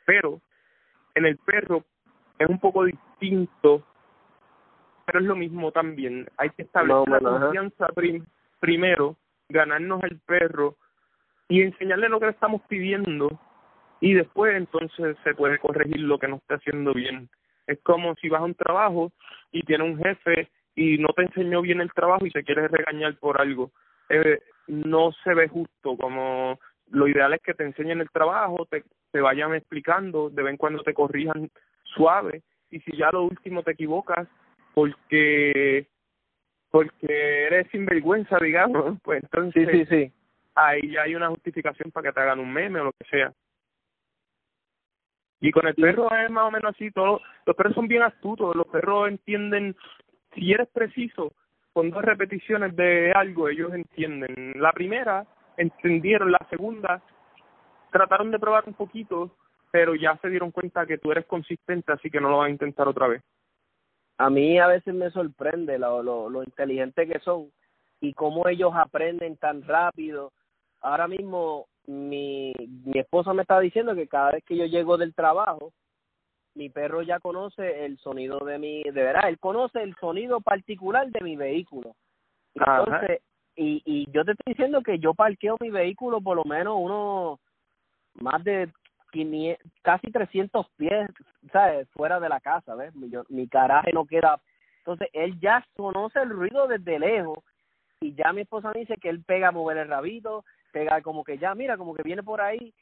Pero 0.05 0.41
en 1.15 1.25
el 1.25 1.37
perro 1.37 1.85
es 2.37 2.49
un 2.49 2.59
poco 2.59 2.83
distinto, 2.83 3.87
pero 5.05 5.19
es 5.19 5.25
lo 5.25 5.37
mismo 5.37 5.71
también. 5.71 6.27
Hay 6.35 6.49
que 6.49 6.63
establecer 6.63 7.07
la 7.07 7.19
confianza 7.21 7.87
primero, 8.59 9.15
ganarnos 9.47 10.03
el 10.03 10.19
perro 10.19 10.75
y 11.47 11.61
enseñarle 11.61 12.09
lo 12.09 12.19
que 12.19 12.25
le 12.25 12.31
estamos 12.33 12.61
pidiendo 12.67 13.39
y 14.01 14.15
después 14.15 14.53
entonces 14.57 15.15
se 15.23 15.33
puede 15.33 15.59
corregir 15.59 16.01
lo 16.01 16.19
que 16.19 16.27
no 16.27 16.35
está 16.35 16.55
haciendo 16.55 16.93
bien. 16.93 17.29
Es 17.71 17.79
como 17.83 18.15
si 18.15 18.29
vas 18.29 18.41
a 18.41 18.45
un 18.45 18.55
trabajo 18.55 19.11
y 19.51 19.63
tiene 19.63 19.83
un 19.83 19.97
jefe 19.97 20.49
y 20.75 20.97
no 20.97 21.09
te 21.09 21.23
enseñó 21.23 21.61
bien 21.61 21.81
el 21.81 21.91
trabajo 21.93 22.25
y 22.25 22.31
se 22.31 22.43
quiere 22.43 22.67
regañar 22.67 23.15
por 23.17 23.41
algo. 23.41 23.71
Eh, 24.09 24.39
no 24.67 25.11
se 25.23 25.33
ve 25.33 25.47
justo, 25.47 25.97
como 25.97 26.59
lo 26.89 27.07
ideal 27.07 27.33
es 27.33 27.41
que 27.41 27.53
te 27.53 27.63
enseñen 27.63 28.01
el 28.01 28.09
trabajo, 28.09 28.65
te, 28.69 28.83
te 29.11 29.21
vayan 29.21 29.55
explicando, 29.55 30.29
de 30.29 30.43
vez 30.43 30.51
en 30.51 30.57
cuando 30.57 30.83
te 30.83 30.93
corrijan 30.93 31.49
suave 31.83 32.41
y 32.69 32.79
si 32.81 32.95
ya 32.97 33.09
lo 33.11 33.23
último 33.23 33.63
te 33.63 33.71
equivocas 33.71 34.27
porque 34.73 35.87
porque 36.71 37.47
eres 37.47 37.67
sinvergüenza, 37.69 38.37
digamos, 38.39 38.97
pues 39.03 39.21
entonces 39.23 39.67
sí, 39.69 39.85
sí, 39.85 39.85
sí. 39.85 40.13
ahí 40.55 40.91
ya 40.91 41.03
hay 41.03 41.15
una 41.15 41.29
justificación 41.29 41.91
para 41.91 42.09
que 42.09 42.13
te 42.13 42.21
hagan 42.21 42.39
un 42.39 42.51
meme 42.51 42.79
o 42.79 42.85
lo 42.85 42.93
que 42.93 43.05
sea. 43.09 43.33
Y 45.41 45.51
con 45.51 45.67
el 45.67 45.73
perro 45.73 46.07
es 46.15 46.29
más 46.29 46.45
o 46.45 46.51
menos 46.51 46.73
así, 46.75 46.91
todos 46.91 47.21
los 47.45 47.55
perros 47.55 47.73
son 47.73 47.87
bien 47.87 48.03
astutos, 48.03 48.55
los 48.55 48.67
perros 48.67 49.09
entienden 49.09 49.75
si 50.33 50.53
eres 50.53 50.69
preciso 50.69 51.33
con 51.73 51.89
dos 51.89 52.03
repeticiones 52.03 52.75
de 52.75 53.11
algo, 53.11 53.49
ellos 53.49 53.73
entienden. 53.73 54.53
La 54.61 54.71
primera, 54.71 55.25
entendieron, 55.57 56.31
la 56.31 56.45
segunda, 56.49 57.01
trataron 57.91 58.29
de 58.29 58.39
probar 58.39 58.65
un 58.67 58.75
poquito, 58.75 59.31
pero 59.71 59.95
ya 59.95 60.15
se 60.17 60.29
dieron 60.29 60.51
cuenta 60.51 60.85
que 60.85 60.99
tú 60.99 61.11
eres 61.11 61.25
consistente, 61.25 61.91
así 61.91 62.11
que 62.11 62.21
no 62.21 62.29
lo 62.29 62.37
van 62.37 62.47
a 62.47 62.51
intentar 62.51 62.87
otra 62.87 63.07
vez. 63.07 63.23
A 64.17 64.29
mí 64.29 64.59
a 64.59 64.67
veces 64.67 64.93
me 64.93 65.09
sorprende 65.09 65.79
lo, 65.79 66.03
lo, 66.03 66.29
lo 66.29 66.43
inteligente 66.43 67.07
que 67.07 67.19
son 67.19 67.49
y 67.99 68.13
cómo 68.13 68.47
ellos 68.47 68.73
aprenden 68.75 69.37
tan 69.37 69.63
rápido. 69.63 70.31
Ahora 70.81 71.07
mismo 71.07 71.67
mi, 71.87 72.53
mi 72.85 72.99
esposa 72.99 73.33
me 73.33 73.41
está 73.41 73.59
diciendo 73.59 73.95
que 73.95 74.07
cada 74.07 74.31
vez 74.31 74.43
que 74.43 74.55
yo 74.55 74.65
llego 74.65 74.97
del 74.97 75.13
trabajo, 75.13 75.71
mi 76.53 76.69
perro 76.69 77.01
ya 77.01 77.19
conoce 77.19 77.85
el 77.85 77.97
sonido 77.99 78.39
de 78.39 78.57
mi, 78.57 78.83
de 78.83 78.91
verdad, 78.91 79.29
él 79.29 79.39
conoce 79.39 79.81
el 79.81 79.95
sonido 79.95 80.41
particular 80.41 81.09
de 81.09 81.21
mi 81.21 81.35
vehículo. 81.35 81.95
Entonces, 82.55 83.21
y, 83.55 83.81
y 83.85 84.11
yo 84.11 84.25
te 84.25 84.31
estoy 84.31 84.53
diciendo 84.53 84.81
que 84.81 84.99
yo 84.99 85.13
parqueo 85.13 85.55
mi 85.59 85.69
vehículo 85.69 86.21
por 86.21 86.35
lo 86.35 86.43
menos 86.43 86.75
uno 86.77 87.39
más 88.15 88.43
de 88.43 88.69
500, 89.11 89.71
casi 89.81 90.11
300 90.11 90.67
pies, 90.77 91.09
¿sabes? 91.51 91.87
Fuera 91.91 92.19
de 92.19 92.29
la 92.29 92.39
casa, 92.39 92.75
¿ves? 92.75 92.93
Mi, 92.95 93.09
mi 93.29 93.45
garaje 93.47 93.91
no 93.93 94.05
queda. 94.05 94.41
Entonces, 94.79 95.09
él 95.13 95.39
ya 95.39 95.65
conoce 95.75 96.19
el 96.19 96.29
ruido 96.29 96.67
desde 96.67 96.99
lejos 96.99 97.39
y 97.99 98.15
ya 98.15 98.33
mi 98.33 98.41
esposa 98.41 98.71
me 98.73 98.81
dice 98.81 98.97
que 98.97 99.09
él 99.09 99.23
pega 99.23 99.49
a 99.49 99.51
mover 99.51 99.77
el 99.77 99.87
rabito, 99.87 100.43
pega 100.71 101.01
como 101.01 101.23
que 101.23 101.37
ya, 101.37 101.53
mira, 101.55 101.77
como 101.77 101.93
que 101.93 102.03
viene 102.03 102.23
por 102.23 102.41
ahí 102.41 102.73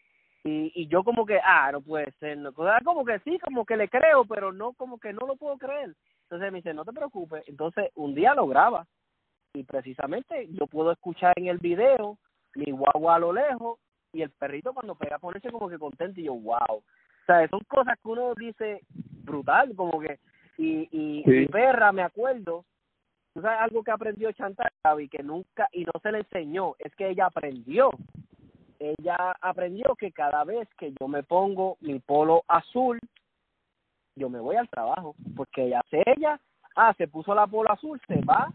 y, 0.43 0.71
y 0.73 0.87
yo 0.87 1.03
como 1.03 1.25
que, 1.25 1.39
ah, 1.43 1.71
no 1.71 1.81
puede 1.81 2.11
ser, 2.19 2.37
no, 2.37 2.53
como 2.53 3.05
que 3.05 3.19
sí, 3.19 3.37
como 3.39 3.65
que 3.65 3.75
le 3.75 3.89
creo, 3.89 4.25
pero 4.25 4.53
no, 4.53 4.73
como 4.73 4.99
que 4.99 5.11
no 5.11 5.27
lo 5.27 5.35
puedo 5.35 5.57
creer. 5.57 5.93
Entonces 6.23 6.51
me 6.51 6.59
dice, 6.59 6.73
no 6.73 6.85
te 6.85 6.93
preocupes. 6.93 7.43
Entonces 7.47 7.89
un 7.95 8.15
día 8.15 8.33
lo 8.33 8.47
graba 8.47 8.85
y 9.53 9.63
precisamente 9.63 10.47
yo 10.51 10.67
puedo 10.67 10.91
escuchar 10.91 11.33
en 11.37 11.47
el 11.47 11.57
video 11.57 12.17
mi 12.55 12.71
guagua 12.71 13.15
a 13.15 13.19
lo 13.19 13.33
lejos 13.33 13.79
y 14.13 14.21
el 14.21 14.31
perrito 14.31 14.73
cuando 14.73 14.95
pega 14.95 15.17
a 15.17 15.19
ponerse 15.19 15.51
como 15.51 15.69
que 15.69 15.77
contento 15.77 16.19
y 16.19 16.25
yo, 16.25 16.33
wow. 16.33 16.77
O 16.77 17.25
sea, 17.25 17.47
son 17.49 17.61
cosas 17.67 17.95
que 18.01 18.09
uno 18.09 18.33
dice 18.35 18.81
brutal, 19.23 19.75
como 19.75 19.99
que, 19.99 20.19
y, 20.57 20.87
y 20.91 21.23
mi 21.25 21.47
perra, 21.47 21.91
me 21.91 22.01
acuerdo, 22.01 22.65
tú 23.34 23.41
sabes 23.41 23.59
algo 23.59 23.84
que 23.84 23.91
aprendió 23.91 24.32
Chantal, 24.32 24.71
y 24.99 25.09
que 25.09 25.23
nunca, 25.23 25.67
y 25.71 25.86
no 25.86 25.91
se 26.01 26.11
le 26.11 26.19
enseñó, 26.19 26.75
es 26.80 26.93
que 26.95 27.09
ella 27.09 27.27
aprendió. 27.27 27.91
Ella 28.80 29.36
aprendió 29.41 29.93
que 29.95 30.11
cada 30.11 30.45
vez 30.45 30.67
que 30.77 30.93
yo 30.99 31.07
me 31.07 31.21
pongo 31.23 31.77
mi 31.82 31.99
polo 31.99 32.43
azul, 32.47 32.97
yo 34.15 34.30
me 34.30 34.39
voy 34.39 34.55
al 34.55 34.69
trabajo, 34.69 35.15
porque 35.36 35.65
ella 35.65 35.82
hace 35.86 36.01
ella, 36.05 36.39
ah, 36.75 36.93
se 36.97 37.07
puso 37.07 37.36
la 37.36 37.45
polo 37.45 37.71
azul, 37.71 37.99
se 38.07 38.21
va, 38.21 38.53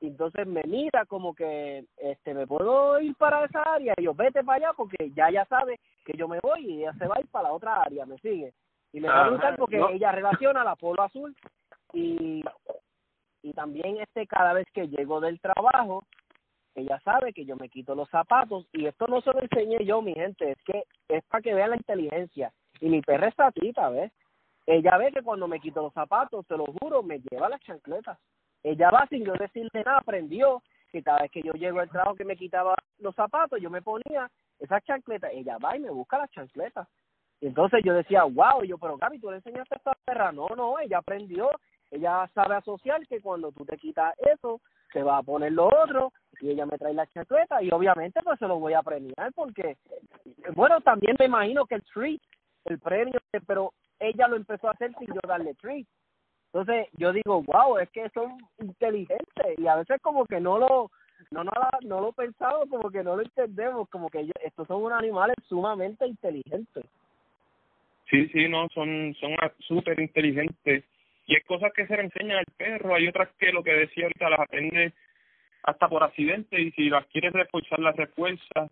y 0.00 0.08
entonces 0.08 0.48
me 0.48 0.64
mira 0.64 1.06
como 1.06 1.32
que 1.32 1.84
este 1.96 2.34
me 2.34 2.46
puedo 2.46 3.00
ir 3.00 3.14
para 3.14 3.44
esa 3.44 3.62
área, 3.62 3.94
y 3.96 4.02
yo 4.02 4.14
vete 4.14 4.42
para 4.42 4.56
allá 4.56 4.72
porque 4.76 5.12
ya 5.14 5.30
ya 5.30 5.44
sabe 5.44 5.78
que 6.04 6.16
yo 6.16 6.26
me 6.26 6.40
voy 6.42 6.66
y 6.66 6.80
ella 6.80 6.92
se 6.94 7.06
va 7.06 7.14
a 7.16 7.20
ir 7.20 7.28
para 7.28 7.48
la 7.48 7.54
otra 7.54 7.82
área, 7.82 8.04
me 8.04 8.18
sigue. 8.18 8.52
Y 8.92 9.00
me 9.00 9.08
va 9.08 9.26
a 9.26 9.56
porque 9.56 9.80
ella 9.92 10.12
relaciona 10.12 10.64
la 10.64 10.74
polo 10.74 11.02
azul 11.02 11.34
y 11.92 12.42
y 13.42 13.52
también 13.52 13.98
este 13.98 14.26
cada 14.26 14.52
vez 14.52 14.66
que 14.72 14.88
llego 14.88 15.20
del 15.20 15.40
trabajo 15.40 16.02
ella 16.74 17.00
sabe 17.04 17.32
que 17.32 17.44
yo 17.44 17.56
me 17.56 17.68
quito 17.68 17.94
los 17.94 18.08
zapatos 18.08 18.66
y 18.72 18.86
esto 18.86 19.06
no 19.06 19.20
se 19.20 19.32
lo 19.32 19.42
enseñé 19.42 19.84
yo, 19.84 20.00
mi 20.00 20.14
gente, 20.14 20.52
es 20.52 20.58
que 20.64 20.84
es 21.08 21.22
para 21.24 21.42
que 21.42 21.54
vean 21.54 21.70
la 21.70 21.76
inteligencia. 21.76 22.52
Y 22.80 22.88
mi 22.88 23.02
perra 23.02 23.28
es 23.28 23.36
tatita, 23.36 23.90
¿ves? 23.90 24.10
Ella 24.66 24.96
ve 24.96 25.12
que 25.12 25.22
cuando 25.22 25.48
me 25.48 25.60
quito 25.60 25.82
los 25.82 25.92
zapatos, 25.92 26.46
te 26.46 26.56
lo 26.56 26.64
juro, 26.80 27.02
me 27.02 27.20
lleva 27.20 27.48
las 27.48 27.60
chancletas. 27.60 28.18
Ella 28.62 28.90
va 28.90 29.06
sin 29.08 29.24
yo 29.24 29.32
decirle 29.34 29.82
nada, 29.84 29.98
aprendió 29.98 30.62
que 30.90 31.02
cada 31.02 31.22
vez 31.22 31.30
que 31.30 31.42
yo 31.42 31.52
llego 31.52 31.80
al 31.80 31.90
trabajo 31.90 32.14
que 32.14 32.24
me 32.24 32.36
quitaba 32.36 32.74
los 32.98 33.14
zapatos, 33.14 33.60
yo 33.60 33.70
me 33.70 33.82
ponía 33.82 34.30
esas 34.58 34.82
chancletas. 34.84 35.30
Ella 35.34 35.58
va 35.58 35.76
y 35.76 35.80
me 35.80 35.90
busca 35.90 36.18
las 36.18 36.30
chancletas. 36.30 36.88
Y 37.40 37.48
entonces 37.48 37.82
yo 37.84 37.92
decía, 37.92 38.22
wow, 38.22 38.62
yo, 38.64 38.78
pero 38.78 38.96
Gaby, 38.96 39.18
tú 39.18 39.30
le 39.30 39.36
enseñaste 39.36 39.74
a 39.74 39.78
esta 39.78 39.92
perra. 40.04 40.32
No, 40.32 40.48
no, 40.56 40.78
ella 40.78 40.98
aprendió, 40.98 41.50
ella 41.92 42.28
sabe 42.34 42.56
asociar 42.56 43.06
que 43.06 43.20
cuando 43.20 43.52
tú 43.52 43.64
te 43.66 43.76
quitas 43.76 44.14
eso, 44.18 44.60
se 44.92 45.02
va 45.02 45.18
a 45.18 45.22
poner 45.22 45.52
lo 45.52 45.66
otro, 45.66 46.12
y 46.40 46.50
ella 46.50 46.66
me 46.66 46.78
trae 46.78 46.94
la 46.94 47.06
chaqueta, 47.06 47.62
y 47.62 47.70
obviamente 47.70 48.20
pues 48.22 48.38
se 48.38 48.48
lo 48.48 48.58
voy 48.58 48.72
a 48.72 48.82
premiar, 48.82 49.32
porque, 49.34 49.76
bueno, 50.54 50.80
también 50.80 51.16
me 51.18 51.26
imagino 51.26 51.66
que 51.66 51.76
el 51.76 51.84
treat, 51.84 52.20
el 52.64 52.78
premio, 52.78 53.20
pero 53.46 53.72
ella 54.00 54.26
lo 54.26 54.36
empezó 54.36 54.68
a 54.68 54.72
hacer 54.72 54.92
sin 54.98 55.08
yo 55.08 55.20
darle 55.26 55.54
treat. 55.54 55.86
Entonces 56.46 56.88
yo 56.94 57.12
digo, 57.12 57.42
wow, 57.42 57.78
es 57.78 57.90
que 57.90 58.08
son 58.10 58.38
inteligentes, 58.58 59.58
y 59.58 59.66
a 59.66 59.76
veces 59.76 60.00
como 60.00 60.24
que 60.24 60.40
no 60.40 60.58
lo, 60.58 60.90
no, 61.30 61.44
no, 61.44 61.52
no 61.82 62.00
lo 62.00 62.12
pensamos, 62.12 62.68
como 62.70 62.90
que 62.90 63.02
no 63.02 63.16
lo 63.16 63.22
entendemos, 63.22 63.88
como 63.90 64.08
que 64.08 64.20
ellos, 64.20 64.34
estos 64.42 64.66
son 64.66 64.82
unos 64.82 64.98
animales 64.98 65.36
sumamente 65.46 66.06
inteligentes. 66.06 66.84
Sí, 68.10 68.28
sí, 68.28 68.48
no, 68.48 68.68
son 68.74 69.14
son 69.20 69.30
súper 69.60 69.98
inteligentes. 70.00 70.84
Y 71.26 71.34
hay 71.34 71.42
cosas 71.42 71.72
que 71.72 71.86
se 71.86 71.96
le 71.96 72.02
enseñan 72.02 72.38
al 72.38 72.46
perro, 72.56 72.94
hay 72.94 73.08
otras 73.08 73.28
que 73.38 73.52
lo 73.52 73.62
que 73.62 73.72
decía 73.72 74.04
ahorita 74.04 74.30
las 74.30 74.40
aprende 74.40 74.92
hasta 75.62 75.88
por 75.88 76.02
accidente 76.02 76.60
y 76.60 76.72
si 76.72 76.90
las 76.90 77.06
quiere 77.06 77.30
reforzar 77.30 77.78
las 77.78 77.96
refuerza. 77.96 78.68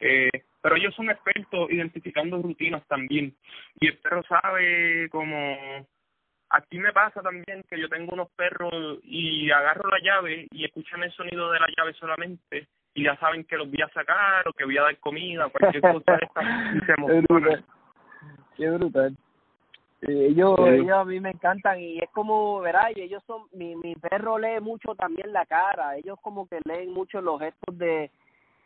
Eh, 0.00 0.30
pero 0.62 0.76
ellos 0.76 0.94
son 0.94 1.10
expertos 1.10 1.70
identificando 1.70 2.40
rutinas 2.40 2.86
también. 2.86 3.34
Y 3.80 3.88
el 3.88 3.98
perro 3.98 4.22
sabe 4.24 5.08
como... 5.10 5.86
Aquí 6.50 6.78
me 6.78 6.92
pasa 6.92 7.20
también 7.20 7.62
que 7.68 7.78
yo 7.78 7.90
tengo 7.90 8.14
unos 8.14 8.30
perros 8.30 8.72
y 9.02 9.50
agarro 9.50 9.90
la 9.90 9.98
llave 9.98 10.46
y 10.50 10.64
escuchan 10.64 11.02
el 11.02 11.12
sonido 11.12 11.50
de 11.52 11.60
la 11.60 11.66
llave 11.76 11.92
solamente 11.92 12.66
y 12.94 13.04
ya 13.04 13.14
saben 13.16 13.44
que 13.44 13.58
los 13.58 13.70
voy 13.70 13.82
a 13.82 13.88
sacar 13.88 14.48
o 14.48 14.54
que 14.54 14.64
voy 14.64 14.78
a 14.78 14.82
dar 14.82 14.96
comida, 14.96 15.50
cualquier 15.50 15.82
cosa 15.92 16.18
y 16.74 16.86
se 16.86 16.92
emocionan 16.92 17.64
qué 18.58 18.68
brutal. 18.70 19.16
Ellos, 20.02 20.56
ellos 20.60 20.92
a 20.92 21.04
mí 21.04 21.18
me 21.20 21.30
encantan 21.30 21.80
y 21.80 21.98
es 21.98 22.08
como, 22.10 22.60
verá, 22.60 22.90
y 22.94 23.00
ellos 23.00 23.22
son, 23.26 23.42
mi, 23.52 23.74
mi 23.74 23.94
perro 23.96 24.38
lee 24.38 24.60
mucho 24.60 24.94
también 24.94 25.32
la 25.32 25.44
cara, 25.46 25.96
ellos 25.96 26.18
como 26.22 26.46
que 26.46 26.60
leen 26.64 26.92
mucho 26.92 27.20
los 27.20 27.40
gestos 27.40 27.76
de, 27.76 28.10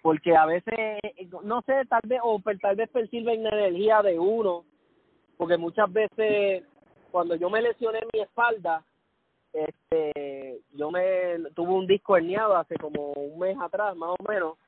porque 0.03 0.37
a 0.37 0.45
veces, 0.45 0.99
no 1.45 1.62
sé, 1.62 1.85
tal 1.89 2.03
vez, 2.05 2.20
o 2.22 2.41
tal 2.61 2.76
vez 2.76 2.91
perciben 2.91 3.45
la 3.45 3.51
energía 3.51 4.03
de 4.03 4.18
uno, 4.18 4.64
porque 5.39 5.57
muchas 5.57 5.91
veces 5.91 6.64
cuando 7.11 7.35
yo 7.37 7.49
me 7.49 7.62
lesioné 7.62 8.01
mi 8.12 8.20
espalda, 8.20 8.85
este, 9.53 10.61
yo 10.72 10.91
me 10.91 11.39
tuve 11.55 11.72
un 11.72 11.87
disco 11.87 12.16
herniado 12.16 12.57
hace 12.57 12.76
como 12.76 13.12
un 13.12 13.39
mes 13.39 13.57
atrás, 13.61 13.97
más 13.97 14.11
o 14.18 14.22
menos, 14.28 14.59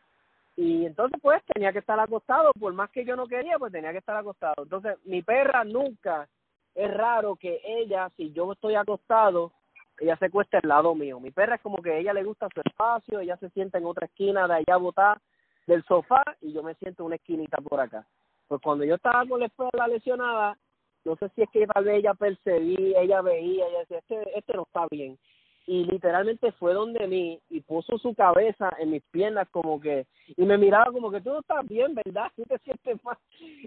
y 0.57 0.87
entonces 0.87 1.19
pues 1.21 1.43
tenía 1.53 1.73
que 1.73 1.81
estar 1.81 1.99
acostado, 1.99 2.53
por 2.53 2.73
más 2.73 2.91
que 2.91 3.05
yo 3.05 3.17
no 3.17 3.27
quería, 3.27 3.59
pues 3.59 3.73
tenía 3.73 3.93
que 3.93 3.99
estar 3.99 4.17
acostado. 4.17 4.55
Entonces 4.63 4.97
mi 5.05 5.23
perra 5.23 5.65
nunca, 5.65 6.29
es 6.75 6.93
raro 6.93 7.37
que 7.37 7.61
ella, 7.65 8.11
si 8.17 8.33
yo 8.33 8.53
estoy 8.53 8.75
acostado, 8.75 9.53
ella 9.99 10.17
se 10.17 10.31
cueste 10.31 10.57
al 10.57 10.69
lado 10.69 10.95
mío. 10.95 11.21
Mi 11.21 11.31
perra 11.31 11.57
es 11.57 11.63
como 11.63 11.83
que 11.83 11.99
ella 11.99 12.13
le 12.13 12.25
gusta 12.25 12.49
su 12.53 12.61
espacio, 12.65 13.21
ella 13.21 13.37
se 13.37 13.51
sienta 13.51 13.79
en 13.79 13.87
otra 13.87 14.07
esquina 14.07 14.49
de 14.49 14.55
allá 14.55 14.77
botar 14.77 15.21
del 15.67 15.85
sofá 15.85 16.23
y 16.41 16.53
yo 16.53 16.63
me 16.63 16.75
siento 16.75 17.03
en 17.03 17.07
una 17.07 17.17
esquinita 17.17 17.59
por 17.59 17.81
acá. 17.81 18.07
Pues 18.49 18.61
cuando 18.61 18.85
yo 18.85 18.97
estaba 18.97 19.27
con 19.27 19.41
la 19.41 19.47
espalda 19.47 19.89
lesionada, 19.89 20.59
no 21.05 21.17
sé 21.17 21.29
si 21.31 21.43
es 21.43 21.51
que 21.51 21.67
tal 21.67 21.85
vez 21.85 21.99
ella 21.99 22.15
percibía, 22.15 23.01
ella 23.01 23.23
veía, 23.23 23.67
ella 23.67 23.79
decía, 23.81 23.99
este, 23.99 24.39
este 24.39 24.55
no 24.55 24.63
está 24.63 24.87
bien 24.91 25.19
y 25.67 25.85
literalmente 25.85 26.53
fue 26.53 26.75
donde 26.75 27.07
mí 27.07 27.41
y 27.49 27.61
puso 27.61 27.97
su 27.99 28.15
cabeza 28.15 28.71
en 28.79 28.91
mis 28.91 29.03
piernas 29.11 29.49
como 29.51 29.81
que 29.81 30.07
y 30.37 30.45
me 30.45 30.59
miraba 30.59 30.93
como 30.93 31.11
que 31.11 31.21
tú 31.21 31.31
no 31.31 31.41
estás 31.41 31.67
bien 31.67 31.95
verdad 31.95 32.31
tú 32.37 32.43
te 32.43 32.59
sientes 32.59 33.03
mal 33.03 33.17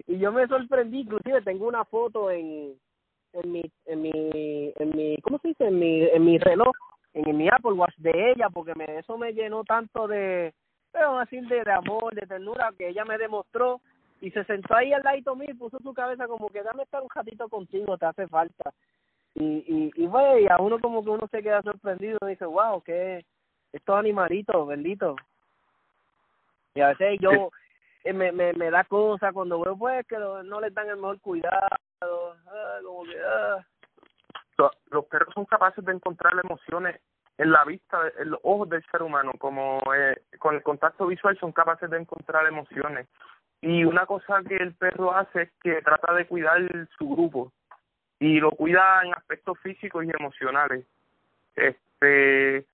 y 0.06 0.18
yo 0.18 0.32
me 0.32 0.46
sorprendí 0.46 1.00
inclusive 1.00 1.42
tengo 1.42 1.66
una 1.66 1.84
foto 1.84 2.30
en 2.30 2.78
en 3.32 3.52
mi 3.52 3.62
en 3.86 4.02
mi 4.02 4.72
en 4.76 4.96
mi 4.96 5.16
cómo 5.18 5.38
se 5.38 5.48
dice 5.48 5.66
en 5.66 5.78
mi 5.78 6.02
en 6.02 6.24
mi 6.24 6.38
reloj 6.38 6.74
en, 7.14 7.36
mi 7.36 7.48
Apple 7.48 7.72
Watch 7.72 7.96
de 7.98 8.32
ella 8.32 8.48
porque 8.50 8.74
me 8.74 8.98
eso 8.98 9.18
me 9.18 9.32
llenó 9.32 9.64
tanto 9.64 10.06
de 10.06 10.52
pero 10.92 11.18
de, 11.18 11.64
de 11.64 11.72
amor 11.72 12.14
de 12.14 12.26
ternura 12.26 12.72
que 12.76 12.88
ella 12.88 13.04
me 13.04 13.18
demostró 13.18 13.80
y 14.20 14.30
se 14.30 14.44
sentó 14.44 14.74
ahí 14.74 14.92
al 14.92 15.02
lado 15.02 15.36
mío 15.36 15.48
y 15.50 15.54
puso 15.54 15.78
su 15.78 15.94
cabeza 15.94 16.26
como 16.26 16.48
que 16.48 16.62
dame 16.62 16.82
estar 16.82 17.02
un 17.02 17.08
ratito 17.14 17.48
contigo 17.48 17.98
te 17.98 18.06
hace 18.06 18.26
falta 18.26 18.72
y, 19.34 19.44
y, 19.44 19.92
y, 19.94 20.04
y 20.04 20.48
a 20.48 20.58
uno 20.58 20.80
como 20.80 21.02
que 21.04 21.10
uno 21.10 21.28
se 21.30 21.42
queda 21.42 21.62
sorprendido 21.62 22.18
y 22.22 22.30
dice, 22.30 22.44
wow, 22.44 22.82
que 22.82 23.24
estos 23.72 23.96
animalitos, 23.96 24.66
bendito. 24.66 25.16
Y 26.74 26.80
a 26.80 26.88
veces 26.88 27.18
yo 27.20 27.50
me, 28.12 28.32
me, 28.32 28.52
me 28.52 28.70
da 28.70 28.84
cosa 28.84 29.32
cuando 29.32 29.60
veo 29.60 29.76
pues 29.76 30.06
que 30.06 30.18
no 30.18 30.60
les 30.60 30.74
dan 30.74 30.88
el 30.88 30.96
mejor 30.96 31.20
cuidado, 31.20 31.68
ah, 32.00 32.78
como 32.84 33.04
que, 33.04 33.16
ah. 33.24 33.64
Los 34.90 35.04
perros 35.06 35.32
son 35.34 35.44
capaces 35.44 35.84
de 35.84 35.92
encontrar 35.92 36.32
emociones 36.42 37.00
en 37.38 37.52
la 37.52 37.64
vista, 37.64 37.98
en 38.18 38.30
los 38.30 38.40
ojos 38.42 38.68
del 38.68 38.84
ser 38.90 39.02
humano, 39.02 39.32
como 39.38 39.80
eh, 39.94 40.20
con 40.40 40.56
el 40.56 40.62
contacto 40.62 41.06
visual 41.06 41.38
son 41.38 41.52
capaces 41.52 41.88
de 41.88 41.98
encontrar 41.98 42.44
emociones. 42.46 43.06
Y 43.60 43.84
una 43.84 44.06
cosa 44.06 44.42
que 44.46 44.56
el 44.56 44.74
perro 44.74 45.14
hace 45.14 45.42
es 45.42 45.50
que 45.62 45.80
trata 45.82 46.12
de 46.14 46.26
cuidar 46.26 46.60
su 46.98 47.08
grupo 47.08 47.52
y 48.18 48.40
lo 48.40 48.50
cuida 48.50 49.02
en 49.04 49.14
aspectos 49.14 49.58
físicos 49.60 50.04
y 50.04 50.10
emocionales. 50.10 50.84
Este, 51.54 52.66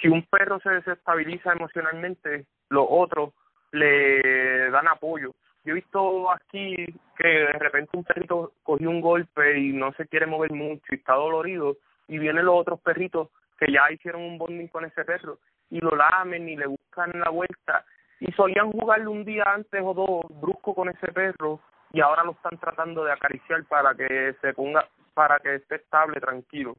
si 0.00 0.08
un 0.08 0.22
perro 0.26 0.60
se 0.60 0.70
desestabiliza 0.70 1.52
emocionalmente, 1.52 2.46
los 2.68 2.86
otros 2.88 3.32
le 3.74 4.70
dan 4.70 4.88
apoyo. 4.88 5.32
Yo 5.64 5.72
he 5.72 5.74
visto 5.74 6.30
aquí 6.30 6.86
que 7.16 7.28
de 7.28 7.58
repente 7.58 7.96
un 7.96 8.04
perrito 8.04 8.52
cogió 8.62 8.90
un 8.90 9.00
golpe 9.00 9.58
y 9.58 9.72
no 9.72 9.92
se 9.94 10.06
quiere 10.06 10.26
mover 10.26 10.52
mucho 10.52 10.84
y 10.90 10.96
está 10.96 11.14
dolorido 11.14 11.76
y 12.06 12.18
vienen 12.18 12.44
los 12.44 12.60
otros 12.60 12.80
perritos 12.80 13.28
que 13.58 13.72
ya 13.72 13.90
hicieron 13.90 14.22
un 14.22 14.38
bonding 14.38 14.68
con 14.68 14.84
ese 14.84 15.04
perro 15.04 15.38
y 15.70 15.80
lo 15.80 15.96
lamen 15.96 16.48
y 16.48 16.56
le 16.56 16.66
buscan 16.66 17.12
la 17.14 17.30
vuelta 17.30 17.84
y 18.20 18.30
solían 18.32 18.72
jugarle 18.72 19.08
un 19.08 19.24
día 19.24 19.44
antes 19.46 19.80
o 19.82 19.94
dos 19.94 20.40
brusco 20.40 20.74
con 20.74 20.88
ese 20.88 21.10
perro 21.12 21.60
y 21.92 22.00
ahora 22.00 22.24
lo 22.24 22.32
están 22.32 22.58
tratando 22.58 23.04
de 23.04 23.12
acariciar 23.12 23.64
para 23.64 23.94
que 23.94 24.34
se 24.40 24.52
ponga, 24.52 24.86
para 25.14 25.38
que 25.40 25.56
esté 25.56 25.76
estable, 25.76 26.20
tranquilo. 26.20 26.76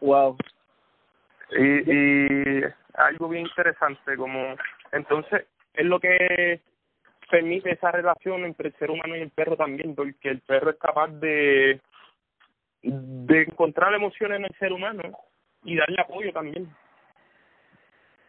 Wow. 0.00 0.36
Y, 1.52 1.92
y 1.92 2.64
algo 2.94 3.28
bien 3.28 3.46
interesante, 3.46 4.16
como 4.16 4.56
entonces 4.92 5.46
es 5.74 5.86
lo 5.86 6.00
que 6.00 6.60
permite 7.30 7.72
esa 7.72 7.90
relación 7.90 8.44
entre 8.44 8.68
el 8.68 8.74
ser 8.76 8.90
humano 8.90 9.16
y 9.16 9.20
el 9.20 9.30
perro 9.30 9.56
también, 9.56 9.94
porque 9.94 10.30
el 10.30 10.40
perro 10.40 10.70
es 10.70 10.76
capaz 10.76 11.08
de 11.08 11.80
de 12.84 13.42
encontrar 13.42 13.94
emociones 13.94 14.38
en 14.38 14.44
el 14.44 14.54
ser 14.58 14.72
humano 14.72 15.02
y 15.64 15.76
darle 15.76 16.00
apoyo 16.00 16.32
también. 16.32 16.68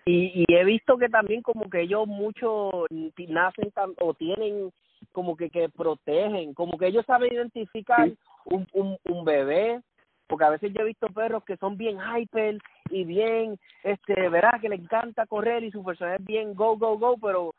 Y, 0.06 0.46
y 0.48 0.54
he 0.54 0.64
visto 0.64 0.98
que 0.98 1.10
también 1.10 1.42
como 1.42 1.70
que 1.70 1.82
ellos 1.82 2.08
muchos 2.08 2.86
nacen 3.28 3.72
o 4.00 4.14
tienen 4.14 4.72
como 5.12 5.36
que, 5.36 5.50
que 5.50 5.68
protegen, 5.70 6.54
como 6.54 6.78
que 6.78 6.88
ellos 6.88 7.06
saben 7.06 7.34
identificar 7.34 8.10
un, 8.46 8.68
un, 8.74 8.98
un 9.04 9.26
bebé, 9.26 9.82
porque 10.28 10.46
a 10.46 10.50
veces 10.50 10.74
yo 10.74 10.82
he 10.82 10.86
visto 10.86 11.08
perros 11.08 11.44
que 11.44 11.58
son 11.58 11.78
bien 11.78 11.98
hyper 12.00 12.58
y 12.90 13.04
bien, 13.04 13.60
este, 13.84 14.30
verás 14.30 14.60
que 14.62 14.70
les 14.70 14.80
encanta 14.80 15.26
correr 15.26 15.64
y 15.64 15.72
su 15.72 15.84
persona 15.84 16.16
es 16.16 16.26
bien 16.26 16.56
go, 16.56 16.78
go, 16.78 16.98
go, 16.98 17.18
pero 17.18 17.54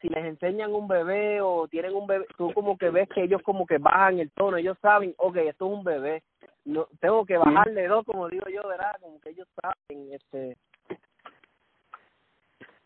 si 0.00 0.08
les 0.08 0.24
enseñan 0.24 0.72
un 0.72 0.88
bebé 0.88 1.40
o 1.40 1.68
tienen 1.68 1.94
un 1.94 2.06
bebé, 2.06 2.26
tú 2.36 2.52
como 2.52 2.76
que 2.78 2.90
ves 2.90 3.08
que 3.08 3.22
ellos 3.22 3.42
como 3.42 3.66
que 3.66 3.78
bajan 3.78 4.18
el 4.18 4.30
tono, 4.30 4.56
ellos 4.56 4.78
saben, 4.80 5.14
ok, 5.18 5.36
esto 5.36 5.66
es 5.66 5.72
un 5.72 5.84
bebé, 5.84 6.22
no 6.64 6.86
tengo 7.00 7.24
que 7.24 7.36
bajarle 7.36 7.86
dos, 7.86 8.04
como 8.04 8.28
digo 8.28 8.46
yo, 8.48 8.66
¿verdad? 8.66 8.96
Como 9.00 9.20
que 9.20 9.30
ellos 9.30 9.48
saben, 9.60 10.12
este... 10.12 10.56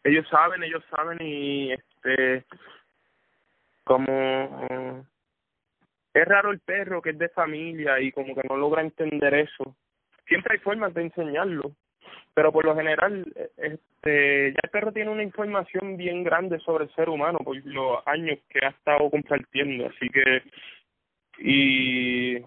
Ellos 0.05 0.29
saben, 0.29 0.63
ellos 0.63 0.85
saben 0.91 1.19
y 1.23 1.73
este 1.73 2.45
como 3.85 5.07
es 6.15 6.29
raro 6.29 6.53
el 6.53 6.61
perro 6.61 7.03
que 7.03 7.11
es 7.11 7.19
de 7.19 7.29
familia 7.29 8.01
y 8.01 8.13
como 8.13 8.35
que 8.35 8.47
no 8.49 8.57
logra 8.57 8.83
entender 8.83 9.35
eso. 9.35 9.77
Siempre 10.27 10.55
hay 10.55 10.61
formas 10.61 10.95
de 10.95 11.03
enseñarlo, 11.03 11.73
pero 12.33 12.53
por 12.53 12.65
lo 12.65 12.77
general 12.77 13.27
este 13.57 14.53
ya 14.53 14.61
el 14.63 14.71
perro 14.71 14.93
tiene 14.93 15.11
una 15.11 15.25
información 15.25 15.97
bien 15.97 16.23
grande 16.23 16.61
sobre 16.61 16.85
el 16.85 16.95
ser 16.95 17.09
humano 17.09 17.39
por 17.39 17.57
los 17.67 18.07
años 18.07 18.39
que 18.49 18.65
ha 18.65 18.71
estado 18.71 19.11
compartiendo, 19.11 19.87
así 19.87 20.09
que 20.09 20.43
y 21.39 22.39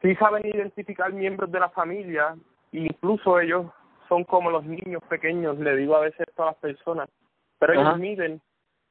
sí 0.00 0.14
saben 0.16 0.46
identificar 0.46 1.12
miembros 1.12 1.52
de 1.52 1.60
la 1.60 1.68
familia, 1.68 2.34
incluso 2.72 3.38
ellos 3.38 3.66
son 4.08 4.24
como 4.24 4.50
los 4.50 4.64
niños 4.64 5.02
pequeños, 5.08 5.58
le 5.58 5.76
digo 5.76 5.96
a 5.96 6.00
veces 6.00 6.26
a 6.38 6.46
las 6.46 6.56
personas, 6.56 7.10
pero 7.58 7.74
ellos 7.74 7.98
miden 7.98 8.40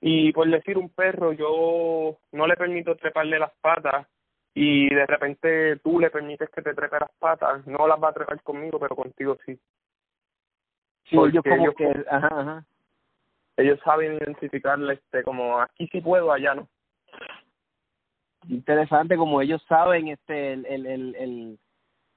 y 0.01 0.33
por 0.33 0.49
decir 0.49 0.77
un 0.77 0.89
perro 0.89 1.31
yo 1.31 2.17
no 2.31 2.47
le 2.47 2.57
permito 2.57 2.95
treparle 2.95 3.37
las 3.39 3.51
patas 3.61 4.07
y 4.53 4.89
de 4.93 5.05
repente 5.05 5.77
tú 5.77 5.99
le 5.99 6.09
permites 6.09 6.49
que 6.49 6.61
te 6.61 6.73
trepe 6.73 6.99
las 6.99 7.11
patas, 7.19 7.65
no 7.67 7.87
las 7.87 8.01
va 8.03 8.09
a 8.09 8.13
trepar 8.13 8.41
conmigo, 8.41 8.79
pero 8.79 8.95
contigo 8.95 9.37
sí. 9.45 9.57
Sí, 11.05 11.15
ellos 11.17 11.43
como 11.43 11.71
que, 11.73 12.05
ajá, 12.09 12.29
ajá. 12.31 12.65
Ellos 13.57 13.79
saben 13.83 14.13
identificarle 14.15 14.93
este 14.95 15.23
como 15.23 15.61
aquí 15.61 15.87
sí 15.91 16.01
puedo, 16.01 16.31
allá 16.31 16.55
no. 16.55 16.67
interesante 18.49 19.15
como 19.17 19.41
ellos 19.41 19.61
saben 19.67 20.07
este 20.07 20.53
el, 20.53 20.65
el, 20.65 20.85
el, 20.87 21.15
el 21.15 21.59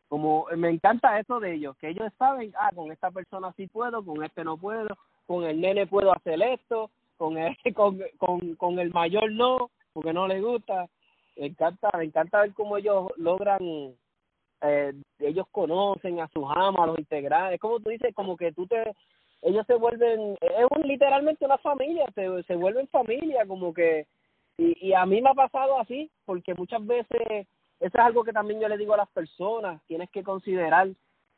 como 0.09 0.47
me 0.57 0.71
encanta 0.71 1.19
eso 1.19 1.39
de 1.39 1.55
ellos 1.55 1.77
que 1.77 1.89
ellos 1.89 2.11
saben 2.19 2.53
ah 2.59 2.71
con 2.75 2.91
esta 2.93 3.11
persona 3.11 3.53
sí 3.57 3.67
puedo 3.67 4.05
con 4.05 4.23
este 4.25 4.43
no 4.45 4.57
puedo 4.57 4.97
con 5.27 5.45
el 5.45 5.61
nene 5.61 5.87
puedo 5.87 6.13
hacer 6.13 6.41
esto 6.43 6.91
con 7.17 7.39
el 7.39 7.57
con 7.75 8.01
con, 8.19 8.55
con 8.57 8.79
el 8.79 8.93
mayor 8.93 9.31
no 9.33 9.71
porque 9.93 10.13
no 10.13 10.27
le 10.27 10.41
gusta. 10.41 10.89
Me 11.37 11.47
encanta 11.47 11.91
me 11.97 12.05
encanta 12.05 12.41
ver 12.41 12.53
cómo 12.55 12.77
ellos 12.77 13.09
logran 13.17 13.95
eh, 14.63 14.93
ellos 15.19 15.47
conocen 15.51 16.21
a 16.21 16.29
sus 16.29 16.45
amas 16.55 16.87
los 16.87 16.99
integrales 16.99 17.61
como 17.61 17.81
tú 17.81 17.91
dices 17.91 18.15
como 18.15 18.37
que 18.37 18.53
tú 18.53 18.67
te 18.67 18.95
ellos 19.43 19.67
se 19.67 19.75
vuelven 19.75 20.39
es 20.41 20.67
un, 20.71 20.89
literalmente 20.89 21.45
una 21.45 21.59
familia 21.59 22.07
se 22.15 22.43
se 22.45 22.55
vuelven 22.55 22.89
familia 22.89 23.45
como 23.47 23.75
que 23.75 24.07
y, 24.57 24.89
y 24.89 24.95
a 24.95 25.05
mí 25.07 25.21
me 25.21 25.31
ha 25.31 25.35
pasado 25.35 25.79
así, 25.79 26.11
porque 26.25 26.55
muchas 26.55 26.85
veces, 26.87 27.21
eso 27.29 27.47
es 27.81 27.95
algo 27.95 28.25
que 28.25 28.33
también 28.33 28.61
yo 28.61 28.69
le 28.69 28.79
digo 28.79 28.95
a 28.95 28.99
las 28.99 29.09
personas, 29.11 29.83
tienes 29.87 30.11
que 30.11 30.23
considerar 30.23 30.89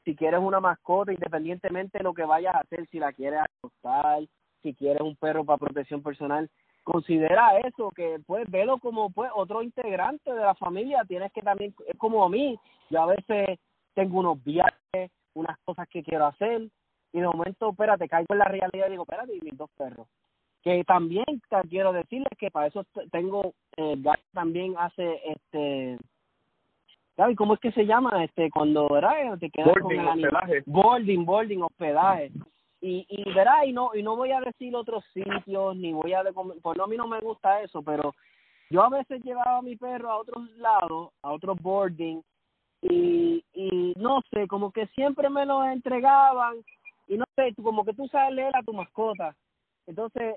si 0.05 0.15
quieres 0.15 0.41
una 0.41 0.61
mascota, 0.61 1.13
independientemente 1.13 1.99
de 1.99 2.05
lo 2.05 2.15
que 2.15 2.25
vayas 2.25 2.55
a 2.55 2.61
hacer, 2.61 2.87
si 2.89 2.99
la 2.99 3.13
quieres 3.13 3.41
acostar, 3.41 4.23
si 4.67 4.75
quieres 4.75 5.03
un 5.03 5.15
perro 5.15 5.45
para 5.45 5.59
protección 5.59 6.03
personal, 6.03 6.51
considera 6.83 7.57
eso, 7.61 7.91
que 7.91 8.19
puedes 8.27 8.51
verlo 8.51 8.79
como 8.79 9.11
pues 9.11 9.31
otro 9.35 9.63
integrante 9.63 10.33
de 10.33 10.41
la 10.41 10.55
familia, 10.57 11.05
tienes 11.07 11.31
que 11.33 11.41
también, 11.41 11.73
es 11.87 11.97
como 11.99 12.25
a 12.25 12.29
mí, 12.29 12.59
yo 12.91 13.03
a 13.03 13.07
veces 13.07 13.61
tengo 13.95 14.19
unos 14.19 14.43
viajes, 14.43 15.11
unas 15.35 15.57
cosas 15.65 15.89
que 15.89 16.03
quiero 16.03 16.27
hacer, 16.27 16.63
y 17.13 17.21
de 17.21 17.27
momento, 17.27 17.71
espérate, 17.71 18.09
caigo 18.09 18.35
en 18.35 18.39
la 18.39 18.47
realidad 18.47 18.89
y 18.89 18.91
digo, 18.91 19.05
espérate, 19.05 19.37
y 19.37 19.41
mis 19.41 19.57
dos 19.57 19.71
perros 19.77 20.09
que 20.67 20.83
también 20.83 21.25
quiero 21.71 21.93
decirles 21.93 22.33
que 22.37 22.51
para 22.51 22.67
eso 22.67 22.85
tengo 23.13 23.55
eh, 23.77 23.95
Gaby 23.99 24.19
también 24.33 24.75
hace 24.77 25.21
este 25.25 25.97
Gaby 27.17 27.37
cómo 27.37 27.55
es 27.55 27.61
que 27.61 27.71
se 27.71 27.87
llama 27.87 28.25
este 28.25 28.51
cuando 28.51 28.89
¿verdad? 28.89 29.39
te 29.39 29.49
quedas 29.49 29.69
boarding, 29.69 30.05
con 30.05 30.19
el 30.19 30.25
hospedaje. 30.25 30.63
boarding 30.67 31.25
boarding 31.25 31.63
hospedaje 31.63 32.33
y 32.87 33.07
y 33.09 33.33
verá 33.33 33.65
y 33.67 33.73
no 33.73 33.91
y 33.95 34.03
no 34.03 34.17
voy 34.17 34.33
a 34.33 34.41
decir 34.41 34.75
otros 34.77 35.05
sitios 35.13 35.77
ni 35.77 35.93
voy 35.93 36.13
a 36.13 36.23
pues 36.63 36.79
no 36.79 36.85
a 36.85 36.87
mí 36.87 36.97
no 36.97 37.07
me 37.07 37.21
gusta 37.21 37.63
eso 37.63 37.83
pero 37.83 38.15
yo 38.71 38.83
a 38.83 38.89
veces 38.89 39.23
llevaba 39.25 39.59
a 39.59 39.63
mi 39.63 39.77
perro 39.77 40.11
a 40.11 40.17
otros 40.19 40.49
lados 40.57 41.11
a 41.23 41.33
otros 41.33 41.59
boarding 41.61 42.23
y 42.83 43.45
y 43.53 43.95
no 43.97 44.21
sé 44.31 44.47
como 44.47 44.71
que 44.71 44.87
siempre 44.89 45.29
me 45.31 45.47
lo 45.47 45.65
entregaban 45.65 46.57
y 47.09 47.17
no 47.17 47.25
sé 47.35 47.55
como 47.63 47.85
que 47.85 47.95
tú 47.95 48.09
sabes 48.09 48.35
leer 48.35 48.55
a 48.57 48.63
tu 48.63 48.73
mascota. 48.73 49.35
Entonces 49.87 50.37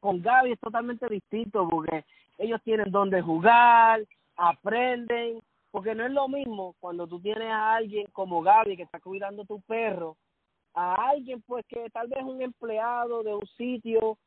con 0.00 0.20
Gaby 0.20 0.52
es 0.52 0.60
totalmente 0.60 1.08
distinto 1.08 1.66
porque 1.68 2.04
ellos 2.38 2.60
tienen 2.62 2.90
donde 2.90 3.22
jugar, 3.22 4.04
aprenden, 4.36 5.40
porque 5.70 5.94
no 5.94 6.04
es 6.04 6.12
lo 6.12 6.28
mismo 6.28 6.74
cuando 6.78 7.06
tú 7.06 7.20
tienes 7.20 7.50
a 7.50 7.76
alguien 7.76 8.06
como 8.12 8.42
Gaby 8.42 8.76
que 8.76 8.82
está 8.82 9.00
cuidando 9.00 9.44
tu 9.44 9.60
perro, 9.62 10.16
a 10.74 11.10
alguien 11.10 11.42
pues 11.42 11.64
que 11.66 11.88
tal 11.90 12.08
vez 12.08 12.22
un 12.24 12.42
empleado 12.42 13.22
de 13.22 13.34
un 13.34 13.46
sitio 13.56 14.18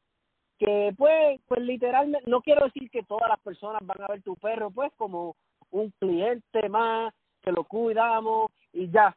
que 0.58 0.94
pues 0.98 1.40
pues 1.48 1.62
literalmente 1.62 2.30
no 2.30 2.42
quiero 2.42 2.66
decir 2.66 2.90
que 2.90 3.04
todas 3.04 3.30
las 3.30 3.40
personas 3.42 3.86
van 3.86 4.02
a 4.02 4.08
ver 4.08 4.22
tu 4.24 4.36
perro 4.36 4.72
pues 4.72 4.92
como 4.98 5.36
un 5.72 5.92
cliente 6.00 6.70
más 6.70 7.14
que 7.42 7.52
lo 7.52 7.64
cuidamos 7.64 8.52
y 8.74 8.90
ya. 8.90 9.16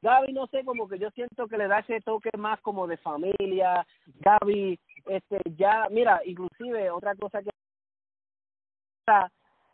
Gaby 0.00 0.32
no 0.32 0.46
sé 0.46 0.64
como 0.64 0.88
que 0.88 0.98
yo 0.98 1.10
siento 1.10 1.48
que 1.48 1.58
le 1.58 1.66
da 1.66 1.80
ese 1.80 2.00
toque 2.00 2.30
más 2.38 2.60
como 2.60 2.86
de 2.86 2.96
familia. 2.98 3.84
Gaby 4.20 4.78
este 5.06 5.40
ya 5.56 5.88
mira 5.90 6.20
inclusive 6.24 6.90
otra 6.90 7.14
cosa 7.16 7.42
que 7.42 7.50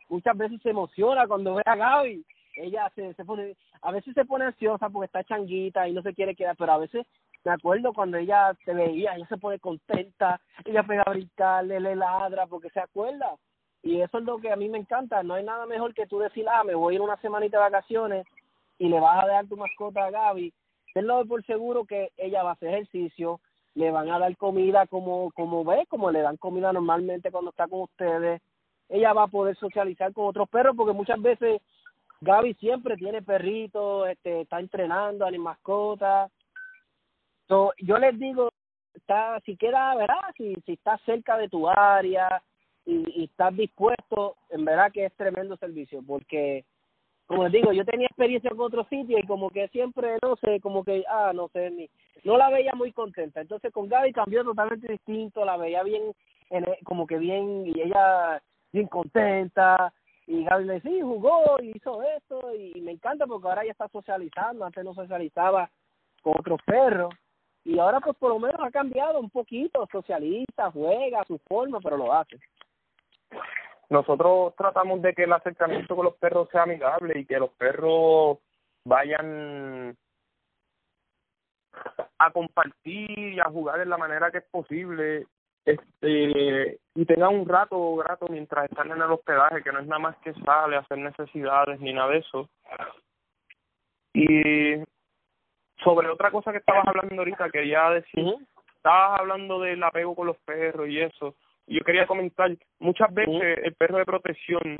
muchas 0.09 0.37
veces 0.37 0.61
se 0.61 0.69
emociona 0.71 1.27
cuando 1.27 1.55
ve 1.55 1.63
a 1.65 1.75
Gaby 1.75 2.25
ella 2.55 2.91
se, 2.95 3.13
se 3.13 3.25
pone 3.25 3.55
a 3.81 3.91
veces 3.91 4.13
se 4.13 4.25
pone 4.25 4.45
ansiosa 4.45 4.89
porque 4.89 5.05
está 5.05 5.23
changuita 5.23 5.87
y 5.87 5.93
no 5.93 6.01
se 6.01 6.13
quiere 6.13 6.35
quedar 6.35 6.55
pero 6.57 6.73
a 6.73 6.77
veces 6.77 7.05
me 7.43 7.51
acuerdo 7.51 7.93
cuando 7.93 8.17
ella 8.17 8.55
te 8.65 8.73
veía 8.73 9.15
ella 9.15 9.27
se 9.27 9.37
pone 9.37 9.59
contenta 9.59 10.39
ella 10.63 10.83
pega 10.83 11.03
a 11.05 11.11
brincarle 11.11 11.79
le 11.79 11.95
ladra 11.95 12.47
porque 12.47 12.69
se 12.69 12.79
acuerda 12.79 13.35
y 13.83 14.01
eso 14.01 14.17
es 14.17 14.23
lo 14.23 14.39
que 14.39 14.51
a 14.51 14.55
mí 14.55 14.69
me 14.69 14.79
encanta 14.79 15.23
no 15.23 15.35
hay 15.35 15.43
nada 15.43 15.65
mejor 15.65 15.93
que 15.93 16.07
tú 16.07 16.19
decir 16.19 16.45
ah 16.49 16.63
me 16.63 16.75
voy 16.75 16.93
a 16.93 16.95
ir 16.95 17.01
una 17.01 17.17
semanita 17.17 17.57
de 17.57 17.63
vacaciones 17.63 18.25
y 18.79 18.89
le 18.89 18.99
vas 18.99 19.23
a 19.23 19.27
dar 19.27 19.47
tu 19.47 19.57
mascota 19.57 20.05
a 20.05 20.11
Gaby 20.11 20.53
tenlo 20.93 21.25
por 21.25 21.45
seguro 21.45 21.85
que 21.85 22.11
ella 22.17 22.43
va 22.43 22.51
a 22.51 22.53
hacer 22.53 22.69
ejercicio 22.69 23.39
le 23.75 23.91
van 23.91 24.09
a 24.09 24.19
dar 24.19 24.35
comida 24.37 24.87
como 24.87 25.31
como 25.31 25.63
ve, 25.63 25.85
como 25.87 26.09
le 26.09 26.21
dan 26.21 26.37
comida 26.37 26.73
normalmente 26.73 27.31
cuando 27.31 27.51
está 27.51 27.67
con 27.67 27.81
ustedes. 27.81 28.41
Ella 28.87 29.13
va 29.13 29.23
a 29.23 29.27
poder 29.27 29.55
socializar 29.57 30.13
con 30.13 30.27
otros 30.27 30.49
perros 30.49 30.75
porque 30.77 30.93
muchas 30.93 31.21
veces 31.21 31.61
Gaby 32.25 32.55
siempre 32.55 32.97
tiene 32.97 33.21
perritos, 33.21 34.09
este, 34.09 34.41
está 34.41 34.59
entrenando 34.59 35.25
a 35.25 35.31
mi 35.31 35.37
mascota. 35.37 36.29
So, 37.47 37.71
yo 37.77 37.97
les 37.97 38.17
digo, 38.19 38.49
está, 38.93 39.39
si 39.45 39.55
queda, 39.55 39.95
¿verdad? 39.95 40.33
Si, 40.35 40.55
si 40.65 40.73
estás 40.73 40.99
cerca 41.05 41.37
de 41.37 41.47
tu 41.47 41.69
área 41.69 42.41
y, 42.85 43.21
y 43.21 43.23
estás 43.25 43.55
dispuesto, 43.55 44.35
en 44.49 44.65
verdad 44.65 44.91
que 44.91 45.05
es 45.05 45.13
tremendo 45.15 45.55
servicio 45.57 46.01
porque 46.05 46.65
como 47.27 47.43
les 47.43 47.53
digo, 47.53 47.71
yo 47.71 47.83
tenía 47.85 48.05
experiencia 48.05 48.51
con 48.51 48.61
otro 48.61 48.85
sitio 48.85 49.17
y 49.17 49.25
como 49.25 49.49
que 49.49 49.67
siempre, 49.69 50.17
no 50.21 50.35
sé, 50.37 50.59
como 50.59 50.83
que, 50.83 51.03
ah, 51.09 51.31
no 51.33 51.47
sé, 51.49 51.71
ni, 51.71 51.89
no 52.23 52.37
la 52.37 52.49
veía 52.49 52.73
muy 52.75 52.91
contenta. 52.91 53.41
Entonces 53.41 53.73
con 53.73 53.87
Gaby 53.87 54.13
cambió 54.13 54.43
totalmente 54.43 54.91
distinto, 54.91 55.43
la 55.43 55.57
veía 55.57 55.81
bien, 55.83 56.03
en, 56.51 56.65
como 56.83 57.07
que 57.07 57.17
bien, 57.17 57.65
y 57.65 57.81
ella 57.81 58.41
bien 58.71 58.87
contenta. 58.87 59.91
Y 60.27 60.43
decía, 60.43 60.81
sí, 60.81 61.01
jugó 61.01 61.57
y 61.61 61.71
hizo 61.75 62.01
esto, 62.01 62.53
y 62.55 62.81
me 62.81 62.91
encanta 62.91 63.27
porque 63.27 63.47
ahora 63.47 63.63
ya 63.63 63.71
está 63.71 63.87
socializando, 63.89 64.65
antes 64.65 64.83
no 64.83 64.93
socializaba 64.93 65.69
con 66.21 66.39
otros 66.39 66.59
perros. 66.65 67.13
Y 67.63 67.79
ahora 67.79 67.99
pues 67.99 68.15
por 68.17 68.29
lo 68.29 68.39
menos 68.39 68.59
ha 68.61 68.71
cambiado 68.71 69.19
un 69.19 69.29
poquito, 69.29 69.87
socializa, 69.91 70.71
juega 70.71 71.23
su 71.25 71.39
forma, 71.47 71.79
pero 71.79 71.97
lo 71.97 72.13
hace 72.13 72.39
nosotros 73.89 74.55
tratamos 74.55 75.01
de 75.01 75.13
que 75.13 75.23
el 75.23 75.33
acercamiento 75.33 75.95
con 75.95 76.05
los 76.05 76.15
perros 76.15 76.49
sea 76.51 76.63
amigable 76.63 77.19
y 77.19 77.25
que 77.25 77.39
los 77.39 77.51
perros 77.51 78.39
vayan 78.83 79.95
a 82.17 82.31
compartir 82.31 83.33
y 83.33 83.39
a 83.39 83.45
jugar 83.45 83.79
de 83.79 83.85
la 83.85 83.97
manera 83.97 84.31
que 84.31 84.39
es 84.39 84.45
posible 84.45 85.27
este 85.65 86.79
y 86.93 87.05
tengan 87.05 87.35
un 87.35 87.47
rato 87.47 87.95
grato 87.95 88.27
mientras 88.29 88.69
están 88.69 88.91
en 88.91 89.01
el 89.01 89.11
hospedaje 89.11 89.63
que 89.63 89.71
no 89.71 89.79
es 89.79 89.87
nada 89.87 89.99
más 89.99 90.17
que 90.17 90.33
sale 90.33 90.75
a 90.75 90.79
hacer 90.79 90.97
necesidades 90.97 91.79
ni 91.79 91.93
nada 91.93 92.11
de 92.11 92.17
eso. 92.19 92.49
Y 94.13 94.75
sobre 95.83 96.07
otra 96.09 96.31
cosa 96.31 96.51
que 96.51 96.59
estabas 96.59 96.87
hablando 96.87 97.15
ahorita 97.21 97.49
quería 97.49 97.89
decir 97.89 98.35
estabas 98.85 99.19
hablando 99.19 99.59
del 99.59 99.81
apego 99.81 100.15
con 100.15 100.27
los 100.27 100.37
perros 100.45 100.87
y 100.87 100.99
eso. 100.99 101.33
Yo 101.65 101.81
quería 101.83 102.05
comentar, 102.05 102.55
muchas 102.77 103.11
veces 103.11 103.57
el 103.63 103.73
perro 103.73 103.97
de 103.97 104.05
protección 104.05 104.79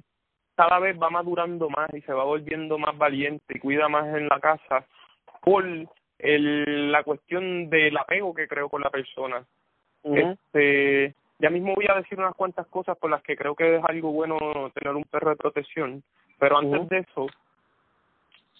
cada 0.56 0.78
vez 0.78 0.96
va 1.02 1.10
madurando 1.10 1.70
más 1.70 1.92
y 1.92 2.02
se 2.02 2.14
va 2.14 2.24
volviendo 2.24 2.78
más 2.78 2.96
valiente 2.96 3.46
y 3.50 3.60
cuida 3.60 3.90
más 3.90 4.06
en 4.16 4.28
la 4.28 4.40
casa 4.40 4.86
por 5.42 5.66
el, 6.20 6.92
la 6.92 7.04
cuestión 7.04 7.68
del 7.72 7.98
apego 7.98 8.36
que 8.36 8.48
creo 8.48 8.70
con 8.70 8.82
la 8.82 8.92
persona. 8.92 9.44
Este, 10.06 11.16
ya 11.40 11.50
mismo 11.50 11.74
voy 11.74 11.88
a 11.90 11.96
decir 11.96 12.20
unas 12.20 12.36
cuantas 12.36 12.68
cosas 12.68 12.98
por 12.98 13.10
las 13.10 13.24
que 13.24 13.36
creo 13.36 13.56
que 13.56 13.78
es 13.78 13.84
algo 13.84 14.12
bueno 14.12 14.38
tener 14.74 14.96
un 14.96 15.04
perro 15.04 15.32
de 15.32 15.36
protección, 15.36 16.04
pero 16.38 16.58
antes 16.58 16.88
de 16.90 17.00
eso, 17.00 17.28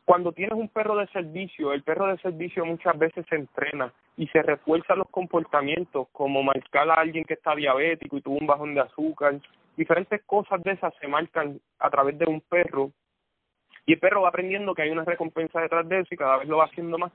cuando 0.06 0.32
tienes 0.32 0.58
un 0.58 0.70
perro 0.70 0.96
de 0.98 1.08
servicio, 1.08 1.72
el 1.74 1.84
perro 1.84 2.08
de 2.08 2.18
servicio 2.18 2.66
muchas 2.66 2.98
veces 2.98 3.26
se 3.30 3.36
entrena 3.36 3.94
y 4.18 4.28
se 4.28 4.42
refuerzan 4.42 5.00
los 5.00 5.10
comportamientos, 5.10 6.08
como 6.12 6.42
marcar 6.42 6.90
a 6.90 6.96
alguien 6.96 7.26
que 7.26 7.36
está 7.36 7.56
diabético 7.56 8.18
y 8.18 8.22
tuvo 8.22 8.38
un 8.38 8.48
bajón 8.48 8.74
de 8.74 8.82
azúcar. 8.82 9.40
Diferentes 9.78 10.24
cosas 10.24 10.64
de 10.64 10.72
esas 10.72 10.94
se 11.00 11.08
marcan 11.08 11.60
a 11.80 11.90
través 11.90 12.18
de 12.18 12.26
un 12.26 12.42
perro 12.42 12.92
y 13.86 13.94
el 13.94 14.00
perro 14.00 14.22
va 14.22 14.30
aprendiendo 14.30 14.74
que 14.74 14.82
hay 14.82 14.90
una 14.90 15.04
recompensa 15.04 15.62
detrás 15.62 15.88
de 15.88 16.00
eso 16.00 16.14
y 16.14 16.18
cada 16.18 16.38
vez 16.38 16.48
lo 16.48 16.58
va 16.58 16.66
haciendo 16.66 16.98
más. 16.98 17.12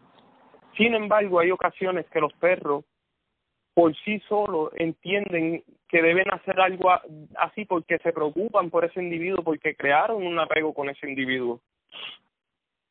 Sin 0.76 0.94
embargo, 0.94 1.40
hay 1.40 1.50
ocasiones 1.50 2.06
que 2.10 2.20
los 2.20 2.32
perros 2.34 2.84
por 3.80 3.96
sí 4.04 4.20
solos 4.28 4.72
entienden 4.74 5.64
que 5.88 6.02
deben 6.02 6.30
hacer 6.34 6.60
algo 6.60 6.90
así 7.38 7.64
porque 7.64 7.96
se 8.00 8.12
preocupan 8.12 8.68
por 8.68 8.84
ese 8.84 9.02
individuo, 9.02 9.42
porque 9.42 9.74
crearon 9.74 10.26
un 10.26 10.38
apego 10.38 10.74
con 10.74 10.90
ese 10.90 11.08
individuo 11.08 11.62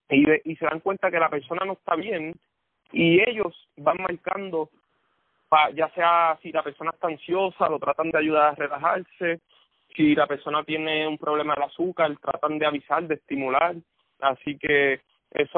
y, 0.09 0.25
y 0.51 0.55
se 0.55 0.65
dan 0.65 0.79
cuenta 0.79 1.11
que 1.11 1.19
la 1.19 1.29
persona 1.29 1.63
no 1.63 1.73
está 1.73 1.93
bien 1.93 2.33
y 2.91 3.21
ellos 3.21 3.53
van 3.77 3.97
marcando, 3.97 4.71
ya 5.75 5.89
sea 5.89 6.39
si 6.41 6.51
la 6.51 6.63
persona 6.63 6.89
está 6.89 7.07
ansiosa, 7.07 7.69
lo 7.69 7.77
tratan 7.77 8.09
de 8.09 8.17
ayudar 8.17 8.53
a 8.53 8.55
relajarse, 8.55 9.41
si 9.95 10.15
la 10.15 10.25
persona 10.25 10.63
tiene 10.63 11.07
un 11.07 11.19
problema 11.19 11.53
de 11.53 11.65
azúcar, 11.65 12.17
tratan 12.17 12.57
de 12.57 12.65
avisar, 12.65 13.03
de 13.03 13.13
estimular, 13.13 13.75
así 14.21 14.57
que 14.57 14.93
eso 14.93 15.01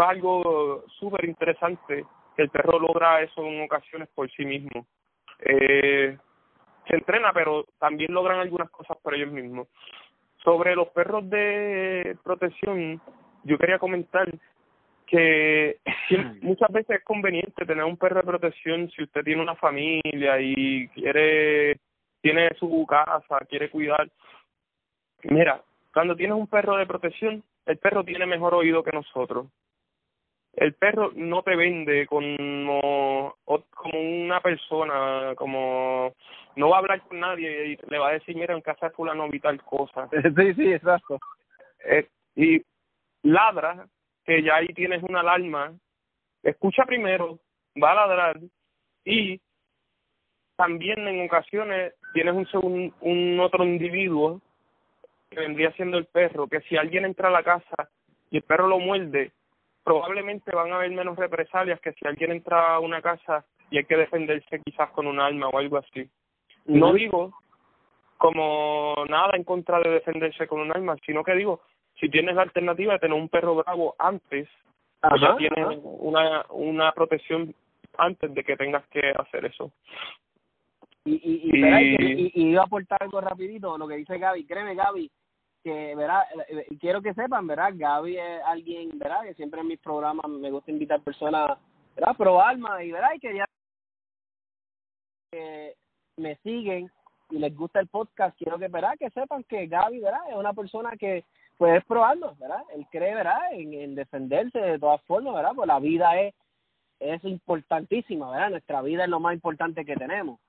es 0.01 0.09
algo 0.09 0.83
súper 0.99 1.23
interesante, 1.23 2.03
que 2.35 2.41
el 2.41 2.49
perro 2.49 2.77
logra 2.79 3.21
eso 3.21 3.45
en 3.45 3.63
ocasiones 3.63 4.09
por 4.13 4.29
sí 4.31 4.43
mismo. 4.43 4.85
Eh, 5.41 6.17
se 6.87 6.95
entrena, 6.95 7.31
pero 7.33 7.65
también 7.79 8.13
logran 8.13 8.39
algunas 8.39 8.69
cosas 8.69 8.97
por 9.01 9.15
ellos 9.15 9.31
mismos. 9.31 9.67
sobre 10.43 10.75
los 10.75 10.87
perros 10.89 11.29
de 11.29 12.17
protección, 12.23 12.99
yo 13.43 13.59
quería 13.59 13.77
comentar 13.77 14.27
que 15.05 15.77
muchas 16.41 16.71
veces 16.71 16.97
es 16.97 17.03
conveniente 17.03 17.65
tener 17.65 17.83
un 17.83 17.97
perro 17.97 18.21
de 18.21 18.27
protección 18.27 18.89
si 18.89 19.03
usted 19.03 19.23
tiene 19.23 19.41
una 19.41 19.55
familia 19.55 20.39
y 20.39 20.87
quiere 20.89 21.77
tiene 22.21 22.49
su 22.57 22.85
casa, 22.87 23.39
quiere 23.49 23.69
cuidar. 23.69 24.09
Mira, 25.23 25.61
cuando 25.93 26.15
tienes 26.15 26.37
un 26.37 26.47
perro 26.47 26.77
de 26.77 26.85
protección, 26.85 27.43
el 27.65 27.77
perro 27.77 28.03
tiene 28.03 28.25
mejor 28.25 28.53
oído 28.53 28.83
que 28.83 28.91
nosotros. 28.91 29.47
El 30.53 30.73
perro 30.73 31.11
no 31.15 31.43
te 31.43 31.55
vende 31.55 32.05
como, 32.07 33.35
como 33.45 33.99
una 33.99 34.41
persona, 34.41 35.33
como 35.35 36.13
no 36.55 36.69
va 36.69 36.75
a 36.75 36.79
hablar 36.79 37.01
con 37.07 37.19
nadie 37.19 37.67
y 37.67 37.77
le 37.89 37.97
va 37.97 38.09
a 38.09 38.13
decir, 38.13 38.35
mira, 38.35 38.53
en 38.53 38.61
casa 38.61 38.89
de 38.89 38.95
fulano 38.95 39.29
vi 39.29 39.39
tal 39.39 39.61
cosa. 39.63 40.09
Sí, 40.35 40.53
sí, 40.55 40.73
exacto. 40.73 41.19
Eh, 41.85 42.07
y 42.35 42.61
ladra, 43.23 43.87
que 44.25 44.43
ya 44.43 44.55
ahí 44.55 44.67
tienes 44.67 45.01
una 45.03 45.21
alarma, 45.21 45.73
escucha 46.43 46.83
primero, 46.85 47.39
va 47.81 47.91
a 47.91 48.07
ladrar 48.07 48.39
y 49.05 49.39
también 50.55 51.07
en 51.07 51.25
ocasiones 51.25 51.93
tienes 52.13 52.53
un, 52.53 52.93
un 52.99 53.39
otro 53.39 53.63
individuo 53.63 54.41
que 55.29 55.39
vendría 55.39 55.71
siendo 55.71 55.97
el 55.97 56.05
perro, 56.05 56.47
que 56.47 56.61
si 56.61 56.77
alguien 56.77 57.05
entra 57.05 57.29
a 57.29 57.31
la 57.31 57.43
casa 57.43 57.89
y 58.29 58.37
el 58.37 58.43
perro 58.43 58.67
lo 58.67 58.79
muerde, 58.79 59.31
probablemente 59.83 60.55
van 60.55 60.71
a 60.71 60.75
haber 60.75 60.91
menos 60.91 61.17
represalias 61.17 61.79
que 61.81 61.93
si 61.93 62.07
alguien 62.07 62.31
entra 62.31 62.75
a 62.75 62.79
una 62.79 63.01
casa 63.01 63.45
y 63.69 63.77
hay 63.77 63.85
que 63.85 63.97
defenderse 63.97 64.61
quizás 64.63 64.89
con 64.91 65.07
un 65.07 65.19
arma 65.19 65.47
o 65.47 65.57
algo 65.57 65.77
así. 65.77 66.09
No 66.65 66.93
digo 66.93 67.33
como 68.17 68.93
nada 69.09 69.31
en 69.33 69.43
contra 69.43 69.79
de 69.79 69.89
defenderse 69.89 70.47
con 70.47 70.59
un 70.59 70.71
arma, 70.71 70.95
sino 71.05 71.23
que 71.23 71.33
digo, 71.33 71.61
si 71.99 72.09
tienes 72.09 72.35
la 72.35 72.43
alternativa 72.43 72.93
de 72.93 72.99
tener 72.99 73.17
un 73.17 73.29
perro 73.29 73.55
bravo 73.55 73.95
antes, 73.97 74.47
pues 75.01 75.21
ya 75.21 75.35
tienes 75.37 75.79
una, 75.81 76.45
una 76.49 76.91
protección 76.91 77.55
antes 77.97 78.33
de 78.33 78.43
que 78.43 78.55
tengas 78.55 78.85
que 78.89 79.11
hacer 79.17 79.45
eso. 79.45 79.71
Y, 81.03 81.13
y, 81.13 81.49
y, 81.51 82.31
y, 82.35 82.49
iba 82.51 82.61
a 82.61 82.65
aportar 82.65 83.01
algo 83.01 83.21
rapidito, 83.21 83.75
lo 83.75 83.87
que 83.87 83.95
dice 83.95 84.19
Gaby. 84.19 84.45
Créeme, 84.45 84.75
Gaby, 84.75 85.09
que, 85.63 85.95
verá, 85.95 86.25
eh, 86.47 86.67
quiero 86.79 87.01
que 87.01 87.13
sepan, 87.13 87.47
¿verdad? 87.47 87.71
Gaby 87.73 88.17
es 88.17 88.41
alguien, 88.45 88.97
¿verdad? 88.97 89.23
Que 89.23 89.33
siempre 89.35 89.61
en 89.61 89.67
mis 89.67 89.79
programas 89.79 90.27
me 90.27 90.51
gusta 90.51 90.71
invitar 90.71 91.01
personas, 91.01 91.57
¿verdad? 91.95 92.15
Pro 92.17 92.41
alma 92.41 92.83
y, 92.83 92.91
¿verdad? 92.91 93.11
Y 93.15 93.19
que 93.19 93.35
ya 93.35 93.45
que 95.31 95.75
me 96.17 96.35
siguen 96.37 96.91
y 97.29 97.39
les 97.39 97.55
gusta 97.55 97.79
el 97.79 97.87
podcast, 97.87 98.37
quiero 98.37 98.59
que, 98.59 98.67
¿verdad? 98.67 98.95
Que 98.99 99.09
sepan 99.11 99.43
que 99.45 99.67
Gaby, 99.67 99.99
¿verdad? 99.99 100.19
Es 100.29 100.35
una 100.35 100.53
persona 100.53 100.91
que, 100.97 101.23
pues, 101.57 101.77
es 101.77 101.85
probando, 101.85 102.35
¿verdad? 102.39 102.63
Él 102.75 102.85
cree, 102.91 103.15
¿verdad? 103.15 103.53
En, 103.53 103.73
en 103.73 103.95
defenderse 103.95 104.59
de 104.59 104.79
todas 104.79 105.01
formas, 105.03 105.35
¿verdad? 105.35 105.53
Pues 105.55 105.67
la 105.67 105.79
vida 105.79 106.19
es, 106.19 106.33
es 106.99 107.23
importantísima, 107.23 108.29
¿verdad? 108.31 108.49
Nuestra 108.49 108.81
vida 108.81 109.03
es 109.05 109.09
lo 109.09 109.19
más 109.19 109.33
importante 109.33 109.85
que 109.85 109.95
tenemos. 109.95 110.39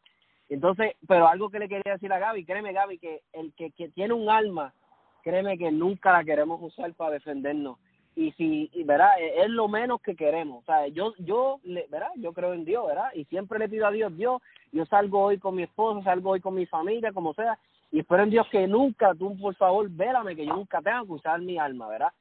Entonces, 0.48 0.96
pero 1.06 1.28
algo 1.28 1.48
que 1.48 1.60
le 1.60 1.68
quería 1.68 1.94
decir 1.94 2.12
a 2.12 2.18
Gaby, 2.18 2.44
créeme 2.44 2.72
Gaby, 2.72 2.98
que 2.98 3.22
el 3.32 3.54
que, 3.54 3.70
que 3.70 3.88
tiene 3.90 4.12
un 4.12 4.28
alma 4.28 4.74
créeme 5.22 5.56
que 5.56 5.70
nunca 5.70 6.12
la 6.12 6.24
queremos 6.24 6.60
usar 6.62 6.92
para 6.94 7.12
defendernos. 7.12 7.78
Y 8.14 8.32
si 8.32 8.70
y, 8.74 8.84
verá 8.84 9.14
es 9.18 9.48
lo 9.48 9.68
menos 9.68 10.02
que 10.02 10.14
queremos. 10.14 10.62
O 10.62 10.66
sea 10.66 10.86
yo 10.88 11.14
yo 11.18 11.60
verá 11.88 12.10
yo 12.16 12.32
creo 12.32 12.52
en 12.52 12.64
Dios 12.64 12.86
verdad 12.86 13.10
y 13.14 13.24
siempre 13.24 13.58
le 13.58 13.68
pido 13.68 13.86
a 13.86 13.90
Dios 13.90 14.14
Dios 14.16 14.42
yo 14.70 14.84
salgo 14.86 15.22
hoy 15.22 15.38
con 15.38 15.54
mi 15.54 15.62
esposo 15.62 16.02
salgo 16.02 16.30
hoy 16.30 16.40
con 16.40 16.54
mi 16.54 16.66
familia 16.66 17.12
como 17.12 17.32
sea 17.32 17.58
y 17.90 18.00
espero 18.00 18.24
en 18.24 18.30
Dios 18.30 18.46
que 18.50 18.66
nunca 18.66 19.14
tú 19.14 19.38
por 19.38 19.54
favor 19.54 19.88
vérame 19.88 20.36
que 20.36 20.44
yo 20.44 20.54
nunca 20.54 20.82
tenga 20.82 21.04
que 21.04 21.12
usar 21.12 21.40
mi 21.40 21.58
alma 21.58 21.88
verdad 21.88 22.12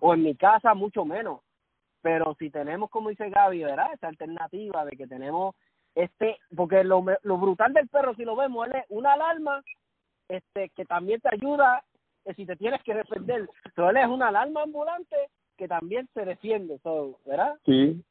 o 0.00 0.14
en 0.14 0.22
mi 0.22 0.34
casa 0.36 0.74
mucho 0.74 1.04
menos. 1.04 1.40
Pero 2.02 2.36
si 2.38 2.50
tenemos 2.50 2.88
como 2.88 3.08
dice 3.08 3.30
Gaby 3.30 3.64
verdad 3.64 3.92
esa 3.94 4.06
alternativa 4.06 4.84
de 4.84 4.96
que 4.96 5.08
tenemos 5.08 5.56
este 5.96 6.38
porque 6.54 6.84
lo 6.84 7.04
lo 7.22 7.36
brutal 7.36 7.72
del 7.72 7.88
perro 7.88 8.14
si 8.14 8.24
lo 8.24 8.36
vemos 8.36 8.68
él 8.68 8.76
es 8.76 8.84
una 8.90 9.14
alarma 9.14 9.60
este 10.28 10.70
que 10.70 10.84
también 10.84 11.20
te 11.20 11.28
ayuda 11.32 11.82
eh, 12.24 12.34
si 12.34 12.46
te 12.46 12.56
tienes 12.56 12.82
que 12.82 12.94
defender. 12.94 13.48
Pero 13.74 13.90
él 13.90 13.96
es 13.96 14.06
una 14.06 14.28
alarma 14.28 14.62
ambulante 14.62 15.16
que 15.56 15.68
también 15.68 16.08
se 16.14 16.24
defiende, 16.24 16.78
todo, 16.80 17.18
¿verdad? 17.26 17.56
Sí, 17.64 18.02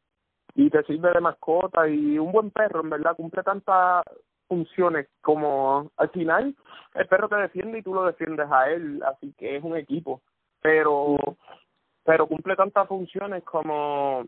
y 0.55 0.69
te 0.69 0.83
sirve 0.83 1.11
de 1.11 1.21
mascota 1.21 1.87
y 1.87 2.17
un 2.17 2.31
buen 2.31 2.51
perro, 2.51 2.81
en 2.81 2.89
verdad, 2.89 3.15
cumple 3.15 3.43
tantas 3.43 4.03
funciones 4.47 5.07
como 5.21 5.89
al 5.95 6.09
final 6.09 6.55
el 6.93 7.07
perro 7.07 7.29
te 7.29 7.37
defiende 7.37 7.79
y 7.79 7.83
tú 7.83 7.93
lo 7.93 8.05
defiendes 8.05 8.47
a 8.51 8.69
él, 8.69 9.01
así 9.03 9.33
que 9.37 9.55
es 9.55 9.63
un 9.63 9.77
equipo, 9.77 10.21
pero 10.61 11.15
pero 12.03 12.27
cumple 12.27 12.55
tantas 12.55 12.87
funciones 12.87 13.43
como 13.43 14.25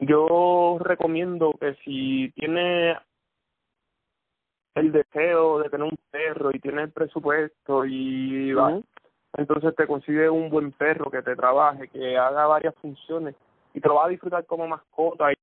yo 0.00 0.78
recomiendo 0.80 1.52
que 1.60 1.74
si 1.84 2.30
tiene 2.32 2.98
el 4.76 4.92
deseo 4.92 5.58
de 5.58 5.70
tener 5.70 5.86
un 5.86 5.98
perro 6.10 6.50
y 6.52 6.60
tiene 6.60 6.82
el 6.82 6.90
presupuesto 6.92 7.86
y 7.86 8.52
va, 8.52 8.78
entonces 9.36 9.74
te 9.74 9.86
consigue 9.86 10.28
un 10.28 10.50
buen 10.50 10.70
perro 10.72 11.10
que 11.10 11.22
te 11.22 11.34
trabaje, 11.34 11.88
que 11.88 12.16
haga 12.16 12.46
varias 12.46 12.74
funciones 12.76 13.34
y 13.72 13.80
te 13.80 13.88
lo 13.88 13.94
vas 13.94 14.06
a 14.06 14.10
disfrutar 14.10 14.44
como 14.44 14.68
mascota 14.68 15.32
y 15.32 15.34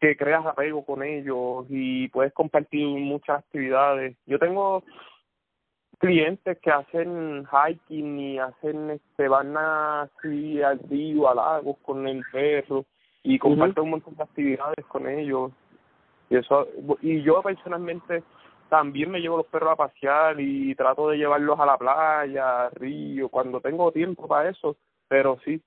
que 0.00 0.16
creas 0.16 0.44
apego 0.46 0.84
con 0.84 1.04
ellos 1.04 1.66
y 1.68 2.08
puedes 2.08 2.32
compartir 2.32 2.88
muchas 2.88 3.38
actividades. 3.38 4.16
Yo 4.26 4.38
tengo 4.40 4.82
clientes 5.98 6.58
que 6.58 6.70
hacen 6.70 7.46
hiking 7.46 8.18
y 8.18 8.38
hacen 8.40 8.90
este 8.90 9.28
van 9.28 9.56
así 9.56 10.60
al 10.60 10.80
río, 10.80 11.28
a 11.28 11.34
lagos 11.36 11.76
con 11.82 12.08
el 12.08 12.24
perro 12.32 12.84
y 13.22 13.38
comparten 13.38 13.84
un 13.84 13.90
montón 13.90 14.16
de 14.16 14.22
actividades 14.24 14.84
con 14.86 15.08
ellos 15.08 15.52
y 16.30 16.36
eso 16.36 16.68
y 17.02 17.22
yo 17.22 17.42
personalmente 17.42 18.22
también 18.70 19.10
me 19.10 19.20
llevo 19.20 19.38
los 19.38 19.46
perros 19.46 19.72
a 19.72 19.76
pasear 19.76 20.40
y 20.40 20.74
trato 20.76 21.08
de 21.10 21.18
llevarlos 21.18 21.58
a 21.60 21.66
la 21.66 21.76
playa, 21.76 22.66
al 22.66 22.72
río, 22.72 23.28
cuando 23.28 23.60
tengo 23.60 23.92
tiempo 23.92 24.28
para 24.28 24.48
eso, 24.50 24.76
pero 25.08 25.38
sí. 25.44 25.60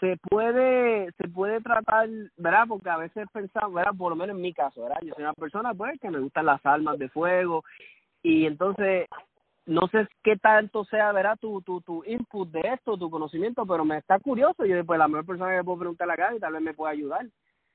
Se 0.00 0.16
puede, 0.30 1.10
se 1.12 1.28
puede 1.28 1.60
tratar, 1.60 2.08
¿verdad? 2.36 2.66
Porque 2.68 2.88
a 2.88 2.98
veces 2.98 3.26
pensamos, 3.32 3.74
¿verdad? 3.74 3.90
Por 3.98 4.10
lo 4.10 4.16
menos 4.16 4.36
en 4.36 4.42
mi 4.42 4.54
caso, 4.54 4.82
¿verdad? 4.82 5.00
Yo 5.02 5.12
soy 5.14 5.24
una 5.24 5.34
persona, 5.34 5.74
pues, 5.74 5.98
que 6.00 6.10
me 6.10 6.20
gustan 6.20 6.46
las 6.46 6.64
armas 6.64 6.98
de 7.00 7.08
fuego 7.08 7.64
y 8.22 8.46
entonces 8.46 9.08
no 9.68 9.86
sé 9.88 10.08
qué 10.24 10.36
tanto 10.36 10.84
sea, 10.86 11.12
verá 11.12 11.36
tu, 11.36 11.60
tu, 11.60 11.82
tu 11.82 12.02
input 12.04 12.50
de 12.50 12.60
esto, 12.60 12.96
tu 12.96 13.10
conocimiento, 13.10 13.66
pero 13.66 13.84
me 13.84 13.98
está 13.98 14.18
curioso. 14.18 14.64
Yo, 14.64 14.82
pues, 14.84 14.98
la 14.98 15.08
mejor 15.08 15.26
persona 15.26 15.54
que 15.54 15.62
puedo 15.62 15.80
preguntar 15.80 16.10
acá 16.10 16.34
y 16.34 16.40
tal 16.40 16.54
vez 16.54 16.62
me 16.62 16.72
pueda 16.72 16.92
ayudar. 16.92 17.26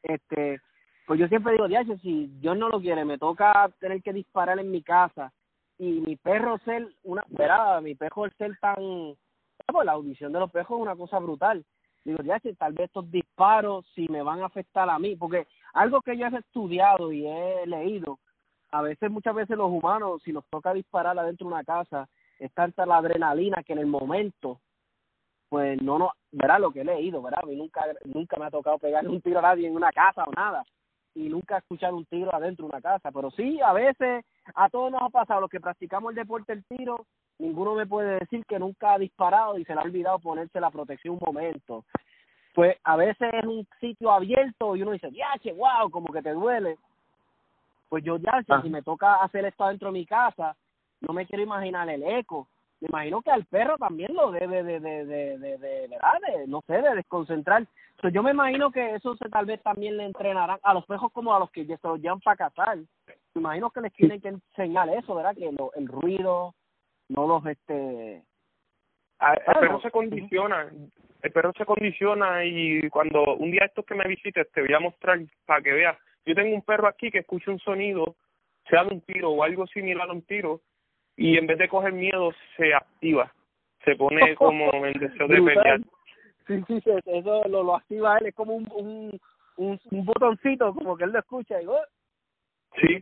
Este, 0.02 0.60
pues 1.06 1.20
yo 1.20 1.28
siempre 1.28 1.54
digo, 1.54 1.68
diacho, 1.68 1.96
si 2.00 2.28
Dios 2.40 2.58
no 2.58 2.70
lo 2.70 2.82
quiere, 2.82 3.06
me 3.06 3.20
toca 3.20 3.70
tener 3.80 4.02
que 4.02 4.12
disparar 4.12 4.58
en 4.58 4.72
mi 4.72 4.82
casa 4.82 5.32
y 5.78 6.02
mi 6.02 6.16
perro 6.16 6.58
ser 6.66 6.88
una, 7.04 7.24
verá, 7.30 7.80
mi 7.80 7.94
perro 7.94 8.28
ser 8.40 8.58
tan, 8.60 8.76
pues 9.68 9.86
la 9.86 9.92
audición 9.92 10.34
de 10.34 10.40
los 10.40 10.52
perros 10.52 10.72
es 10.72 10.82
una 10.82 10.96
cosa 10.96 11.20
brutal. 11.20 11.64
Digo, 12.04 12.24
diacho, 12.24 12.50
tal 12.58 12.74
vez 12.74 12.88
estos 12.88 13.10
disparos 13.12 13.86
si 13.94 14.08
me 14.10 14.24
van 14.24 14.42
a 14.42 14.48
afectar 14.48 14.90
a 14.90 14.98
mí, 14.98 15.16
porque 15.16 15.46
algo 15.74 16.02
que 16.02 16.18
yo 16.18 16.26
he 16.26 16.38
estudiado 16.40 17.12
y 17.12 17.28
he 17.28 17.68
leído 17.68 18.18
a 18.74 18.82
veces, 18.82 19.12
muchas 19.12 19.36
veces 19.36 19.56
los 19.56 19.70
humanos, 19.70 20.24
si 20.24 20.34
nos 20.34 20.44
toca 20.48 20.74
disparar 20.74 21.18
adentro 21.18 21.48
de 21.48 21.54
una 21.54 21.64
casa, 21.64 22.10
es 22.40 22.52
tanta 22.54 22.88
la 22.88 22.98
adrenalina 22.98 23.62
que 23.62 23.74
en 23.74 23.80
el 23.80 23.86
momento, 23.86 24.60
pues 25.48 25.80
no 25.80 26.00
no, 26.00 26.12
verá 26.32 26.58
lo 26.58 26.72
que 26.72 26.82
he 26.82 26.84
leído, 26.84 27.22
¿verdad? 27.22 27.42
A 27.44 27.46
mí 27.46 27.56
nunca, 27.56 27.86
nunca 28.06 28.36
me 28.38 28.46
ha 28.46 28.52
tocado 28.52 28.80
pegarle 28.80 29.12
un 29.12 29.22
tiro 29.22 29.38
a 29.38 29.44
nadie 29.44 29.68
en 29.68 29.76
una 29.76 29.92
casa 29.92 30.24
o 30.24 30.32
nada, 30.32 30.66
y 31.14 31.30
nunca 31.30 31.56
he 31.56 31.60
escuchado 31.60 31.96
un 31.96 32.06
tiro 32.06 32.34
adentro 32.34 32.66
de 32.66 32.72
una 32.72 32.82
casa, 32.82 33.12
pero 33.12 33.30
sí, 33.30 33.62
a 33.62 33.74
veces 33.74 34.26
a 34.56 34.68
todos 34.70 34.92
nos 34.92 35.04
ha 35.04 35.10
pasado, 35.10 35.42
los 35.42 35.52
que 35.52 35.62
practicamos 35.62 36.10
el 36.10 36.16
deporte 36.16 36.56
del 36.56 36.66
tiro, 36.66 37.06
ninguno 37.38 37.76
me 37.76 37.86
puede 37.86 38.18
decir 38.22 38.44
que 38.48 38.58
nunca 38.58 38.94
ha 38.94 38.98
disparado 38.98 39.60
y 39.60 39.66
se 39.66 39.76
le 39.76 39.82
ha 39.82 39.84
olvidado 39.84 40.18
ponerse 40.18 40.60
la 40.60 40.72
protección 40.72 41.14
un 41.14 41.22
momento. 41.24 41.86
Pues 42.56 42.76
a 42.84 42.98
veces 42.98 43.34
es 43.34 43.46
un 43.46 43.68
sitio 43.80 44.12
abierto 44.12 44.76
y 44.76 44.82
uno 44.82 44.94
dice, 44.94 45.12
ya, 45.12 45.28
che, 45.44 45.54
wow, 45.54 45.92
como 45.92 46.12
que 46.12 46.24
te 46.24 46.32
duele, 46.32 46.78
pues 47.94 48.04
yo 48.04 48.18
ya, 48.18 48.44
si 48.64 48.72
me 48.72 48.82
toca 48.82 49.18
hacer 49.18 49.46
esto 49.46 49.68
dentro 49.68 49.90
de 49.90 50.00
mi 50.00 50.04
casa, 50.04 50.56
no 51.02 51.14
me 51.14 51.28
quiero 51.28 51.44
imaginar 51.44 51.88
el 51.90 52.02
eco. 52.02 52.48
Me 52.82 52.88
imagino 52.88 53.22
que 53.22 53.30
al 53.30 53.46
perro 53.46 53.78
también 53.78 54.16
lo 54.16 54.32
debe 54.32 54.64
de, 54.64 54.80
de, 54.80 55.06
de, 55.06 55.38
de, 55.38 55.58
de, 55.60 55.88
¿verdad? 55.90 56.14
de 56.28 56.48
no 56.48 56.64
sé, 56.66 56.74
de 56.74 56.96
desconcentrar. 56.96 57.68
Entonces 57.92 58.16
yo 58.16 58.24
me 58.24 58.32
imagino 58.32 58.72
que 58.72 58.96
eso 58.96 59.16
se, 59.18 59.30
tal 59.30 59.46
vez 59.46 59.62
también 59.62 59.96
le 59.98 60.06
entrenarán 60.06 60.58
a 60.64 60.74
los 60.74 60.88
perros 60.88 61.12
como 61.12 61.36
a 61.36 61.40
los 61.40 61.52
que 61.52 61.68
se 61.68 61.78
los 61.84 62.02
llevan 62.02 62.20
para 62.22 62.36
cazar. 62.36 62.78
Me 63.36 63.42
imagino 63.42 63.70
que 63.70 63.82
les 63.82 63.94
tienen 63.94 64.20
que 64.20 64.30
enseñar 64.30 64.90
eso, 64.90 65.14
¿verdad? 65.14 65.36
Que 65.36 65.52
lo, 65.52 65.72
el 65.76 65.88
ruido, 65.88 66.56
no 67.10 67.28
los, 67.28 67.46
este... 67.46 68.24
el 69.20 69.60
perro 69.60 69.82
se 69.82 69.92
condiciona. 69.92 70.72
el 71.22 71.32
perro 71.32 71.54
se 71.56 71.66
condiciona 71.68 72.44
y 72.44 72.90
cuando 72.90 73.36
un 73.36 73.52
día 73.52 73.66
estos 73.66 73.86
que 73.86 73.94
me 73.94 74.08
visites 74.08 74.52
te 74.52 74.62
voy 74.62 74.74
a 74.74 74.80
mostrar 74.80 75.20
para 75.46 75.62
que 75.62 75.74
veas. 75.74 75.98
Yo 76.26 76.36
tengo 76.36 76.56
un 76.56 76.62
perro 76.62 76.88
aquí 76.88 77.12
que 77.12 77.20
escucha 77.20 77.52
un 77.52 77.60
sonido, 77.60 78.16
sea 78.70 78.84
de 78.84 78.94
un 78.96 79.02
tiro 79.02 79.32
o 79.32 79.44
algo 79.44 79.68
similar 79.68 80.10
a 80.10 80.14
un 80.14 80.22
tiro, 80.24 80.62
y 81.16 81.38
en 81.38 81.48
vez 81.48 81.58
de 81.58 81.68
coger 81.68 81.94
miedo 81.94 82.32
se 82.58 82.74
activa, 82.74 83.32
se 83.84 83.96
pone 83.96 84.36
como 84.36 84.72
en 84.86 84.94
deseo 84.94 85.28
de 85.28 85.42
pelear. 85.42 85.82
Sí, 86.48 86.62
sí, 86.68 86.82
eso 86.86 87.44
lo, 87.48 87.64
lo 87.64 87.76
activa 87.76 88.18
él, 88.18 88.28
es 88.28 88.36
como 88.36 88.56
un, 88.56 88.68
un, 88.74 89.20
un, 89.58 89.80
un 89.92 90.06
botoncito, 90.06 90.74
como 90.74 90.98
que 90.98 91.06
él 91.06 91.12
lo 91.12 91.20
escucha 91.20 91.62
y 91.62 91.68
¡oh! 91.68 91.80
Sí, 92.76 93.00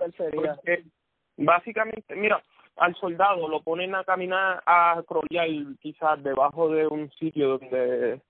básicamente, 1.37 2.15
mira, 2.15 2.41
al 2.77 2.95
soldado 2.95 3.47
lo 3.47 3.61
ponen 3.61 3.95
a 3.95 4.03
caminar, 4.03 4.61
a 4.65 5.01
crolear 5.07 5.47
quizás 5.79 6.21
debajo 6.23 6.69
de 6.69 6.87
un 6.87 7.09
sitio 7.11 7.57
donde 7.57 8.21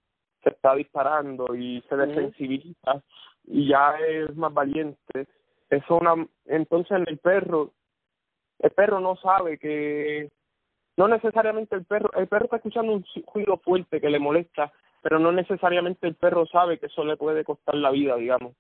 se 0.44 0.50
está 0.50 0.76
disparando 0.76 1.56
y 1.56 1.82
se 1.90 1.96
desensibiliza 1.96 3.02
y 3.46 3.70
ya 3.70 3.96
es 4.00 4.36
más 4.36 4.54
valiente. 4.54 5.28
Eso 5.70 5.98
una, 5.98 6.16
entonces 6.46 7.02
el 7.08 7.18
perro, 7.18 7.72
el 8.60 8.72
perro 8.72 9.00
no 9.00 9.16
sabe 9.16 9.58
que, 9.58 10.30
no 10.98 11.08
necesariamente 11.08 11.76
el 11.76 11.86
perro, 11.86 12.12
el 12.14 12.28
perro 12.28 12.46
está 12.46 12.58
escuchando 12.58 12.94
un 12.94 13.06
ruido 13.34 13.58
fuerte 13.58 14.02
que 14.02 14.10
le 14.10 14.20
molesta, 14.20 14.72
pero 15.02 15.18
no 15.18 15.32
necesariamente 15.32 16.08
el 16.08 16.16
perro 16.16 16.46
sabe 16.46 16.78
que 16.78 16.88
eso 16.88 17.04
le 17.04 17.18
puede 17.18 17.44
costar 17.44 17.76
la 17.76 17.92
vida, 17.92 18.16
digamos. 18.16 18.54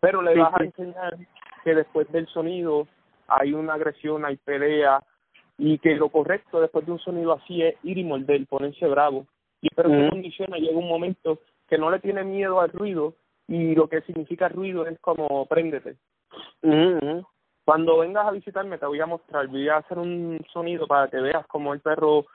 Pero 0.00 0.22
le 0.22 0.38
vas 0.38 0.54
a 0.58 0.64
enseñar 0.64 1.16
que 1.62 1.74
después 1.74 2.10
del 2.10 2.26
sonido 2.28 2.88
hay 3.28 3.52
una 3.52 3.74
agresión, 3.74 4.24
hay 4.24 4.36
pelea, 4.36 5.02
y 5.60 5.78
que 5.78 5.94
lo 5.94 6.08
correcto 6.08 6.60
después 6.60 6.86
de 6.86 6.92
un 6.92 6.98
sonido 6.98 7.34
así 7.34 7.62
es 7.62 7.76
ir 7.82 7.98
y 7.98 8.04
morder, 8.04 8.46
ponerse 8.46 8.86
bravo. 8.86 9.26
Y 9.60 9.68
pero 9.74 9.90
uh 9.90 10.10
condiciona, 10.10 10.56
llega 10.56 10.78
un 10.78 10.88
momento 10.88 11.38
que 11.68 11.76
no 11.76 11.90
le 11.90 12.00
tiene 12.00 12.24
miedo 12.24 12.60
al 12.60 12.72
ruido 12.72 13.14
y 13.50 13.74
lo 13.74 13.88
que 13.88 14.00
significa 14.02 14.48
ruido 14.48 14.86
es 14.86 14.98
como 15.00 15.44
préndete. 15.46 15.96
Cuando 17.64 17.98
vengas 17.98 18.28
a 18.28 18.30
visitarme 18.30 18.78
te 18.78 18.86
voy 18.86 19.00
a 19.00 19.06
mostrar, 19.06 19.48
voy 19.48 19.68
a 19.68 19.78
hacer 19.78 19.98
un 19.98 20.40
sonido 20.52 20.86
para 20.86 21.10
que 21.10 21.20
veas 21.20 21.44
cómo 21.48 21.74
el 21.74 21.80
perro 21.80 22.26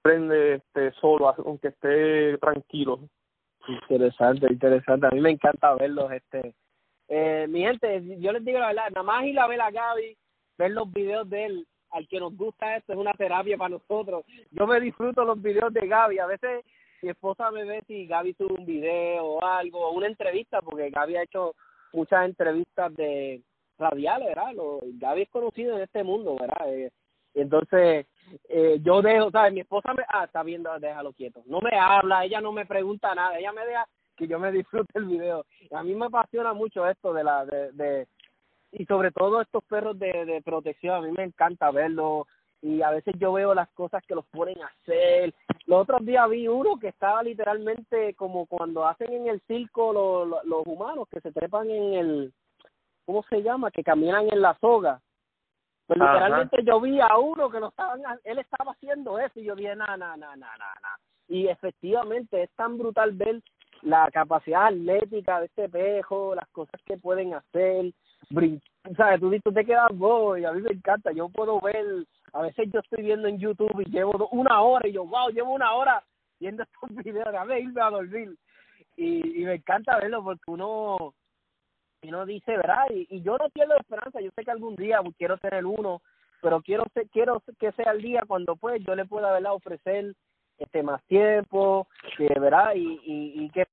prende 0.00 0.54
este 0.54 0.92
solo 1.00 1.28
aunque 1.28 1.68
esté 1.68 2.38
tranquilo. 2.38 3.00
Interesante, 3.66 4.46
interesante. 4.48 5.08
A 5.08 5.10
mí 5.10 5.20
me 5.20 5.30
encanta 5.30 5.74
verlos. 5.74 6.10
este 6.12 6.54
eh, 7.08 7.46
Mi 7.48 7.62
gente, 7.62 8.20
yo 8.20 8.30
les 8.30 8.44
digo 8.44 8.60
la 8.60 8.68
verdad, 8.68 8.90
nada 8.90 9.02
más 9.02 9.24
ir 9.24 9.40
a 9.40 9.48
ver 9.48 9.60
a 9.60 9.72
Gaby, 9.72 10.16
ver 10.56 10.70
los 10.70 10.90
videos 10.92 11.28
de 11.28 11.46
él, 11.46 11.66
al 11.90 12.06
que 12.06 12.20
nos 12.20 12.36
gusta 12.36 12.76
esto 12.76 12.92
es 12.92 12.98
una 12.98 13.12
terapia 13.14 13.58
para 13.58 13.70
nosotros. 13.70 14.24
Yo 14.52 14.68
me 14.68 14.78
disfruto 14.78 15.24
los 15.24 15.42
videos 15.42 15.72
de 15.74 15.84
Gaby. 15.84 16.20
A 16.20 16.26
veces 16.26 16.64
mi 17.02 17.10
esposa 17.10 17.50
me 17.50 17.64
ve 17.64 17.82
si 17.86 18.06
Gaby 18.06 18.34
sube 18.34 18.54
un 18.54 18.66
video 18.66 19.24
o 19.24 19.44
algo, 19.44 19.92
una 19.92 20.06
entrevista, 20.06 20.62
porque 20.62 20.90
Gaby 20.90 21.16
ha 21.16 21.22
hecho 21.22 21.54
muchas 21.92 22.24
entrevistas 22.26 22.94
de 22.94 23.42
radiales, 23.78 24.28
¿verdad? 24.28 24.52
Lo, 24.54 24.80
Gaby 24.82 25.22
es 25.22 25.30
conocido 25.30 25.76
en 25.76 25.82
este 25.82 26.02
mundo, 26.02 26.36
¿verdad? 26.38 26.72
Eh, 26.72 26.90
entonces, 27.34 28.06
eh, 28.48 28.78
yo 28.82 29.02
dejo, 29.02 29.30
¿sabes? 29.30 29.52
Mi 29.52 29.60
esposa 29.60 29.94
me, 29.94 30.02
ah, 30.08 30.24
está 30.24 30.42
viendo, 30.42 30.76
déjalo 30.78 31.12
quieto. 31.12 31.42
No 31.46 31.60
me 31.60 31.78
habla, 31.78 32.24
ella 32.24 32.40
no 32.40 32.52
me 32.52 32.66
pregunta 32.66 33.14
nada, 33.14 33.38
ella 33.38 33.52
me 33.52 33.64
deja 33.64 33.86
que 34.16 34.26
yo 34.26 34.38
me 34.38 34.50
disfrute 34.50 34.98
el 34.98 35.04
video. 35.04 35.44
a 35.70 35.82
mí 35.84 35.94
me 35.94 36.06
apasiona 36.06 36.52
mucho 36.52 36.86
esto 36.88 37.12
de 37.12 37.22
la, 37.22 37.44
de, 37.44 37.72
de 37.72 38.08
y 38.72 38.84
sobre 38.84 39.12
todo 39.12 39.40
estos 39.40 39.62
perros 39.64 39.98
de, 39.98 40.24
de 40.26 40.42
protección, 40.42 40.96
a 40.96 41.00
mí 41.00 41.12
me 41.12 41.24
encanta 41.24 41.70
verlos 41.70 42.26
y 42.60 42.82
a 42.82 42.90
veces 42.90 43.14
yo 43.18 43.32
veo 43.32 43.54
las 43.54 43.68
cosas 43.70 44.04
que 44.06 44.14
los 44.14 44.26
ponen 44.26 44.60
a 44.62 44.66
hacer. 44.66 45.34
Los 45.66 45.82
otros 45.82 46.04
días 46.04 46.28
vi 46.28 46.48
uno 46.48 46.78
que 46.78 46.88
estaba 46.88 47.22
literalmente 47.22 48.14
como 48.14 48.46
cuando 48.46 48.86
hacen 48.86 49.12
en 49.12 49.28
el 49.28 49.40
circo 49.42 49.92
los, 49.92 50.44
los 50.44 50.66
humanos 50.66 51.08
que 51.10 51.20
se 51.20 51.32
trepan 51.32 51.70
en 51.70 51.94
el, 51.94 52.32
¿cómo 53.06 53.22
se 53.30 53.42
llama? 53.42 53.70
Que 53.70 53.84
caminan 53.84 54.28
en 54.32 54.42
la 54.42 54.56
soga. 54.60 55.00
Pues 55.86 55.98
literalmente 55.98 56.62
yo 56.64 56.80
vi 56.80 57.00
a 57.00 57.16
uno 57.16 57.48
que 57.48 57.60
lo 57.60 57.68
estaban, 57.68 58.02
él 58.24 58.38
estaba 58.38 58.72
haciendo 58.72 59.18
eso 59.18 59.40
y 59.40 59.44
yo 59.44 59.56
dije, 59.56 59.74
na, 59.74 59.96
na, 59.96 60.16
na, 60.18 60.36
na, 60.36 60.54
na, 60.56 60.98
Y 61.28 61.46
efectivamente 61.46 62.42
es 62.42 62.50
tan 62.50 62.76
brutal 62.76 63.12
ver 63.12 63.40
la 63.80 64.10
capacidad 64.12 64.66
atlética 64.66 65.40
de 65.40 65.46
este 65.46 65.66
pejo, 65.68 66.34
las 66.34 66.46
cosas 66.48 66.78
que 66.84 66.98
pueden 66.98 67.32
hacer, 67.32 67.92
¿sabes? 68.98 69.20
Tú, 69.20 69.30
tú 69.42 69.52
te 69.52 69.64
quedas 69.64 69.88
boy, 69.94 70.44
a 70.44 70.52
mí 70.52 70.60
me 70.60 70.72
encanta, 70.72 71.12
yo 71.12 71.30
puedo 71.30 71.58
ver, 71.60 71.86
a 72.32 72.42
veces 72.42 72.68
yo 72.72 72.80
estoy 72.80 73.04
viendo 73.04 73.28
en 73.28 73.38
YouTube 73.38 73.80
y 73.80 73.90
llevo 73.90 74.28
una 74.32 74.60
hora 74.60 74.88
y 74.88 74.92
yo, 74.92 75.04
wow, 75.04 75.30
llevo 75.30 75.52
una 75.52 75.72
hora 75.74 76.02
viendo 76.40 76.62
estos 76.82 77.04
videos, 77.04 77.34
a 77.34 77.44
ver, 77.44 77.62
irme 77.62 77.80
a 77.80 77.90
dormir. 77.90 78.36
Y, 78.96 79.42
y 79.42 79.44
me 79.44 79.54
encanta 79.54 79.98
verlo 79.98 80.22
porque 80.22 80.50
uno, 80.50 81.14
uno 82.02 82.26
dice, 82.26 82.56
¿verdad? 82.56 82.86
Y, 82.90 83.22
yo 83.22 83.36
no 83.38 83.48
pierdo 83.50 83.76
esperanza, 83.76 84.20
yo 84.20 84.30
sé 84.34 84.44
que 84.44 84.50
algún 84.50 84.76
día 84.76 85.00
quiero 85.16 85.38
tener 85.38 85.64
uno, 85.64 86.02
pero 86.40 86.60
quiero 86.62 86.84
quiero 87.12 87.42
que 87.58 87.72
sea 87.72 87.92
el 87.92 88.02
día 88.02 88.22
cuando 88.26 88.56
pues 88.56 88.82
yo 88.84 88.94
le 88.94 89.04
pueda 89.04 89.32
¿verdad? 89.32 89.54
ofrecer 89.54 90.14
este 90.58 90.82
más 90.82 91.02
tiempo 91.04 91.88
verdad 92.18 92.74
y, 92.74 93.00
y, 93.04 93.44
y 93.44 93.50
que 93.50 93.66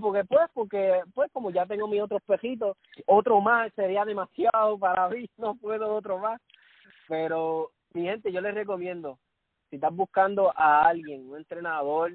porque 0.00 0.24
pues 0.24 0.48
porque 0.54 1.02
pues 1.14 1.30
como 1.32 1.50
ya 1.50 1.66
tengo 1.66 1.88
mis 1.88 2.02
otros 2.02 2.22
pejitos 2.22 2.76
otro 3.06 3.40
más 3.40 3.72
sería 3.74 4.04
demasiado 4.04 4.78
para 4.78 5.08
mí 5.08 5.28
no 5.38 5.54
puedo 5.56 5.94
otro 5.94 6.18
más 6.18 6.40
pero 7.10 7.72
mi 7.92 8.04
gente 8.04 8.30
yo 8.30 8.40
les 8.40 8.54
recomiendo 8.54 9.18
si 9.68 9.76
estás 9.76 9.92
buscando 9.92 10.52
a 10.56 10.86
alguien 10.86 11.28
un 11.28 11.38
entrenador 11.38 12.12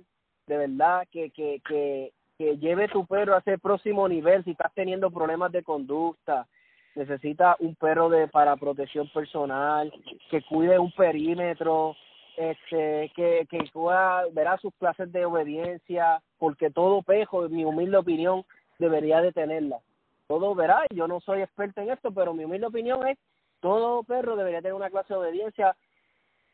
de 0.48 0.58
verdad 0.58 1.06
que 1.12 1.32
que 1.32 1.62
que 1.68 2.14
que 2.38 2.58
lleve 2.58 2.88
tu 2.88 3.06
perro 3.06 3.36
a 3.36 3.40
ese 3.40 3.58
próximo 3.58 4.08
nivel 4.08 4.46
si 4.46 4.52
estás 4.52 4.74
teniendo 4.74 5.12
problemas 5.12 5.52
de 5.52 5.64
conducta 5.64 6.48
necesita 6.96 7.58
un 7.60 7.76
perro 7.76 8.08
de 8.10 8.30
para 8.30 8.56
protección 8.56 9.10
personal 9.10 9.92
que 10.32 10.42
cuide 10.44 10.80
un 10.80 10.94
perímetro 10.94 11.98
este 12.38 13.12
que 13.18 13.46
que 13.50 13.60
pueda 13.74 14.24
verá 14.32 14.58
sus 14.60 14.74
clases 14.76 15.12
de 15.12 15.26
obediencia 15.26 16.22
porque 16.38 16.70
todo 16.70 17.02
pejo 17.02 17.46
en 17.46 17.54
mi 17.54 17.66
humilde 17.66 17.98
opinión 17.98 18.46
debería 18.80 19.22
de 19.22 19.34
tenerla. 19.34 19.80
Todo 20.28 20.56
verá 20.56 20.84
yo 20.94 21.06
no 21.10 21.20
soy 21.20 21.42
experto 21.42 21.82
en 21.82 21.90
esto 21.90 22.12
pero 22.12 22.34
mi 22.34 22.46
humilde 22.46 22.68
opinión 22.68 23.06
es 23.08 23.18
todo 23.66 24.04
perro 24.04 24.36
debería 24.36 24.62
tener 24.62 24.74
una 24.74 24.90
clase 24.90 25.14
de 25.14 25.20
obediencia 25.20 25.76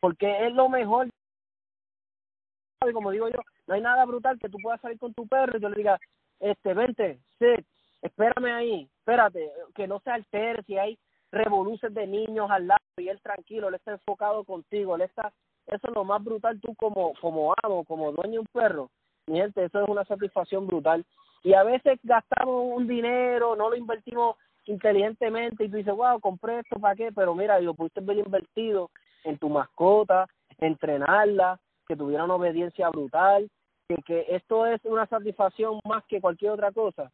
porque 0.00 0.46
es 0.46 0.52
lo 0.54 0.68
mejor 0.68 1.08
como 2.92 3.10
digo 3.10 3.28
yo 3.28 3.38
no 3.66 3.74
hay 3.74 3.80
nada 3.80 4.04
brutal 4.04 4.38
que 4.38 4.48
tú 4.48 4.58
puedas 4.62 4.80
salir 4.80 4.98
con 4.98 5.14
tu 5.14 5.26
perro 5.26 5.56
y 5.56 5.60
yo 5.60 5.68
le 5.68 5.76
diga 5.76 6.00
este 6.40 6.74
vente 6.74 7.20
sit 7.38 7.66
espérame 8.00 8.52
ahí 8.52 8.88
espérate 8.98 9.52
que 9.74 9.86
no 9.86 10.00
se 10.00 10.10
altere 10.10 10.62
si 10.64 10.78
hay 10.78 10.98
revoluciones 11.30 11.94
de 11.94 12.06
niños 12.06 12.50
al 12.50 12.66
lado 12.66 12.80
y 12.96 13.08
él 13.08 13.20
tranquilo 13.20 13.68
él 13.68 13.74
está 13.74 13.92
enfocado 13.92 14.44
contigo 14.44 14.96
él 14.96 15.02
está 15.02 15.32
eso 15.66 15.88
es 15.88 15.94
lo 15.94 16.04
más 16.04 16.22
brutal 16.22 16.60
tú 16.60 16.74
como, 16.74 17.12
como 17.20 17.54
amo, 17.62 17.84
como 17.84 18.12
dueño 18.12 18.32
de 18.32 18.38
un 18.40 18.46
perro. 18.52 18.90
Mi 19.26 19.38
gente, 19.38 19.64
eso 19.64 19.82
es 19.82 19.88
una 19.88 20.04
satisfacción 20.04 20.66
brutal. 20.66 21.04
Y 21.44 21.54
a 21.54 21.62
veces 21.62 21.98
gastamos 22.02 22.64
un 22.76 22.86
dinero, 22.86 23.56
no 23.56 23.70
lo 23.70 23.76
invertimos 23.76 24.36
inteligentemente 24.66 25.64
y 25.64 25.68
tú 25.68 25.76
dices, 25.76 25.94
wow, 25.94 26.20
compré 26.20 26.60
esto 26.60 26.78
para 26.78 26.94
qué, 26.94 27.10
pero 27.12 27.34
mira, 27.34 27.60
lo 27.60 27.74
pudiste 27.74 28.00
ver 28.00 28.18
invertido 28.18 28.90
en 29.24 29.38
tu 29.38 29.48
mascota, 29.48 30.26
entrenarla, 30.58 31.60
que 31.86 31.96
tuviera 31.96 32.24
una 32.24 32.36
obediencia 32.36 32.88
brutal, 32.90 33.50
que, 33.88 33.96
que 34.06 34.26
esto 34.28 34.66
es 34.66 34.80
una 34.84 35.06
satisfacción 35.06 35.80
más 35.84 36.04
que 36.04 36.20
cualquier 36.20 36.52
otra 36.52 36.72
cosa. 36.72 37.10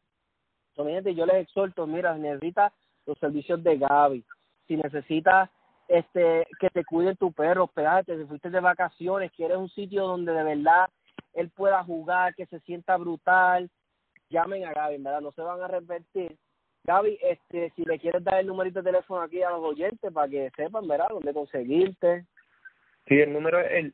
Entonces, 0.77 1.17
yo 1.17 1.27
les 1.27 1.37
exhorto, 1.37 1.87
mira, 1.87 2.15
si 2.15 2.21
necesitas 2.21 2.73
los 3.05 3.19
servicios 3.19 3.63
de 3.65 3.79
Gaby, 3.79 4.25
si 4.69 4.77
necesitas 4.77 5.51
este 5.89 6.47
que 6.61 6.69
te 6.69 6.85
cuiden 6.85 7.17
tu 7.17 7.33
perro, 7.33 7.65
espérate, 7.65 8.17
si 8.17 8.25
fuiste 8.27 8.51
de 8.51 8.61
vacaciones, 8.61 9.33
quieres 9.33 9.57
un 9.57 9.71
sitio 9.71 10.07
donde 10.07 10.33
de 10.33 10.45
verdad 10.45 10.89
él 11.33 11.51
pueda 11.51 11.83
jugar, 11.83 12.35
que 12.35 12.47
se 12.47 12.61
sienta 12.61 12.97
brutal, 12.97 13.71
llamen 14.29 14.67
a 14.67 14.73
Gaby, 14.73 14.99
¿verdad? 14.99 15.21
No 15.23 15.33
se 15.33 15.43
van 15.43 15.61
a 15.61 15.65
arrepentir. 15.65 16.37
Gaby, 16.89 17.21
este, 17.21 17.71
si 17.77 17.85
le 17.85 17.99
quieres 17.99 18.25
dar 18.25 18.41
el 18.41 18.47
numerito 18.47 18.81
de 18.81 18.93
teléfono 18.93 19.21
aquí 19.21 19.43
a 19.43 19.51
los 19.51 19.61
oyentes 19.61 20.11
para 20.11 20.27
que 20.27 20.49
sepan, 20.57 20.89
¿verdad? 20.89 21.09
Dónde 21.11 21.35
conseguirte. 21.35 22.25
Sí, 23.07 23.21
el 23.21 23.31
número 23.31 23.61
es 23.61 23.71
el 23.73 23.93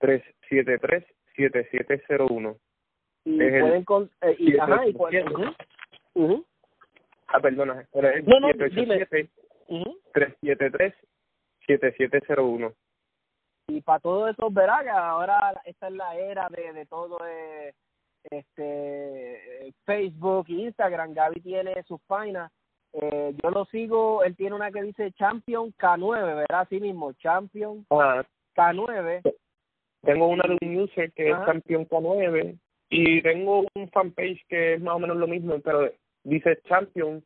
787-373-7701. 0.00 2.58
Y 3.24 3.38
pueden 3.38 3.84
con, 3.84 4.10
eh, 4.22 4.34
y, 4.40 4.58
ajá, 4.58 4.88
y 4.88 4.96
Ah, 7.28 7.38
perdona, 7.40 7.86
pero 7.92 8.08
es 8.08 8.26
no, 8.26 8.40
no, 8.40 8.48
787 8.48 9.28
373-7701. 11.68 12.74
Y 13.68 13.82
para 13.82 14.00
todo 14.00 14.26
eso, 14.26 14.50
verá 14.50 14.82
que 14.82 14.88
ahora 14.88 15.62
esta 15.64 15.86
es 15.86 15.94
la 15.94 16.16
era 16.16 16.48
de, 16.48 16.72
de 16.72 16.86
todo 16.86 17.24
eh, 17.24 17.72
este 18.30 19.72
Facebook 19.84 20.46
e 20.48 20.52
Instagram. 20.52 21.14
Gaby 21.14 21.40
tiene 21.40 21.82
sus 21.84 22.00
páginas. 22.06 22.50
Eh, 22.92 23.34
yo 23.42 23.50
lo 23.50 23.64
sigo, 23.66 24.24
él 24.24 24.34
tiene 24.36 24.56
una 24.56 24.70
que 24.70 24.82
dice 24.82 25.12
Champion 25.12 25.72
K9, 25.74 26.24
¿verdad? 26.24 26.60
Así 26.60 26.80
mismo, 26.80 27.12
Champion 27.14 27.84
K9. 27.90 29.34
tengo 30.02 30.28
una 30.28 30.44
de 30.48 30.58
un 30.62 30.80
user 30.80 31.12
que 31.12 31.30
es 31.30 31.36
Champion 31.44 31.86
K9 31.86 32.58
y 32.90 33.22
tengo 33.22 33.66
un 33.74 33.88
fanpage 33.90 34.46
que 34.48 34.74
es 34.74 34.80
más 34.80 34.94
o 34.94 34.98
menos 34.98 35.18
lo 35.18 35.26
mismo, 35.26 35.60
pero 35.60 35.90
dice 36.24 36.58
Champion, 36.66 37.22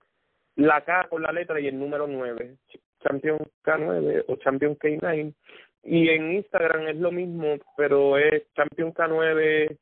la 0.57 0.81
K 0.81 1.07
con 1.09 1.23
la 1.23 1.33
letra 1.33 1.61
y 1.61 1.69
el 1.69 1.79
número 1.79 2.07
9, 2.09 2.57
Champion 3.03 3.39
K9 3.65 4.25
o 4.27 4.37
Champion 4.37 4.77
K9. 4.77 5.33
Y 5.85 6.09
en 6.11 6.33
Instagram 6.35 6.89
es 6.89 6.97
lo 6.97 7.11
mismo, 7.11 7.57
pero 7.77 8.17
es 8.17 8.45
Champion 8.55 8.93
K9 8.93 9.77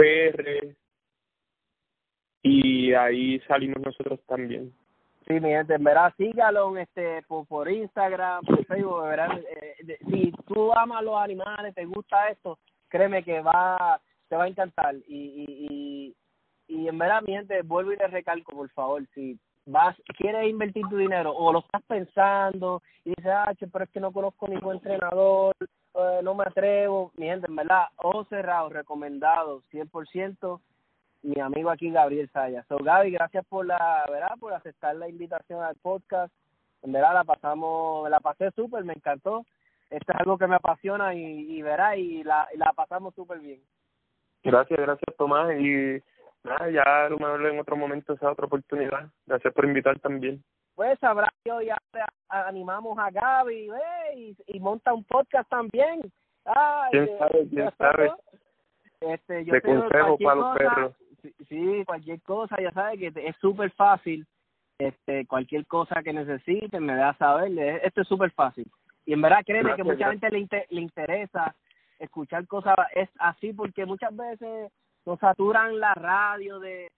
PR 0.00 0.76
y 2.42 2.94
ahí 2.94 3.38
salimos 3.40 3.80
nosotros 3.82 4.20
también. 4.26 4.72
Sí, 5.26 5.34
mi 5.34 5.50
gente, 5.50 5.74
en 5.74 5.84
verdad, 5.84 6.12
sígalo 6.16 6.76
este, 6.78 7.22
por, 7.28 7.46
por 7.46 7.70
Instagram, 7.70 8.42
por 8.44 8.64
Facebook. 8.64 9.04
Eh, 9.06 9.98
si 10.08 10.32
tú 10.46 10.72
amas 10.72 11.04
los 11.04 11.16
animales, 11.16 11.74
te 11.74 11.84
gusta 11.84 12.28
esto, 12.30 12.58
créeme 12.88 13.22
que 13.22 13.40
va 13.40 14.00
te 14.28 14.36
va 14.36 14.44
a 14.44 14.48
encantar. 14.48 14.94
Y, 15.08 15.16
y, 15.16 16.14
y, 16.68 16.76
y 16.82 16.88
en 16.88 16.96
verdad, 16.96 17.20
mi 17.26 17.32
gente, 17.32 17.62
vuelvo 17.62 17.92
y 17.92 17.96
le 17.96 18.06
recalco, 18.06 18.52
por 18.52 18.70
favor, 18.70 19.04
si 19.14 19.38
vas, 19.66 19.96
quieres 20.16 20.48
invertir 20.48 20.86
tu 20.88 20.96
dinero 20.96 21.32
o 21.32 21.52
lo 21.52 21.58
estás 21.58 21.82
pensando 21.86 22.80
y 23.04 23.10
dices, 23.10 23.26
ah, 23.26 23.52
pero 23.72 23.84
es 23.84 23.90
que 23.90 24.00
no 24.00 24.12
conozco 24.12 24.48
ningún 24.48 24.76
entrenador, 24.76 25.54
eh, 25.94 26.20
no 26.22 26.34
me 26.34 26.44
atrevo, 26.44 27.12
mi 27.16 27.26
gente, 27.26 27.46
en 27.48 27.56
verdad, 27.56 27.86
ojo 27.96 28.24
cerrado, 28.24 28.68
recomendado, 28.68 29.62
100%, 29.72 30.60
mi 31.22 31.40
amigo 31.40 31.70
aquí 31.70 31.90
Gabriel 31.90 32.30
Saya. 32.32 32.64
So, 32.68 32.78
Gaby, 32.78 33.10
gracias 33.10 33.44
por 33.46 33.66
la, 33.66 34.04
¿verdad? 34.08 34.36
Por 34.38 34.52
aceptar 34.52 34.96
la 34.96 35.08
invitación 35.08 35.62
al 35.62 35.76
podcast. 35.76 36.32
En 36.82 36.92
verdad 36.92 37.12
la 37.12 37.24
pasamos, 37.24 38.08
la 38.08 38.20
pasé 38.20 38.50
súper, 38.52 38.84
me 38.84 38.94
encantó. 38.94 39.44
Esto 39.90 40.12
es 40.12 40.20
algo 40.20 40.38
que 40.38 40.46
me 40.46 40.56
apasiona 40.56 41.14
y, 41.14 41.20
y 41.20 41.58
y 41.60 42.24
la, 42.24 42.48
la 42.54 42.72
pasamos 42.72 43.14
súper 43.14 43.40
bien. 43.40 43.60
Gracias, 44.42 44.78
gracias 44.80 45.16
Tomás 45.18 45.52
y 45.58 46.00
nada, 46.44 46.70
ya 46.70 47.06
a 47.06 47.08
lo 47.10 47.18
mejor 47.18 47.46
en 47.46 47.58
otro 47.58 47.76
momento 47.76 48.14
esa 48.14 48.30
otra 48.30 48.46
oportunidad. 48.46 49.10
Gracias 49.26 49.52
por 49.52 49.64
invitar 49.64 49.98
también. 49.98 50.42
Pues 50.80 50.98
sabrá 50.98 51.28
yo 51.44 51.60
ya 51.60 51.76
animamos 52.30 52.98
a 52.98 53.10
Gaby 53.10 53.68
y, 54.16 54.36
y, 54.46 54.60
monta 54.60 54.94
un 54.94 55.04
podcast 55.04 55.46
también. 55.50 56.00
Ay, 56.46 56.90
¿Quién 56.90 57.18
sabe? 57.18 57.48
¿Quién 57.50 57.70
sabe? 57.76 58.12
Este, 59.02 59.44
yo 59.44 59.52
de 59.52 59.60
consejo 59.60 60.16
para 60.16 60.34
los 60.36 60.56
perros. 60.56 60.94
Sí, 61.50 61.84
cualquier 61.84 62.22
cosa, 62.22 62.56
ya 62.62 62.72
sabes 62.72 62.98
que 62.98 63.12
es 63.14 63.36
súper 63.42 63.70
fácil. 63.72 64.26
Este, 64.78 65.26
cualquier 65.26 65.66
cosa 65.66 66.02
que 66.02 66.14
necesiten, 66.14 66.86
me 66.86 66.94
da 66.94 67.10
a 67.10 67.18
saber. 67.18 67.52
Esto 67.84 68.00
es 68.00 68.08
súper 68.08 68.30
fácil. 68.30 68.66
Y 69.04 69.12
en 69.12 69.20
verdad, 69.20 69.44
créeme 69.44 69.76
que 69.76 69.84
mucha 69.84 70.08
gente 70.08 70.30
le, 70.30 70.48
le 70.70 70.80
interesa 70.80 71.54
escuchar 71.98 72.46
cosas 72.46 72.74
es 72.94 73.10
así 73.18 73.52
porque 73.52 73.84
muchas 73.84 74.16
veces 74.16 74.72
nos 75.04 75.18
saturan 75.18 75.78
la 75.78 75.92
radio 75.92 76.58
de 76.58 76.90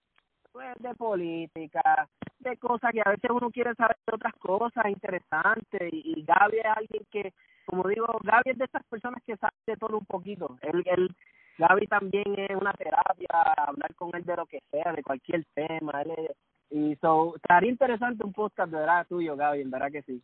pues, 0.52 0.74
de 0.78 0.94
política, 0.94 2.08
de 2.40 2.56
cosas 2.58 2.92
que 2.92 3.00
a 3.04 3.10
veces 3.10 3.30
uno 3.30 3.50
quiere 3.50 3.74
saber 3.74 3.96
de 4.06 4.14
otras 4.14 4.34
cosas 4.34 4.86
interesantes 4.86 5.92
y, 5.92 6.14
y 6.16 6.24
Gaby 6.24 6.58
es 6.58 6.64
alguien 6.76 7.02
que, 7.10 7.32
como 7.64 7.88
digo, 7.88 8.06
Gaby 8.22 8.50
es 8.50 8.58
de 8.58 8.64
esas 8.64 8.84
personas 8.84 9.22
que 9.26 9.36
sabe 9.36 9.52
de 9.66 9.76
todo 9.76 9.98
un 9.98 10.06
poquito. 10.06 10.56
Él, 10.62 10.82
él, 10.86 11.10
Gaby 11.58 11.86
también 11.86 12.34
es 12.36 12.56
una 12.56 12.72
terapia, 12.72 13.28
hablar 13.56 13.94
con 13.94 14.10
él 14.14 14.24
de 14.24 14.36
lo 14.36 14.46
que 14.46 14.60
sea, 14.70 14.92
de 14.92 15.02
cualquier 15.02 15.44
tema. 15.54 16.02
Él 16.02 16.28
y 16.70 16.96
so, 16.96 17.36
estaría 17.36 17.70
interesante 17.70 18.24
un 18.24 18.32
podcast 18.32 18.70
de 18.70 18.78
verdad 18.78 19.06
tuyo, 19.06 19.36
Gaby, 19.36 19.60
en 19.60 19.70
verdad 19.70 19.92
que 19.92 20.02
sí 20.02 20.22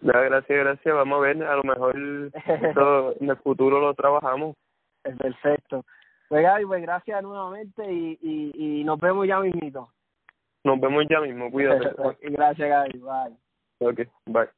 gracias, 0.00 0.58
gracias. 0.58 0.94
Vamos 0.94 1.18
a 1.18 1.20
ver, 1.20 1.42
a 1.42 1.56
lo 1.56 1.64
mejor 1.64 1.96
en 3.20 3.30
el 3.30 3.36
futuro 3.38 3.80
lo 3.80 3.94
trabajamos. 3.94 4.56
Es 5.04 5.16
perfecto. 5.16 5.84
Pues 6.28 6.42
Gaby, 6.42 6.66
pues 6.66 6.82
gracias 6.82 7.22
nuevamente 7.22 7.92
y, 7.92 8.18
y, 8.20 8.80
y 8.80 8.84
nos 8.84 8.98
vemos 8.98 9.26
ya 9.26 9.40
mismito. 9.40 9.88
Nos 10.64 10.80
vemos 10.80 11.04
ya 11.08 11.20
mismo, 11.20 11.50
cuídate. 11.50 11.90
gracias 12.22 12.68
Gaby, 12.68 12.98
bye. 12.98 13.88
Ok, 13.88 14.00
bye. 14.26 14.48